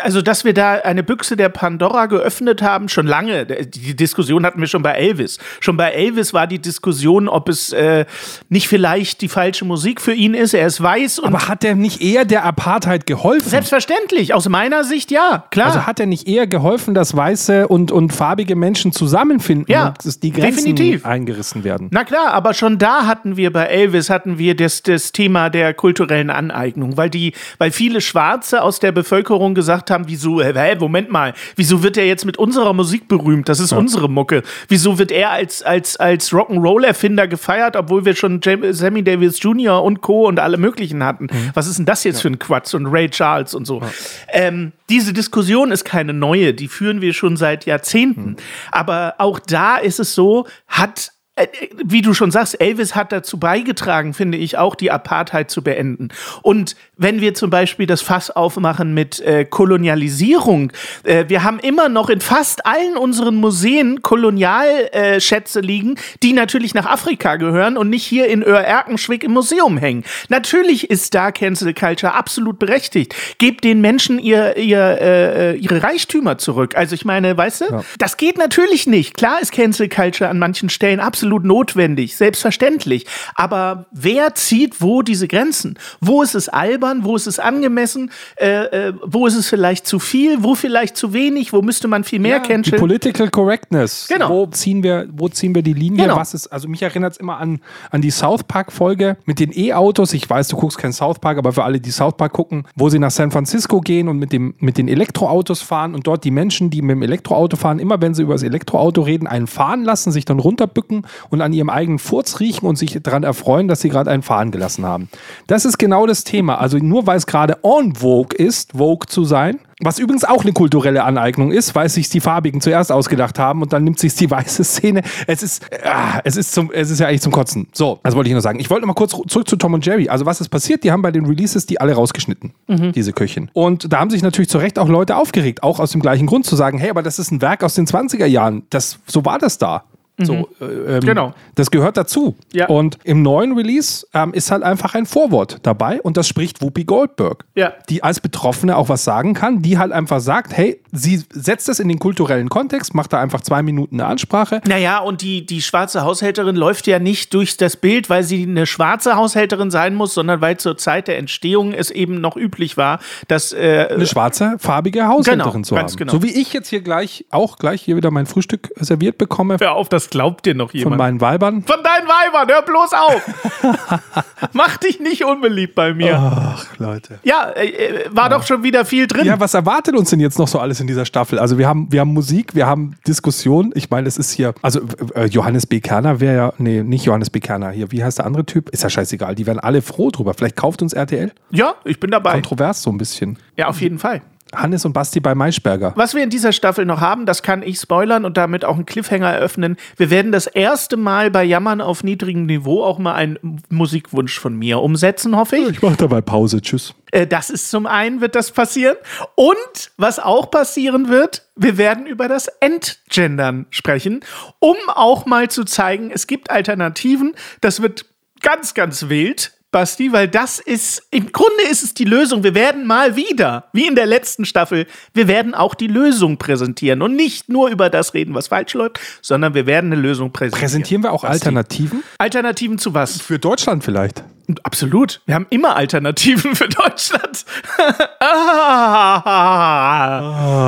also 0.03 0.23
dass 0.23 0.45
wir 0.45 0.55
da 0.55 0.75
eine 0.75 1.03
Büchse 1.03 1.37
der 1.37 1.49
Pandora 1.49 2.07
geöffnet 2.07 2.42
haben, 2.63 2.89
schon 2.89 3.07
lange. 3.07 3.47
Die 3.47 3.95
Diskussion 3.97 4.45
hatten 4.45 4.61
wir 4.61 4.67
schon 4.67 4.83
bei 4.83 4.93
Elvis. 4.93 5.39
Schon 5.61 5.77
bei 5.77 5.91
Elvis 5.91 6.33
war 6.35 6.47
die 6.47 6.59
Diskussion, 6.59 7.29
ob 7.29 7.49
es 7.49 7.73
äh, 7.73 8.05
nicht 8.49 8.69
vielleicht 8.69 9.21
die 9.21 9.29
falsche 9.29 9.65
Musik 9.65 10.01
für 10.01 10.13
ihn 10.13 10.35
ist. 10.35 10.55
Er 10.55 10.67
ist 10.67 10.83
weiß 10.83 11.21
und 11.21 11.35
Aber 11.35 11.49
hat 11.49 11.63
der 11.63 11.75
nicht 11.75 12.03
eher 12.03 12.25
der 12.25 12.45
Apartheid 12.45 13.07
geholfen? 13.07 13.49
selbstverständlich, 13.49 14.35
aus 14.35 14.49
meiner 14.49 14.85
Sicht 14.85 15.11
ja, 15.11 15.45
klar. 15.51 15.67
Also 15.69 15.87
hat 15.87 16.01
er 16.01 16.07
nicht 16.07 16.27
eher 16.29 16.47
geholfen, 16.47 16.95
dass 16.95 17.17
weiße 17.17 17.69
und, 17.69 17.93
und 17.93 18.13
farbige 18.13 18.57
Menschen 18.57 18.93
zusammenfinden 18.93 19.67
Ja, 19.73 19.89
und 19.89 20.05
dass 20.05 20.21
die 20.21 20.33
Grenzen 20.33 20.75
definitiv. 20.75 21.07
eingerissen 21.07 21.65
werden? 21.65 21.89
Na 21.91 22.05
klar, 22.05 22.33
aber 22.33 22.55
schon 22.55 22.79
da 22.79 23.07
hatten 23.07 23.37
wir 23.37 23.53
bei 23.53 23.67
Elvis 23.67 24.11
hatten 24.11 24.39
wir 24.39 24.57
das, 24.57 24.83
das 24.83 25.13
Thema 25.13 25.51
der 25.51 25.75
kulturellen 25.75 26.31
Aneignung, 26.31 26.97
weil 26.97 27.11
die, 27.11 27.33
weil 27.59 27.71
viele 27.71 28.01
Schwarze 28.01 28.63
aus 28.63 28.81
der 28.81 28.93
Bevölkerung 28.93 29.55
gesagt 29.55 29.91
haben, 29.91 30.05
wieso, 30.09 30.43
hä, 30.43 30.77
Moment 30.79 31.11
mal, 31.11 31.35
wieso 31.57 31.83
wird 31.83 31.97
er 31.97 32.07
jetzt 32.07 32.22
mit 32.25 32.39
unserer 32.39 32.73
Musik 32.73 33.09
berühmt? 33.09 33.49
Das 33.49 33.61
ist 33.61 33.73
unsere 33.73 34.09
Mucke. 34.09 34.43
Wieso 34.69 34.99
wird 34.99 35.11
er 35.11 35.31
als, 35.31 35.63
als, 35.63 35.97
als 35.97 36.33
Rock'n'Roll-Erfinder 36.33 37.29
gefeiert, 37.29 37.77
obwohl 37.77 38.05
wir 38.05 38.15
schon 38.15 38.41
Jam 38.43 38.73
Sammy 38.73 39.03
Davis 39.03 39.43
Jr. 39.43 39.83
und 39.83 40.01
Co. 40.01 40.27
und 40.27 40.39
alle 40.41 40.57
möglichen 40.57 41.05
hatten? 41.05 41.29
Was 41.55 41.67
ist 41.67 41.79
denn 41.79 41.87
das 41.87 42.05
jetzt 42.05 42.23
für 42.23 42.29
ein 42.29 42.39
Quatsch? 42.39 42.75
Und 42.75 42.87
Ray 42.87 43.09
Charles 43.09 43.55
und 43.55 43.67
so. 43.67 43.83
Ähm, 44.29 44.73
diese 44.89 45.13
Diskussion 45.13 45.73
ist 45.73 45.85
keine 45.85 46.13
neue, 46.13 46.55
die 46.55 46.69
führen 46.69 47.01
wir 47.01 47.13
schon 47.13 47.37
seit 47.37 47.67
Jahrzehnten. 47.67 48.37
Aber 48.71 49.15
auch 49.19 49.39
da 49.39 49.77
ist 49.77 50.01
es 50.01 50.15
so, 50.15 50.47
hat 50.69 51.13
äh, 51.35 51.47
wie 51.83 52.03
du 52.03 52.13
schon 52.13 52.31
sagst, 52.31 52.61
Elvis 52.61 52.95
hat 52.95 53.11
dazu 53.11 53.39
beigetragen, 53.39 54.13
finde 54.13 54.37
ich, 54.37 54.59
auch 54.59 54.75
die 54.75 54.91
Apartheid 54.91 55.51
zu 55.51 55.63
beenden. 55.63 56.09
Und 56.43 56.77
wenn 57.03 57.21
wir 57.21 57.35
zum 57.35 57.51
Beispiel 57.51 57.87
das 57.87 58.03
Fass 58.03 58.31
aufmachen 58.31 58.95
mit 58.95 59.21
äh, 59.21 59.45
Kolonialisierung, 59.45 60.73
äh, 61.05 61.25
wir 61.29 61.43
haben 61.45 61.59
immer 61.59 61.89
noch 61.89 62.09
in 62.09 62.21
fast 62.21 62.67
allen 62.67 62.97
unseren 62.97 63.37
Museen 63.37 64.03
Kolonialschätze 64.03 65.61
liegen, 65.61 65.97
die 66.23 66.33
natürlich 66.33 66.75
nach 66.75 66.87
Afrika 66.87 67.37
gehören 67.37 67.77
und 67.77 67.91
nicht 67.91 68.05
hier 68.05 68.29
in 68.29 68.43
Öhr-Erkenschwick 68.43 69.25
im 69.25 69.33
Museum 69.33 69.79
hängen. 69.79 70.05
Natürlich 70.29 70.91
ist 70.91 71.15
da 71.15 71.33
Cancel 71.33 71.75
Culture 71.75 72.15
absolut 72.15 72.59
berechtigt. 72.59 73.15
Gebt 73.39 73.65
den 73.65 73.81
Menschen 73.81 74.19
ihr, 74.19 74.57
ihr, 74.57 74.99
äh, 75.01 75.57
ihre 75.57 75.83
Reichtümer 75.83 76.39
zurück. 76.39 76.77
Also 76.77 76.95
ich 76.95 77.05
meine, 77.05 77.37
weißt 77.37 77.63
du, 77.63 77.85
das 77.99 78.17
geht 78.17 78.39
natürlich 78.39 78.87
nicht. 78.87 79.17
Klar 79.17 79.41
ist 79.41 79.53
Cancel 79.53 79.89
Culture 79.89 80.31
an 80.31 80.39
manchen 80.39 80.69
Stellen 80.69 81.01
absolut 81.01 81.45
notwendig, 81.45 82.17
selbstverständlich. 82.17 83.07
Aber 83.35 83.87
wer 83.91 84.35
zieht 84.35 84.81
wo 84.81 85.03
diese 85.03 85.29
Grenzen? 85.29 85.79
Wo 86.01 86.23
ist 86.23 86.35
es 86.35 86.49
albern? 86.49 86.92
Wo 87.03 87.17
ist 87.17 87.27
es 87.27 87.39
angemessen? 87.39 88.11
Äh, 88.37 88.89
äh, 88.89 88.93
wo 89.05 89.27
ist 89.27 89.35
es 89.35 89.49
vielleicht 89.49 89.87
zu 89.87 89.99
viel? 89.99 90.43
Wo 90.43 90.55
vielleicht 90.55 90.97
zu 90.97 91.13
wenig? 91.13 91.53
Wo 91.53 91.63
müsste 91.63 91.89
man 91.89 92.05
viel 92.05 92.19
mehr 92.19 92.41
Die 92.41 92.49
canceln? 92.49 92.79
Political 92.79 93.31
Correctness. 93.31 94.09
Genau. 94.09 94.29
Wo 94.29 94.47
ziehen 94.47 94.83
wir, 94.83 95.09
wo 95.13 95.29
ziehen 95.29 95.55
wir 95.55 95.63
die 95.63 95.73
Linie? 95.73 96.05
Genau. 96.05 96.17
Was 96.17 96.35
ist, 96.35 96.49
also 96.49 96.69
mich 96.69 96.83
erinnert 96.83 97.13
es 97.13 97.19
immer 97.19 97.39
an, 97.39 97.61
an 97.91 98.03
die 98.03 98.11
South 98.11 98.45
Park-Folge 98.45 99.17
mit 99.25 99.41
den 99.41 99.51
E-Autos. 99.57 100.13
Ich 100.13 100.29
weiß, 100.29 100.49
du 100.49 100.57
guckst 100.57 100.79
kein 100.79 100.93
South 100.93 101.19
Park, 101.19 101.39
aber 101.39 101.53
für 101.53 101.65
alle, 101.65 101.81
die 101.81 101.91
South 101.91 102.17
Park 102.17 102.33
gucken, 102.33 102.65
wo 102.77 102.89
sie 102.89 102.99
nach 102.99 103.11
San 103.11 103.31
Francisco 103.31 103.81
gehen 103.81 104.09
und 104.09 104.19
mit, 104.19 104.33
dem, 104.33 104.55
mit 104.59 104.79
den 104.79 104.89
Elektroautos 104.89 105.63
fahren 105.63 105.95
und 105.95 106.07
dort 106.07 106.25
die 106.25 106.31
Menschen, 106.31 106.71
die 106.71 106.83
mit 106.83 106.97
dem 106.97 107.03
Elektroauto 107.03 107.57
fahren, 107.57 107.79
immer 107.79 108.01
wenn 108.01 108.15
sie 108.15 108.23
über 108.23 108.35
das 108.35 108.43
Elektroauto 108.43 109.03
reden, 109.03 109.27
einen 109.27 109.47
fahren 109.47 109.85
lassen, 109.85 110.13
sich 110.13 110.25
dann 110.25 110.39
runterbücken 110.39 111.07
und 111.31 111.41
an 111.41 111.53
ihrem 111.53 111.71
eigenen 111.71 111.99
Furz 111.99 112.41
riechen 112.41 112.67
und 112.67 112.77
sich 112.77 112.99
daran 113.03 113.23
erfreuen, 113.23 113.69
dass 113.69 113.81
sie 113.81 113.89
gerade 113.89 114.11
einen 114.11 114.23
fahren 114.23 114.51
gelassen 114.51 114.85
haben. 114.85 115.09
Das 115.47 115.65
ist 115.65 115.79
genau 115.79 116.07
das 116.07 116.25
Thema. 116.25 116.59
Also 116.59 116.79
nur 116.83 117.07
weil 117.07 117.17
es 117.17 117.27
gerade 117.27 117.59
en 117.63 117.95
vogue 117.95 118.37
ist, 118.37 118.73
Vogue 118.73 119.07
zu 119.07 119.25
sein. 119.25 119.61
Was 119.81 119.99
übrigens 119.99 120.25
auch 120.25 120.43
eine 120.43 120.53
kulturelle 120.53 121.03
Aneignung 121.03 121.51
ist, 121.51 121.75
weil 121.75 121.89
sich 121.89 122.09
die 122.09 122.21
Farbigen 122.21 122.61
zuerst 122.61 122.93
ausgedacht 122.93 123.39
haben 123.41 123.63
und 123.63 123.73
dann 123.73 123.83
nimmt 123.83 123.99
sich 123.99 124.15
die 124.15 124.31
weiße 124.31 124.63
Szene. 124.63 125.03
Es 125.27 125.43
ist, 125.43 125.67
ah, 125.85 126.21
es 126.23 126.37
ist 126.37 126.53
zum, 126.53 126.71
es 126.73 126.91
ist 126.91 127.01
ja 127.01 127.09
eigentlich 127.09 127.23
zum 127.23 127.33
Kotzen. 127.33 127.67
So, 127.73 127.99
das 128.03 128.15
wollte 128.15 128.29
ich 128.29 128.33
nur 128.33 128.43
sagen. 128.43 128.61
Ich 128.61 128.71
wollte 128.71 128.83
noch 128.83 128.95
mal 128.95 128.95
kurz 128.95 129.11
zurück 129.11 129.49
zu 129.49 129.57
Tom 129.57 129.75
und 129.75 129.85
Jerry. 129.85 130.09
Also 130.09 130.25
was 130.25 130.41
ist 130.41 130.51
passiert? 130.51 130.85
Die 130.85 130.93
haben 130.93 131.03
bei 131.03 131.11
den 131.11 131.27
Releases 131.27 131.67
die 131.67 131.81
alle 131.81 131.95
rausgeschnitten, 131.95 132.53
diese 132.95 133.13
Köchin. 133.13 133.51
Und 133.53 133.93
da 133.93 133.99
haben 133.99 134.11
sich 134.11 134.23
natürlich 134.23 134.49
zu 134.49 134.59
Recht 134.59 134.79
auch 134.79 134.89
Leute 134.89 135.17
aufgeregt, 135.17 135.63
auch 135.63 135.81
aus 135.81 135.91
dem 135.91 136.01
gleichen 136.01 136.27
Grund 136.27 136.47
zu 136.47 136.55
sagen, 136.55 136.79
hey, 136.79 136.91
aber 136.91 137.03
das 137.03 137.19
ist 137.19 137.33
ein 137.33 137.43
Werk 137.43 137.65
aus 137.65 137.75
den 137.75 137.87
20er 137.87 138.27
Jahren. 138.27 138.63
Das, 138.71 138.99
so 139.07 139.25
war 139.25 139.39
das 139.39 139.59
da. 139.59 139.85
So, 140.21 140.49
äh, 140.61 140.65
ähm, 140.97 141.01
Genau. 141.01 141.35
Das 141.55 141.71
gehört 141.71 141.97
dazu. 141.97 142.37
Ja. 142.53 142.67
Und 142.69 142.99
im 143.05 143.23
neuen 143.23 143.53
Release 143.57 144.07
ähm, 144.15 144.35
ist 144.35 144.51
halt 144.51 144.63
einfach 144.63 144.95
ein 144.95 145.07
Vorwort 145.07 145.59
dabei 145.63 146.01
und 146.03 146.17
das 146.17 146.29
spricht 146.29 146.61
Whoopi 146.61 146.85
Goldberg. 146.85 147.45
Ja. 147.55 147.73
Die 147.89 148.03
als 148.03 148.21
Betroffene 148.21 148.77
auch 148.77 148.89
was 148.89 149.05
sagen 149.05 149.35
kann, 149.35 149.63
die 149.63 149.79
halt 149.79 149.91
einfach 149.91 150.21
sagt, 150.21 150.57
hey, 150.57 150.81
sie 150.93 151.23
setzt 151.33 151.69
das 151.69 151.81
in 151.81 151.89
den 151.89 151.99
kulturellen 151.99 152.49
Kontext, 152.51 152.95
macht 152.95 153.13
da 153.13 153.21
einfach 153.21 153.41
zwei 153.41 153.63
Minuten 153.63 154.01
eine 154.01 154.09
Ansprache. 154.09 154.61
Naja, 154.67 154.99
und 154.99 155.23
die, 155.23 155.47
die 155.47 155.63
schwarze 155.63 156.03
Haushälterin 156.05 156.57
läuft 156.57 156.87
ja 156.87 156.99
nicht 156.99 157.33
durch 157.35 157.57
das 157.57 157.77
Bild, 157.77 158.11
weil 158.11 158.23
sie 158.23 158.43
eine 158.45 158.67
schwarze 158.67 159.17
Haushälterin 159.17 159.71
sein 159.71 159.95
muss, 159.95 160.15
sondern 160.15 160.41
weil 160.41 160.59
zur 160.59 160.77
Zeit 160.77 161.09
der 161.09 161.19
Entstehung 161.19 161.73
es 161.73 161.91
eben 161.91 162.21
noch 162.21 162.37
üblich 162.37 162.77
war, 162.77 163.01
dass. 163.29 163.53
Äh, 163.53 163.89
Eine 163.91 164.07
schwarze, 164.07 164.57
farbige 164.59 165.07
Haushälterin 165.09 165.53
Genau, 165.53 165.63
zu 165.65 165.77
haben. 165.79 165.97
genau. 165.97 166.13
So 166.13 166.23
wie 166.23 166.31
ich 166.31 166.53
jetzt 166.53 166.69
hier 166.69 166.81
gleich 166.83 167.25
auch 167.31 167.57
gleich 167.59 167.83
hier 167.83 167.97
wieder 167.97 168.11
mein 168.11 168.27
Frühstück 168.27 168.71
serviert 168.79 169.17
bekomme 169.19 169.57
hör 169.61 169.73
auf, 169.75 169.89
das 169.89 170.02
glaubt 170.11 170.47
dir 170.47 170.55
noch 170.55 170.71
von 170.71 170.79
jemand. 170.79 170.99
meinen 170.99 171.21
Weibern. 171.21 171.63
Von 171.65 171.83
deinen 171.83 172.07
Weibern, 172.07 172.49
hör 172.49 172.63
bloß 172.63 172.93
auf! 172.93 174.03
Mach 174.53 174.77
dich 174.77 175.01
nicht 175.01 175.25
unbeliebt 175.25 175.75
bei 175.75 175.95
mir. 175.95 176.17
Ach, 176.19 176.67
Leute. 176.79 177.19
Ja, 177.23 177.51
äh, 177.51 177.69
äh, 177.69 178.05
war 178.11 178.29
doch 178.29 178.47
schon 178.47 178.63
wieder 178.63 178.85
viel 178.85 179.07
drin. 179.07 179.25
Ja, 179.25 179.41
was 179.41 179.55
erwartet 179.55 179.97
uns 179.97 180.11
denn 180.11 180.21
jetzt 180.21 180.39
noch 180.39 180.49
so 180.49 180.59
alles 180.59 180.81
in 180.81 180.87
dieser 180.87 181.05
Staffel? 181.05 181.39
Also 181.39 181.59
wir 181.59 181.69
haben, 181.69 181.91
wir 181.91 182.01
haben 182.01 182.13
Musik, 182.13 182.55
wir 182.55 182.67
haben 182.67 182.97
Diskussion. 183.07 183.73
Ich 183.75 183.91
meine, 183.91 184.09
es 184.09 184.19
ist 184.19 184.33
hier, 184.33 184.55
also 184.63 184.81
äh, 185.15 185.27
Johannes 185.27 185.67
B. 185.67 185.81
Kerner 185.81 186.21
wäre 186.21 186.37
ja, 186.37 186.53
nee, 186.59 186.83
nicht 186.83 187.05
Johannes 187.05 187.31
B. 187.31 187.41
Kerner 187.41 187.71
hier. 187.71 187.91
Wie 187.93 188.03
heißt 188.03 188.19
der 188.19 188.27
andere 188.27 188.45
Typ? 188.45 188.69
Ist 188.71 188.83
ja 188.83 188.91
scheißegal. 188.91 189.35
Die 189.35 189.47
wären 189.47 189.59
alle 189.59 189.83
froh 189.83 190.11
drüber. 190.11 190.35
Vielleicht 190.35 190.57
kauft 190.57 190.83
uns 190.83 190.93
RTL. 190.93 191.33
ja, 191.51 191.75
ich 191.85 192.01
bin 192.01 192.11
dabei. 192.11 192.33
Kontrovers 192.33 192.83
so 192.83 192.91
ein 192.91 192.99
bisschen. 192.99 193.39
Ja, 193.57 193.69
auf 193.69 193.81
jeden 193.81 193.99
Fall. 193.99 194.23
Hannes 194.55 194.85
und 194.85 194.93
Basti 194.93 195.21
bei 195.21 195.35
Maischberger. 195.35 195.93
Was 195.97 196.15
wir 196.15 196.23
in 196.23 196.31
dieser 196.31 196.53
Staffel 196.53 196.85
noch 196.85 197.01
haben, 197.01 197.27
das 197.27 197.43
kann 197.43 197.63
ich 197.63 197.79
spoilern 197.79 198.25
und 198.25 198.37
damit 198.37 198.65
auch 198.65 198.77
einen 198.77 198.87
Cliffhanger 198.87 199.29
eröffnen. 199.29 199.77
Wir 199.97 200.11
werden 200.11 200.33
das 200.33 200.47
erste 200.47 200.97
Mal 200.97 201.31
bei 201.31 201.45
Jammern 201.45 201.81
auf 201.81 202.05
niedrigem 202.05 202.47
Niveau 202.47 202.83
auch 202.83 202.99
mal 202.99 203.15
einen 203.15 203.63
Musikwunsch 203.71 204.39
von 204.39 204.57
mir 204.57 204.81
umsetzen, 204.81 205.37
hoffe 205.37 205.57
ich. 205.57 205.69
Ich 205.69 205.83
mache 205.83 205.97
dabei 205.97 206.21
Pause. 206.21 206.61
Tschüss. 206.61 206.95
Äh, 207.11 207.27
das 207.27 207.51
ist 207.51 207.71
zum 207.71 207.87
einen, 207.87 208.21
wird 208.21 208.35
das 208.35 208.51
passieren. 208.51 208.97
Und 209.35 209.93
was 209.97 210.19
auch 210.19 210.51
passieren 210.51 211.09
wird, 211.09 211.47
wir 211.57 211.79
werden 211.79 212.07
über 212.07 212.29
das 212.29 212.49
Entgendern 212.61 213.67
sprechen, 213.71 214.21
um 214.59 214.77
auch 214.89 215.27
mal 215.27 215.49
zu 215.51 215.65
zeigen, 215.65 216.11
es 216.11 216.27
gibt 216.27 216.51
Alternativen. 216.51 217.35
Das 217.61 217.83
wird 217.83 218.07
ganz, 218.41 218.75
ganz 218.75 219.09
wild. 219.09 219.53
Basti, 219.73 220.13
weil 220.13 220.29
das 220.29 220.59
ist, 220.61 221.03
im 221.11 221.33
Grunde 221.33 221.65
ist 221.71 221.83
es 221.83 221.95
die 221.95 222.05
Lösung. 222.05 222.45
Wir 222.45 222.55
werden 222.55 222.87
mal 222.87 223.17
wieder, 223.17 223.65
wie 223.73 223.87
in 223.87 223.95
der 223.97 224.07
letzten 224.07 224.45
Staffel, 224.45 224.87
wir 225.15 225.27
werden 225.29 225.55
auch 225.55 225.75
die 225.75 225.87
Lösung 225.87 226.37
präsentieren 226.37 227.03
und 227.03 227.17
nicht 227.17 227.49
nur 227.49 227.71
über 227.71 227.91
das 227.91 228.13
reden, 228.15 228.35
was 228.35 228.49
falsch 228.49 228.75
läuft, 228.75 229.01
sondern 229.23 229.55
wir 229.55 229.67
werden 229.67 229.91
eine 229.93 230.01
Lösung 230.01 230.31
präsentieren. 230.31 230.61
Präsentieren 230.61 231.03
wir 231.03 231.13
auch 231.13 231.23
Basti. 231.23 231.33
Alternativen? 231.47 232.05
Alternativen 232.19 232.79
zu 232.79 232.93
was? 232.95 233.21
Für 233.21 233.39
Deutschland 233.39 233.83
vielleicht. 233.83 234.23
Absolut. 234.63 235.23
Wir 235.25 235.35
haben 235.35 235.47
immer 235.51 235.75
Alternativen 235.77 236.55
für 236.57 236.69
Deutschland. 236.69 237.39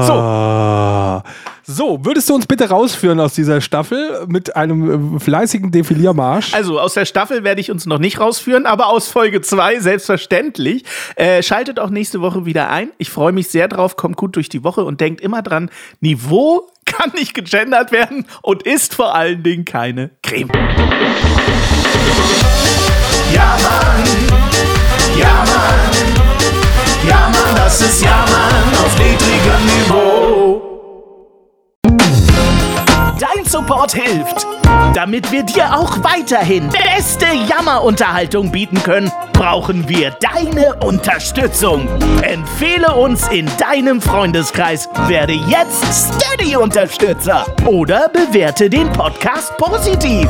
so, 0.06 0.14
Ah. 0.16 1.22
So, 1.22 1.30
würdest 2.04 2.28
du 2.28 2.34
uns 2.34 2.46
bitte 2.46 2.68
rausführen 2.68 3.20
aus 3.20 3.34
dieser 3.34 3.60
Staffel 3.60 4.26
mit 4.26 4.54
einem 4.54 5.16
äh, 5.16 5.20
fleißigen 5.20 5.70
Defiliermarsch? 5.70 6.52
also 6.54 6.78
aus 6.78 6.94
der 6.94 7.04
Staffel 7.04 7.44
werde 7.44 7.60
ich 7.60 7.70
uns 7.70 7.86
noch 7.86 7.98
nicht 7.98 8.20
rausführen, 8.20 8.66
aber 8.66 8.88
aus 8.88 9.08
Folge 9.08 9.40
2 9.40 9.80
selbstverständlich. 9.80 10.84
Äh, 11.16 11.42
schaltet 11.42 11.80
auch 11.80 11.90
nächste 11.90 12.20
Woche 12.20 12.44
wieder 12.44 12.70
ein. 12.70 12.90
Ich 12.98 13.10
freue 13.10 13.32
mich 13.32 13.48
sehr 13.48 13.68
drauf, 13.68 13.96
kommt 13.96 14.16
gut 14.16 14.36
durch 14.36 14.48
die 14.48 14.62
Woche 14.64 14.84
und 14.84 15.00
denkt 15.00 15.20
immer 15.20 15.42
dran, 15.42 15.70
Niveau 16.00 16.70
kann 16.84 17.12
nicht 17.14 17.34
gegendert 17.34 17.92
werden 17.92 18.26
und 18.42 18.64
ist 18.64 18.94
vor 18.94 19.14
allen 19.14 19.42
Dingen 19.42 19.64
keine 19.64 20.10
Creme. 20.22 20.50
Support 33.84 33.94
hilft. 33.94 34.46
Damit 34.94 35.30
wir 35.30 35.42
dir 35.42 35.76
auch 35.76 36.02
weiterhin 36.02 36.70
beste 36.70 37.26
Jammerunterhaltung 37.48 38.50
bieten 38.50 38.82
können, 38.82 39.12
brauchen 39.34 39.86
wir 39.88 40.12
deine 40.20 40.74
Unterstützung. 40.76 41.86
Empfehle 42.22 42.94
uns 42.94 43.28
in 43.28 43.50
deinem 43.58 44.00
Freundeskreis, 44.00 44.88
werde 45.06 45.34
jetzt 45.34 45.84
Steady-Unterstützer 45.92 47.44
oder 47.66 48.08
bewerte 48.08 48.70
den 48.70 48.90
Podcast 48.92 49.54
positiv. 49.58 50.28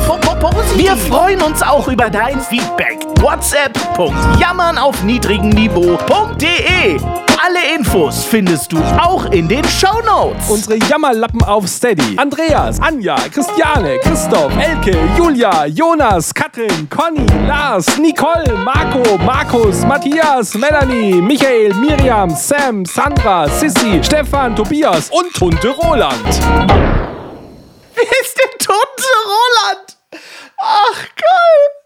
Wir 0.77 0.97
freuen 0.97 1.40
uns 1.43 1.62
auch 1.62 1.87
über 1.87 2.11
dein 2.11 2.40
Feedback. 2.40 2.99
WhatsApp.jammern 3.21 4.79
auf 4.79 5.03
niedrigem 5.05 5.51
Niveau.de. 5.51 6.99
Alle 7.47 7.75
Infos 7.77 8.25
findest 8.25 8.73
du 8.73 8.79
auch 8.79 9.27
in 9.27 9.47
den 9.49 9.62
Shownotes. 9.64 10.49
Unsere 10.49 10.77
Jammerlappen 10.88 11.43
auf 11.43 11.69
Steady. 11.69 12.17
Andreas, 12.17 12.81
Anja, 12.81 13.17
Christiane, 13.31 13.99
Christoph, 14.03 14.51
Elke, 14.59 14.97
Julia, 15.19 15.67
Jonas, 15.67 16.33
Katrin, 16.33 16.88
Conny, 16.88 17.27
Lars, 17.47 17.99
Nicole, 17.99 18.51
Marco, 18.64 18.94
Markus, 18.95 19.85
Matthias, 19.85 20.55
Melanie, 20.55 21.21
Michael, 21.21 21.75
Miriam, 21.75 22.31
Sam, 22.31 22.85
Sandra, 22.85 23.49
Sissy, 23.49 24.01
Stefan, 24.05 24.55
Tobias 24.55 25.11
und 25.11 25.33
Tunte 25.35 25.71
Roland. 25.71 26.25
Wer 27.95 28.11
ist 28.23 28.39
der 28.39 28.51
tote 28.59 29.11
Roland? 29.27 29.97
Ach, 30.59 31.09
geil. 31.17 31.84